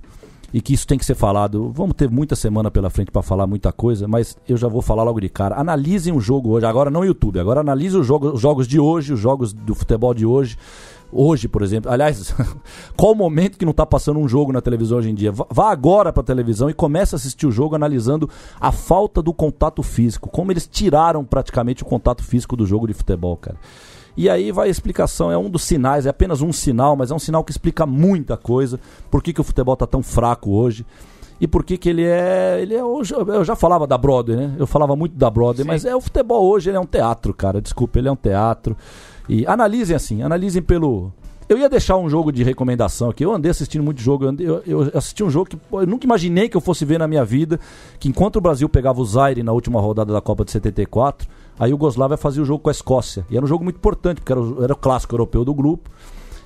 e 0.53 0.61
que 0.61 0.73
isso 0.73 0.85
tem 0.85 0.97
que 0.97 1.05
ser 1.05 1.15
falado. 1.15 1.71
Vamos 1.73 1.95
ter 1.95 2.09
muita 2.09 2.35
semana 2.35 2.69
pela 2.69 2.89
frente 2.89 3.11
para 3.11 3.21
falar 3.21 3.47
muita 3.47 3.71
coisa, 3.71 4.07
mas 4.07 4.37
eu 4.47 4.57
já 4.57 4.67
vou 4.67 4.81
falar 4.81 5.03
logo 5.03 5.19
de 5.19 5.29
cara. 5.29 5.55
Analisem 5.55 6.13
o 6.13 6.19
jogo 6.19 6.51
hoje, 6.51 6.65
agora 6.65 6.89
não 6.89 7.05
YouTube, 7.05 7.39
agora 7.39 7.61
analise 7.61 7.97
os 7.97 8.05
jogos, 8.05 8.33
os 8.33 8.41
jogos 8.41 8.67
de 8.67 8.79
hoje, 8.79 9.13
os 9.13 9.19
jogos 9.19 9.53
do 9.53 9.73
futebol 9.73 10.13
de 10.13 10.25
hoje. 10.25 10.57
Hoje, 11.13 11.49
por 11.49 11.61
exemplo, 11.61 11.91
aliás, 11.91 12.33
qual 12.95 13.11
o 13.11 13.15
momento 13.15 13.57
que 13.57 13.65
não 13.65 13.71
está 13.71 13.85
passando 13.85 14.19
um 14.19 14.27
jogo 14.27 14.53
na 14.53 14.61
televisão 14.61 14.97
hoje 14.97 15.09
em 15.09 15.15
dia? 15.15 15.31
Vá 15.31 15.69
agora 15.69 16.13
para 16.13 16.21
a 16.21 16.25
televisão 16.25 16.69
e 16.69 16.73
comece 16.73 17.15
a 17.15 17.17
assistir 17.17 17.45
o 17.45 17.51
jogo 17.51 17.75
analisando 17.75 18.29
a 18.59 18.71
falta 18.71 19.21
do 19.21 19.33
contato 19.33 19.83
físico, 19.83 20.29
como 20.29 20.51
eles 20.51 20.67
tiraram 20.67 21.25
praticamente 21.25 21.83
o 21.83 21.85
contato 21.85 22.23
físico 22.23 22.55
do 22.55 22.65
jogo 22.65 22.87
de 22.87 22.93
futebol, 22.93 23.35
cara. 23.35 23.57
E 24.17 24.29
aí 24.29 24.51
vai 24.51 24.67
a 24.67 24.71
explicação, 24.71 25.31
é 25.31 25.37
um 25.37 25.49
dos 25.49 25.63
sinais, 25.63 26.05
é 26.05 26.09
apenas 26.09 26.41
um 26.41 26.51
sinal, 26.51 26.95
mas 26.95 27.11
é 27.11 27.15
um 27.15 27.19
sinal 27.19 27.43
que 27.43 27.51
explica 27.51 27.85
muita 27.85 28.35
coisa. 28.37 28.79
Por 29.09 29.23
que, 29.23 29.31
que 29.33 29.41
o 29.41 29.43
futebol 29.43 29.75
tá 29.75 29.87
tão 29.87 30.03
fraco 30.03 30.51
hoje? 30.51 30.85
E 31.39 31.47
por 31.47 31.63
que, 31.63 31.75
que 31.77 31.89
ele 31.89 32.03
é. 32.03 32.59
Ele 32.61 32.75
é 32.75 32.83
hoje, 32.83 33.13
eu 33.15 33.43
já 33.43 33.55
falava 33.55 33.87
da 33.87 33.97
Broadway, 33.97 34.37
né? 34.37 34.55
Eu 34.59 34.67
falava 34.67 34.95
muito 34.95 35.15
da 35.15 35.29
Broadway, 35.29 35.65
mas 35.65 35.85
é 35.85 35.95
o 35.95 36.01
futebol 36.01 36.43
hoje, 36.47 36.69
ele 36.69 36.77
é 36.77 36.79
um 36.79 36.85
teatro, 36.85 37.33
cara. 37.33 37.59
Desculpa, 37.61 37.97
ele 37.97 38.07
é 38.07 38.11
um 38.11 38.15
teatro. 38.15 38.77
E 39.27 39.45
analisem 39.47 39.95
assim, 39.95 40.21
analisem 40.21 40.61
pelo. 40.61 41.11
Eu 41.49 41.57
ia 41.57 41.67
deixar 41.67 41.97
um 41.97 42.07
jogo 42.09 42.31
de 42.31 42.43
recomendação 42.43 43.09
aqui. 43.09 43.25
Eu 43.25 43.33
andei 43.33 43.49
assistindo 43.49 43.83
muito 43.83 43.99
jogo. 44.01 44.25
Eu, 44.25 44.29
andei- 44.29 44.47
eu- 44.47 44.61
eu 44.65 44.91
assisti 44.93 45.23
um 45.23 45.29
jogo 45.29 45.49
que 45.49 45.57
eu 45.71 45.85
nunca 45.87 46.05
imaginei 46.05 46.47
que 46.47 46.55
eu 46.55 46.61
fosse 46.61 46.85
ver 46.85 46.97
na 46.99 47.07
minha 47.07 47.25
vida. 47.25 47.59
Que 47.99 48.07
enquanto 48.07 48.35
o 48.37 48.41
Brasil 48.41 48.69
pegava 48.69 49.01
o 49.01 49.05
Zaire 49.05 49.41
na 49.43 49.51
última 49.51 49.81
rodada 49.81 50.13
da 50.13 50.21
Copa 50.21 50.45
de 50.45 50.51
74, 50.51 51.27
a 51.61 51.67
Iugoslávia 51.67 52.17
fazia 52.17 52.41
o 52.41 52.45
jogo 52.45 52.63
com 52.63 52.69
a 52.69 52.71
Escócia. 52.71 53.23
E 53.29 53.37
era 53.37 53.45
um 53.45 53.47
jogo 53.47 53.63
muito 53.63 53.75
importante, 53.75 54.19
porque 54.19 54.31
era 54.31 54.41
o, 54.41 54.63
era 54.63 54.73
o 54.73 54.75
clássico 54.75 55.13
europeu 55.13 55.45
do 55.45 55.53
grupo. 55.53 55.91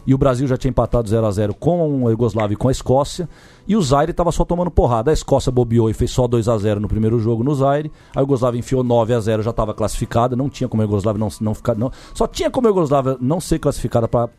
E 0.05 0.13
o 0.13 0.17
Brasil 0.17 0.45
já 0.45 0.57
tinha 0.57 0.69
empatado 0.69 1.07
0 1.07 1.25
a 1.25 1.31
0 1.31 1.53
com 1.53 2.05
a 2.05 2.11
Iugoslávia 2.11 2.53
e 2.53 2.57
com 2.57 2.67
a 2.67 2.71
Escócia. 2.71 3.29
E 3.65 3.77
o 3.77 3.81
Zaire 3.81 4.11
estava 4.11 4.29
só 4.33 4.43
tomando 4.43 4.69
porrada. 4.69 5.11
A 5.11 5.13
Escócia 5.13 5.53
bobeou 5.53 5.89
e 5.89 5.93
fez 5.93 6.11
só 6.11 6.27
2 6.27 6.49
a 6.49 6.57
0 6.57 6.81
no 6.81 6.89
primeiro 6.89 7.17
jogo 7.17 7.45
no 7.45 7.55
Zaire. 7.55 7.89
A 8.13 8.19
Iugoslávia 8.19 8.59
enfiou 8.59 8.83
9 8.83 9.13
a 9.13 9.19
0 9.21 9.41
já 9.41 9.51
estava 9.51 9.73
classificada. 9.73 10.35
Não 10.35 10.49
tinha 10.49 10.67
como 10.67 10.81
a 10.81 10.85
Iugoslávia 10.85 11.17
não, 11.17 11.29
não 11.39 11.55
ficar. 11.55 11.75
Não, 11.75 11.89
só 12.13 12.27
tinha 12.27 12.51
como 12.51 12.67
a 12.67 12.71
Iugoslávia 12.71 13.15
não 13.21 13.39
ser 13.39 13.59
classificada 13.59 14.09
para 14.09 14.29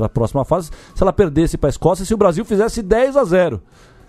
a 0.00 0.08
próxima 0.08 0.44
fase 0.44 0.70
se 0.94 1.02
ela 1.02 1.12
perdesse 1.12 1.58
para 1.58 1.68
a 1.68 1.72
Escócia 1.72 2.04
se 2.04 2.14
o 2.14 2.16
Brasil 2.16 2.44
fizesse 2.44 2.82
10 2.82 3.16
a 3.16 3.24
0 3.24 3.60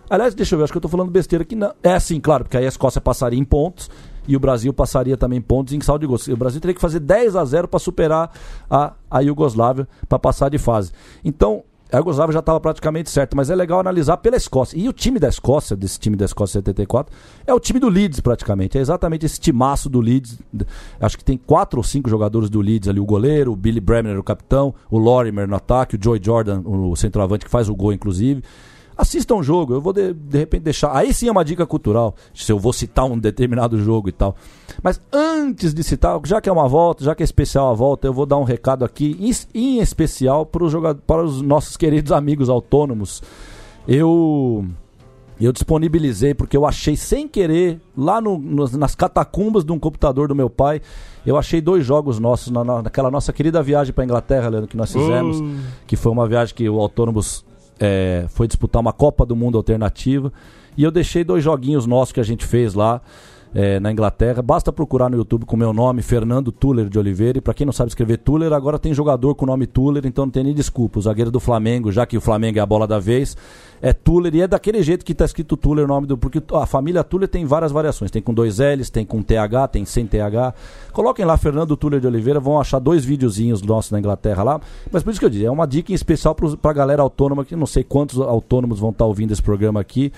Aliás, 0.08 0.36
deixa 0.36 0.54
eu 0.54 0.60
ver, 0.60 0.66
acho 0.66 0.74
que 0.74 0.78
eu 0.78 0.82
tô 0.82 0.90
falando 0.90 1.10
besteira 1.10 1.42
aqui. 1.42 1.56
Não. 1.56 1.74
É 1.82 2.00
sim, 2.00 2.20
claro, 2.20 2.44
porque 2.44 2.58
aí 2.58 2.66
a 2.66 2.70
Escócia 2.70 3.02
passaria 3.02 3.40
em 3.40 3.44
pontos 3.44 3.90
e 4.28 4.36
o 4.36 4.40
Brasil 4.40 4.74
passaria 4.74 5.18
também 5.18 5.42
pontos 5.42 5.74
em 5.74 5.82
saldo 5.82 6.02
de 6.02 6.08
gols. 6.08 6.28
O 6.28 6.38
Brasil 6.38 6.62
teria 6.62 6.76
que 6.76 6.82
fazer 6.82 7.00
10 7.00 7.36
a 7.36 7.46
0 7.46 7.68
para 7.68 7.80
superar 7.80 8.32
a, 8.70 8.94
a 9.10 9.20
Iugoslávia 9.20 9.88
para 10.08 10.20
passar 10.20 10.50
de 10.50 10.58
fase. 10.58 10.92
Então, 11.24 11.64
a 11.92 11.98
Iugoslávia 11.98 12.32
já 12.32 12.40
estava 12.40 12.58
praticamente 12.60 13.10
certa, 13.10 13.36
mas 13.36 13.50
é 13.50 13.56
legal 13.56 13.80
analisar 13.80 14.16
pela 14.18 14.38
Escócia. 14.38 14.78
E 14.78 14.88
o 14.88 14.94
time 14.94 15.20
da 15.20 15.28
Escócia, 15.28 15.76
desse 15.76 16.00
time 16.00 16.16
da 16.16 16.24
Escócia 16.24 16.54
74, 16.60 17.14
é 17.46 17.54
o 17.54 17.60
time 17.60 17.82
do 17.82 17.90
Leeds 17.90 18.22
praticamente. 18.22 18.78
É 18.78 18.82
exatamente 18.82 19.26
esse 19.26 19.40
timaço 19.40 19.90
do 19.90 20.00
Leeds. 20.00 20.40
Acho 21.02 21.18
que 21.18 21.26
tem 21.26 21.38
quatro 21.38 21.80
ou 21.80 21.84
cinco 21.84 22.10
jogadores 22.10 22.50
do 22.50 22.62
Leeds 22.62 22.88
ali. 22.88 23.00
O 23.00 23.06
goleiro, 23.06 23.52
o 23.52 23.56
Billy 23.58 23.82
Bremner, 23.82 24.18
o 24.18 24.24
capitão, 24.24 24.74
o 24.90 24.98
Lorimer 24.98 25.48
no 25.48 25.56
ataque, 25.56 25.98
o 25.98 26.00
Joy 26.02 26.22
Jordan, 26.24 26.62
o 26.66 26.96
centroavante 26.96 27.44
que 27.44 27.52
faz 27.52 27.68
o 27.68 27.76
gol, 27.76 27.92
inclusive. 27.92 28.42
Assistam 29.02 29.36
um 29.36 29.44
jogo, 29.44 29.74
eu 29.74 29.82
vou 29.82 29.92
de, 29.94 30.14
de 30.14 30.38
repente 30.38 30.62
deixar. 30.64 30.96
Aí 30.96 31.12
sim 31.14 31.28
é 31.28 31.32
uma 31.32 31.44
dica 31.44 31.66
cultural, 31.66 32.14
se 32.36 32.52
eu 32.52 32.60
vou 32.60 32.72
citar 32.72 33.06
um 33.06 33.18
determinado 33.18 33.78
jogo 33.82 34.08
e 34.10 34.12
tal. 34.12 34.36
Mas 34.84 35.02
antes 35.12 35.74
de 35.74 35.84
citar, 35.84 36.20
já 36.24 36.40
que 36.40 36.48
é 36.48 36.52
uma 36.52 36.68
volta, 36.68 37.04
já 37.04 37.16
que 37.16 37.24
é 37.24 37.26
especial 37.26 37.72
a 37.72 37.74
volta, 37.74 38.06
eu 38.08 38.14
vou 38.14 38.26
dar 38.28 38.38
um 38.38 38.44
recado 38.44 38.86
aqui, 38.86 39.18
em, 39.56 39.80
especial 39.80 40.46
para 40.46 40.64
os, 40.64 40.72
jogadores, 40.72 41.04
para 41.08 41.24
os 41.24 41.42
nossos 41.42 41.76
queridos 41.76 42.12
amigos 42.12 42.48
autônomos. 42.50 43.22
Eu 43.88 44.66
eu 45.40 45.52
disponibilizei 45.52 46.36
porque 46.36 46.56
eu 46.56 46.68
achei 46.68 46.96
sem 46.96 47.28
querer 47.28 47.82
lá 47.98 48.22
no, 48.22 48.38
nas 48.78 48.94
catacumbas 48.94 49.66
de 49.66 49.72
um 49.72 49.80
computador 49.80 50.28
do 50.28 50.36
meu 50.36 50.52
pai 50.52 50.80
eu 51.26 51.36
achei 51.36 51.60
dois 51.60 51.84
jogos 51.84 52.20
nossos 52.20 52.52
na, 52.52 52.64
na- 52.64 52.84
naquela 52.84 53.10
nossa 53.10 53.34
querida 53.34 53.64
viagem 53.64 53.92
para 53.92 54.04
Inglaterra 54.04 54.50
Leandro, 54.50 54.68
que 54.68 54.78
nós 54.78 54.92
fizemos 54.94 55.40
Uh. 55.40 55.56
que 55.88 55.96
foi 55.96 56.12
uma 56.12 56.28
viagem 56.28 56.54
que 56.54 56.70
o 56.70 56.80
Autônomos 56.80 57.44
é, 57.82 58.26
foi 58.30 58.48
disputar 58.48 58.80
uma 58.80 58.94
Copa 58.94 59.26
do 59.26 59.36
Mundo 59.36 59.58
alternativa. 59.58 60.32
E 60.78 60.84
eu 60.84 60.92
deixei 60.92 61.24
dois 61.24 61.44
joguinhos 61.44 61.86
nossos 61.86 62.14
que 62.14 62.20
a 62.20 62.24
gente 62.24 62.46
fez 62.46 62.74
lá 62.76 63.02
é, 63.54 63.80
na 63.80 63.92
Inglaterra. 63.92 64.42
Basta 64.42 64.72
procurar 64.72 65.10
no 65.10 65.18
YouTube 65.18 65.46
com 65.46 65.56
o 65.56 65.60
meu 65.60 65.74
nome, 65.74 66.02
Fernando 66.02 66.52
Tuller 66.52 66.90
de 66.90 66.98
Oliveira. 66.98 67.38
E 67.38 67.42
pra 67.42 67.54
quem 67.54 67.66
não 67.66 67.74
sabe 67.74 67.90
escrever 67.90 68.18
Tuller, 68.18 68.54
agora 68.54 68.80
tem 68.80 68.94
jogador 68.94 69.36
com 69.36 69.46
o 69.46 69.48
nome 69.48 69.68
Tuller, 69.68 70.06
então 70.06 70.26
não 70.26 70.32
tem 70.32 70.44
nem 70.44 70.54
desculpa. 70.54 71.00
O 71.00 71.02
zagueiro 71.02 71.32
do 71.32 71.40
Flamengo, 71.40 71.92
já 71.92 72.06
que 72.06 72.18
o 72.18 72.22
Flamengo 72.22 72.60
é 72.60 72.62
a 72.62 72.66
bola 72.66 72.88
da 72.88 73.00
vez, 73.00 73.36
é 73.82 73.92
Tuller 73.94 74.34
e 74.36 74.42
é 74.42 74.48
daquele 74.48 74.82
jeito 74.82 75.04
que 75.04 75.14
tá 75.14 75.26
escrito 75.26 75.58
Tuller 75.58 75.86
o 75.86 75.88
nome 75.88 76.08
do. 76.08 76.18
Porque 76.18 76.42
a 76.54 76.66
família 76.66 77.04
Tuller 77.04 77.28
tem 77.28 77.46
várias 77.46 77.72
variações. 77.72 78.10
Tem 78.10 78.22
com 78.22 78.34
dois 78.34 78.60
L's, 78.60 78.90
tem 78.90 79.06
com 79.06 79.22
TH, 79.22 79.68
tem 79.68 79.86
sem 79.86 80.06
TH. 80.06 80.54
Coloquem 80.94 81.26
lá 81.26 81.36
Fernando 81.38 81.76
Tuller 81.76 82.00
de 82.00 82.08
Oliveira, 82.08 82.40
vão 82.40 82.60
achar 82.60 82.80
dois 82.80 83.04
videozinhos 83.04 83.62
nossos 83.62 83.92
na 83.92 84.00
Inglaterra 84.00 84.44
lá. 84.44 84.62
Mas 84.92 85.04
por 85.04 85.12
isso 85.12 85.20
que 85.20 85.26
eu 85.26 85.30
disse, 85.30 85.46
é 85.46 85.52
uma 85.52 85.68
dica 85.68 85.92
em 85.92 85.96
especial 85.96 86.34
pros, 86.36 86.56
pra 86.56 86.72
galera 86.72 87.02
autônoma, 87.02 87.44
que 87.44 87.56
não 87.56 87.66
sei 87.66 87.84
quantos 87.84 88.20
autônomos 88.20 88.80
vão 88.80 88.92
estar 88.92 89.06
ouvindo 89.06 89.32
esse 89.32 89.42
programa 89.42 89.80
aqui. 89.82 90.12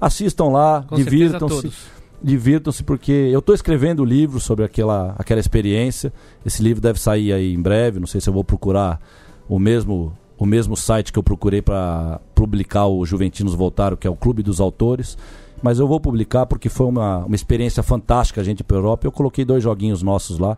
Assistam 0.00 0.48
lá, 0.48 0.84
divirtam-se. 0.92 1.99
Divirtam-se 2.22 2.82
porque 2.82 3.12
eu 3.12 3.38
estou 3.40 3.54
escrevendo 3.54 4.00
o 4.00 4.04
livro 4.04 4.40
sobre 4.40 4.64
aquela, 4.64 5.14
aquela 5.18 5.40
experiência. 5.40 6.12
Esse 6.44 6.62
livro 6.62 6.80
deve 6.80 7.00
sair 7.00 7.32
aí 7.32 7.54
em 7.54 7.60
breve. 7.60 8.00
Não 8.00 8.06
sei 8.06 8.20
se 8.20 8.28
eu 8.28 8.34
vou 8.34 8.44
procurar 8.44 9.00
o 9.48 9.58
mesmo 9.58 10.16
o 10.38 10.46
mesmo 10.46 10.74
site 10.74 11.12
que 11.12 11.18
eu 11.18 11.22
procurei 11.22 11.60
para 11.60 12.18
publicar 12.34 12.86
o 12.86 13.04
Juventinos 13.04 13.54
Voltaram, 13.54 13.94
que 13.94 14.06
é 14.06 14.10
o 14.10 14.16
Clube 14.16 14.42
dos 14.42 14.58
Autores. 14.58 15.18
Mas 15.62 15.78
eu 15.78 15.86
vou 15.86 16.00
publicar 16.00 16.46
porque 16.46 16.70
foi 16.70 16.86
uma, 16.86 17.18
uma 17.26 17.34
experiência 17.34 17.82
fantástica 17.82 18.40
a 18.40 18.44
gente 18.44 18.64
para 18.64 18.78
Europa. 18.78 19.06
Eu 19.06 19.12
coloquei 19.12 19.44
dois 19.44 19.62
joguinhos 19.62 20.02
nossos 20.02 20.38
lá. 20.38 20.56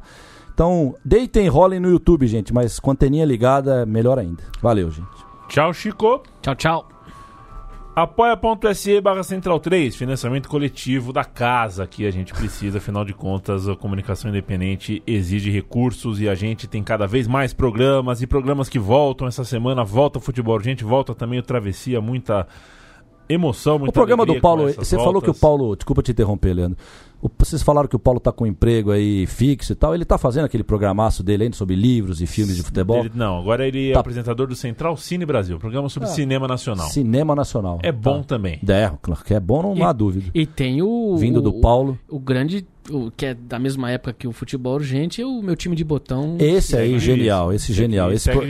Então, 0.54 0.94
deitem 1.04 1.46
e 1.46 1.48
rolem 1.48 1.80
no 1.80 1.90
YouTube, 1.90 2.28
gente. 2.28 2.54
Mas 2.54 2.78
com 2.78 2.90
a 2.90 2.92
anteninha 2.92 3.24
ligada, 3.24 3.84
melhor 3.84 4.20
ainda. 4.20 4.44
Valeu, 4.62 4.88
gente. 4.88 5.08
Tchau, 5.48 5.72
Chico. 5.74 6.22
Tchau, 6.40 6.54
tchau. 6.54 6.91
Apoia.se 7.94 9.02
barra 9.02 9.22
Central 9.22 9.60
3, 9.60 9.94
financiamento 9.94 10.48
coletivo 10.48 11.12
da 11.12 11.24
casa 11.24 11.86
que 11.86 12.06
a 12.06 12.10
gente 12.10 12.32
precisa, 12.32 12.78
afinal 12.78 13.04
de 13.04 13.12
contas, 13.12 13.68
a 13.68 13.76
comunicação 13.76 14.30
independente 14.30 15.02
exige 15.06 15.50
recursos 15.50 16.18
e 16.18 16.26
a 16.26 16.34
gente 16.34 16.66
tem 16.66 16.82
cada 16.82 17.06
vez 17.06 17.28
mais 17.28 17.52
programas 17.52 18.22
e 18.22 18.26
programas 18.26 18.70
que 18.70 18.78
voltam. 18.78 19.28
Essa 19.28 19.44
semana 19.44 19.84
volta 19.84 20.18
o 20.18 20.22
futebol 20.22 20.54
urgente, 20.54 20.84
volta 20.84 21.14
também 21.14 21.38
o 21.38 21.42
Travessia, 21.42 22.00
muita 22.00 22.48
emoção, 23.28 23.78
muita 23.78 23.90
O 23.90 23.92
programa 23.92 24.24
do 24.26 24.40
Paulo, 24.40 24.72
você 24.72 24.96
falou 24.96 25.20
que 25.20 25.30
o 25.30 25.32
voltas. 25.32 25.40
Paulo, 25.40 25.76
desculpa 25.76 26.02
te 26.02 26.10
interromper, 26.12 26.52
Leandro. 26.54 26.78
O- 27.20 27.30
vocês 27.38 27.62
falaram 27.62 27.86
que 27.88 27.94
o 27.94 28.00
Paulo 28.00 28.18
tá 28.18 28.32
com 28.32 28.42
um 28.42 28.46
emprego 28.48 28.90
aí 28.90 29.26
fixo 29.26 29.72
e 29.72 29.76
tal. 29.76 29.94
Ele 29.94 30.04
tá 30.04 30.18
fazendo 30.18 30.44
aquele 30.44 30.64
programaço 30.64 31.22
dele 31.22 31.44
ainda 31.44 31.54
sobre 31.56 31.76
livros 31.76 32.20
e 32.20 32.26
filmes 32.26 32.56
de 32.56 32.64
futebol? 32.64 32.98
Ele- 32.98 33.12
não, 33.14 33.38
agora 33.38 33.64
ele 33.66 33.90
é 33.90 33.92
Tá. 33.94 34.00
apresentador 34.00 34.48
do 34.48 34.56
Central 34.56 34.96
Cine 34.96 35.24
Brasil, 35.24 35.56
programa 35.56 35.88
sobre 35.88 36.08
cinema 36.08 36.48
nacional. 36.48 36.88
Cinema 36.88 37.36
Nacional. 37.36 37.78
É 37.84 37.92
bom 37.92 38.18
Tá. 38.22 38.24
também. 38.34 38.58
É, 38.68 38.90
claro 39.00 39.24
que 39.24 39.32
é 39.34 39.38
bom, 39.38 39.62
não 39.62 39.76
E- 39.76 39.82
há 39.82 39.92
dúvida. 39.92 40.30
E 40.34 40.44
tem 40.44 40.82
o. 40.82 41.16
Vindo 41.16 41.40
do 41.40 41.50
o- 41.50 41.60
Paulo. 41.60 41.96
O 42.08 42.18
grande. 42.18 42.66
O, 42.90 43.12
que 43.16 43.26
é 43.26 43.34
da 43.34 43.60
mesma 43.60 43.88
época 43.92 44.12
que 44.12 44.26
o 44.26 44.32
futebol 44.32 44.74
urgente, 44.74 45.22
é 45.22 45.24
o 45.24 45.40
meu 45.40 45.54
time 45.54 45.76
de 45.76 45.84
botão. 45.84 46.36
Esse 46.40 46.76
aí, 46.76 46.88
Segue 46.88 46.98
genial, 46.98 47.46
vivíssimo. 47.50 47.72
esse 47.72 47.72
genial. 47.80 48.12
Esse, 48.12 48.28
pro- 48.32 48.44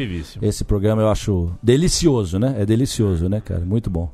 esse 0.48 0.64
programa 0.64 1.02
eu 1.02 1.08
acho 1.10 1.50
delicioso, 1.62 2.38
né? 2.38 2.54
É 2.58 2.64
delicioso, 2.64 3.28
né, 3.28 3.42
cara? 3.44 3.60
Muito 3.60 3.90
bom. 3.90 4.10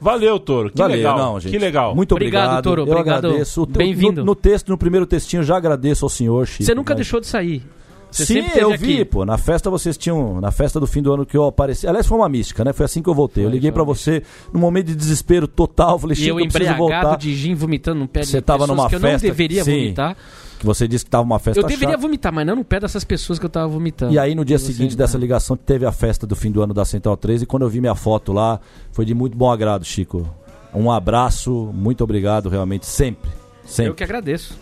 Valeu, 0.00 0.38
Toro. 0.38 0.70
Que 0.70 0.78
Valeu, 0.78 0.96
legal. 0.96 1.18
não, 1.18 1.40
gente. 1.40 1.52
Que 1.52 1.58
legal. 1.58 1.94
Muito 1.94 2.14
Obrigado, 2.14 2.42
obrigado. 2.44 2.64
Toro, 2.64 2.82
Eu 2.82 2.92
obrigado. 2.92 3.28
Bem-vindo. 3.68 4.20
No, 4.20 4.26
no 4.26 4.34
texto, 4.34 4.68
no 4.68 4.78
primeiro 4.78 5.06
textinho, 5.06 5.42
já 5.42 5.56
agradeço 5.56 6.04
ao 6.04 6.08
senhor, 6.08 6.46
Chico. 6.46 6.64
Você 6.64 6.74
nunca 6.74 6.94
né? 6.94 6.96
deixou 6.96 7.20
de 7.20 7.26
sair. 7.26 7.62
Você 8.10 8.24
Sim, 8.24 8.44
eu 8.54 8.72
aqui. 8.72 8.84
vi, 8.98 9.04
pô. 9.04 9.24
Na 9.26 9.36
festa 9.36 9.68
vocês 9.68 9.96
tinham. 9.98 10.40
Na 10.40 10.50
festa 10.50 10.80
do 10.80 10.86
fim 10.86 11.02
do 11.02 11.12
ano 11.12 11.26
que 11.26 11.36
eu 11.36 11.44
apareci. 11.44 11.86
Aliás, 11.86 12.06
foi 12.06 12.16
uma 12.16 12.28
mística, 12.28 12.64
né? 12.64 12.72
Foi 12.72 12.86
assim 12.86 13.02
que 13.02 13.08
eu 13.10 13.14
voltei. 13.14 13.44
eu 13.44 13.48
Foi, 13.48 13.54
liguei 13.56 13.70
foi 13.70 13.74
pra 13.74 13.82
uma 13.82 13.94
você 13.94 14.22
num 14.52 14.60
momento 14.60 14.86
de 14.86 14.94
desespero 14.94 15.46
total. 15.46 15.98
Falei, 15.98 16.16
Chico, 16.16 16.38
eu 16.38 16.40
eu 16.40 16.48
preciso 16.50 16.76
voltar. 16.78 17.16
de 17.16 17.34
gin 17.34 17.54
vomitando 17.54 18.00
no 18.00 18.08
pé 18.08 18.20
de 18.20 18.28
Você 18.28 18.40
tava 18.40 18.66
numa 18.66 18.88
que 18.88 18.94
eu 18.94 19.00
festa- 19.00 19.12
não 19.26 19.30
deveria 19.30 19.64
Sim. 19.64 19.72
vomitar. 19.82 20.16
Que 20.58 20.64
você 20.64 20.88
disse 20.88 21.04
que 21.04 21.10
tava 21.10 21.24
uma 21.24 21.38
festa 21.38 21.60
Eu 21.60 21.64
deveria 21.66 21.88
chata. 21.90 22.00
vomitar, 22.00 22.32
mas 22.32 22.46
não 22.46 22.56
no 22.56 22.64
pé 22.64 22.80
dessas 22.80 23.04
pessoas 23.04 23.38
que 23.38 23.44
eu 23.44 23.50
tava 23.50 23.68
vomitando. 23.68 24.14
E 24.14 24.18
aí, 24.18 24.34
no 24.34 24.42
dia 24.42 24.58
seguinte 24.58 24.96
dessa 24.96 25.18
ligação, 25.18 25.54
teve 25.54 25.84
a 25.84 25.92
festa 25.92 26.26
do 26.26 26.34
fim 26.34 26.50
do 26.50 26.62
ano 26.62 26.72
da 26.72 26.86
Central 26.86 27.14
3 27.18 27.42
e 27.42 27.46
quando 27.46 27.64
eu 27.64 27.68
vi 27.68 27.78
minha 27.82 27.94
foto 27.94 28.32
lá, 28.32 28.58
foi 28.92 29.04
de 29.04 29.12
muito 29.12 29.36
bom 29.36 29.50
agrado, 29.50 29.84
Chico. 29.84 30.26
Um 30.72 30.90
abraço, 30.90 31.70
muito 31.74 32.02
obrigado, 32.02 32.48
realmente, 32.48 32.86
sempre. 32.86 33.30
Sempre. 33.66 33.90
Eu 33.90 33.94
que 33.94 34.04
agradeço. 34.04 34.56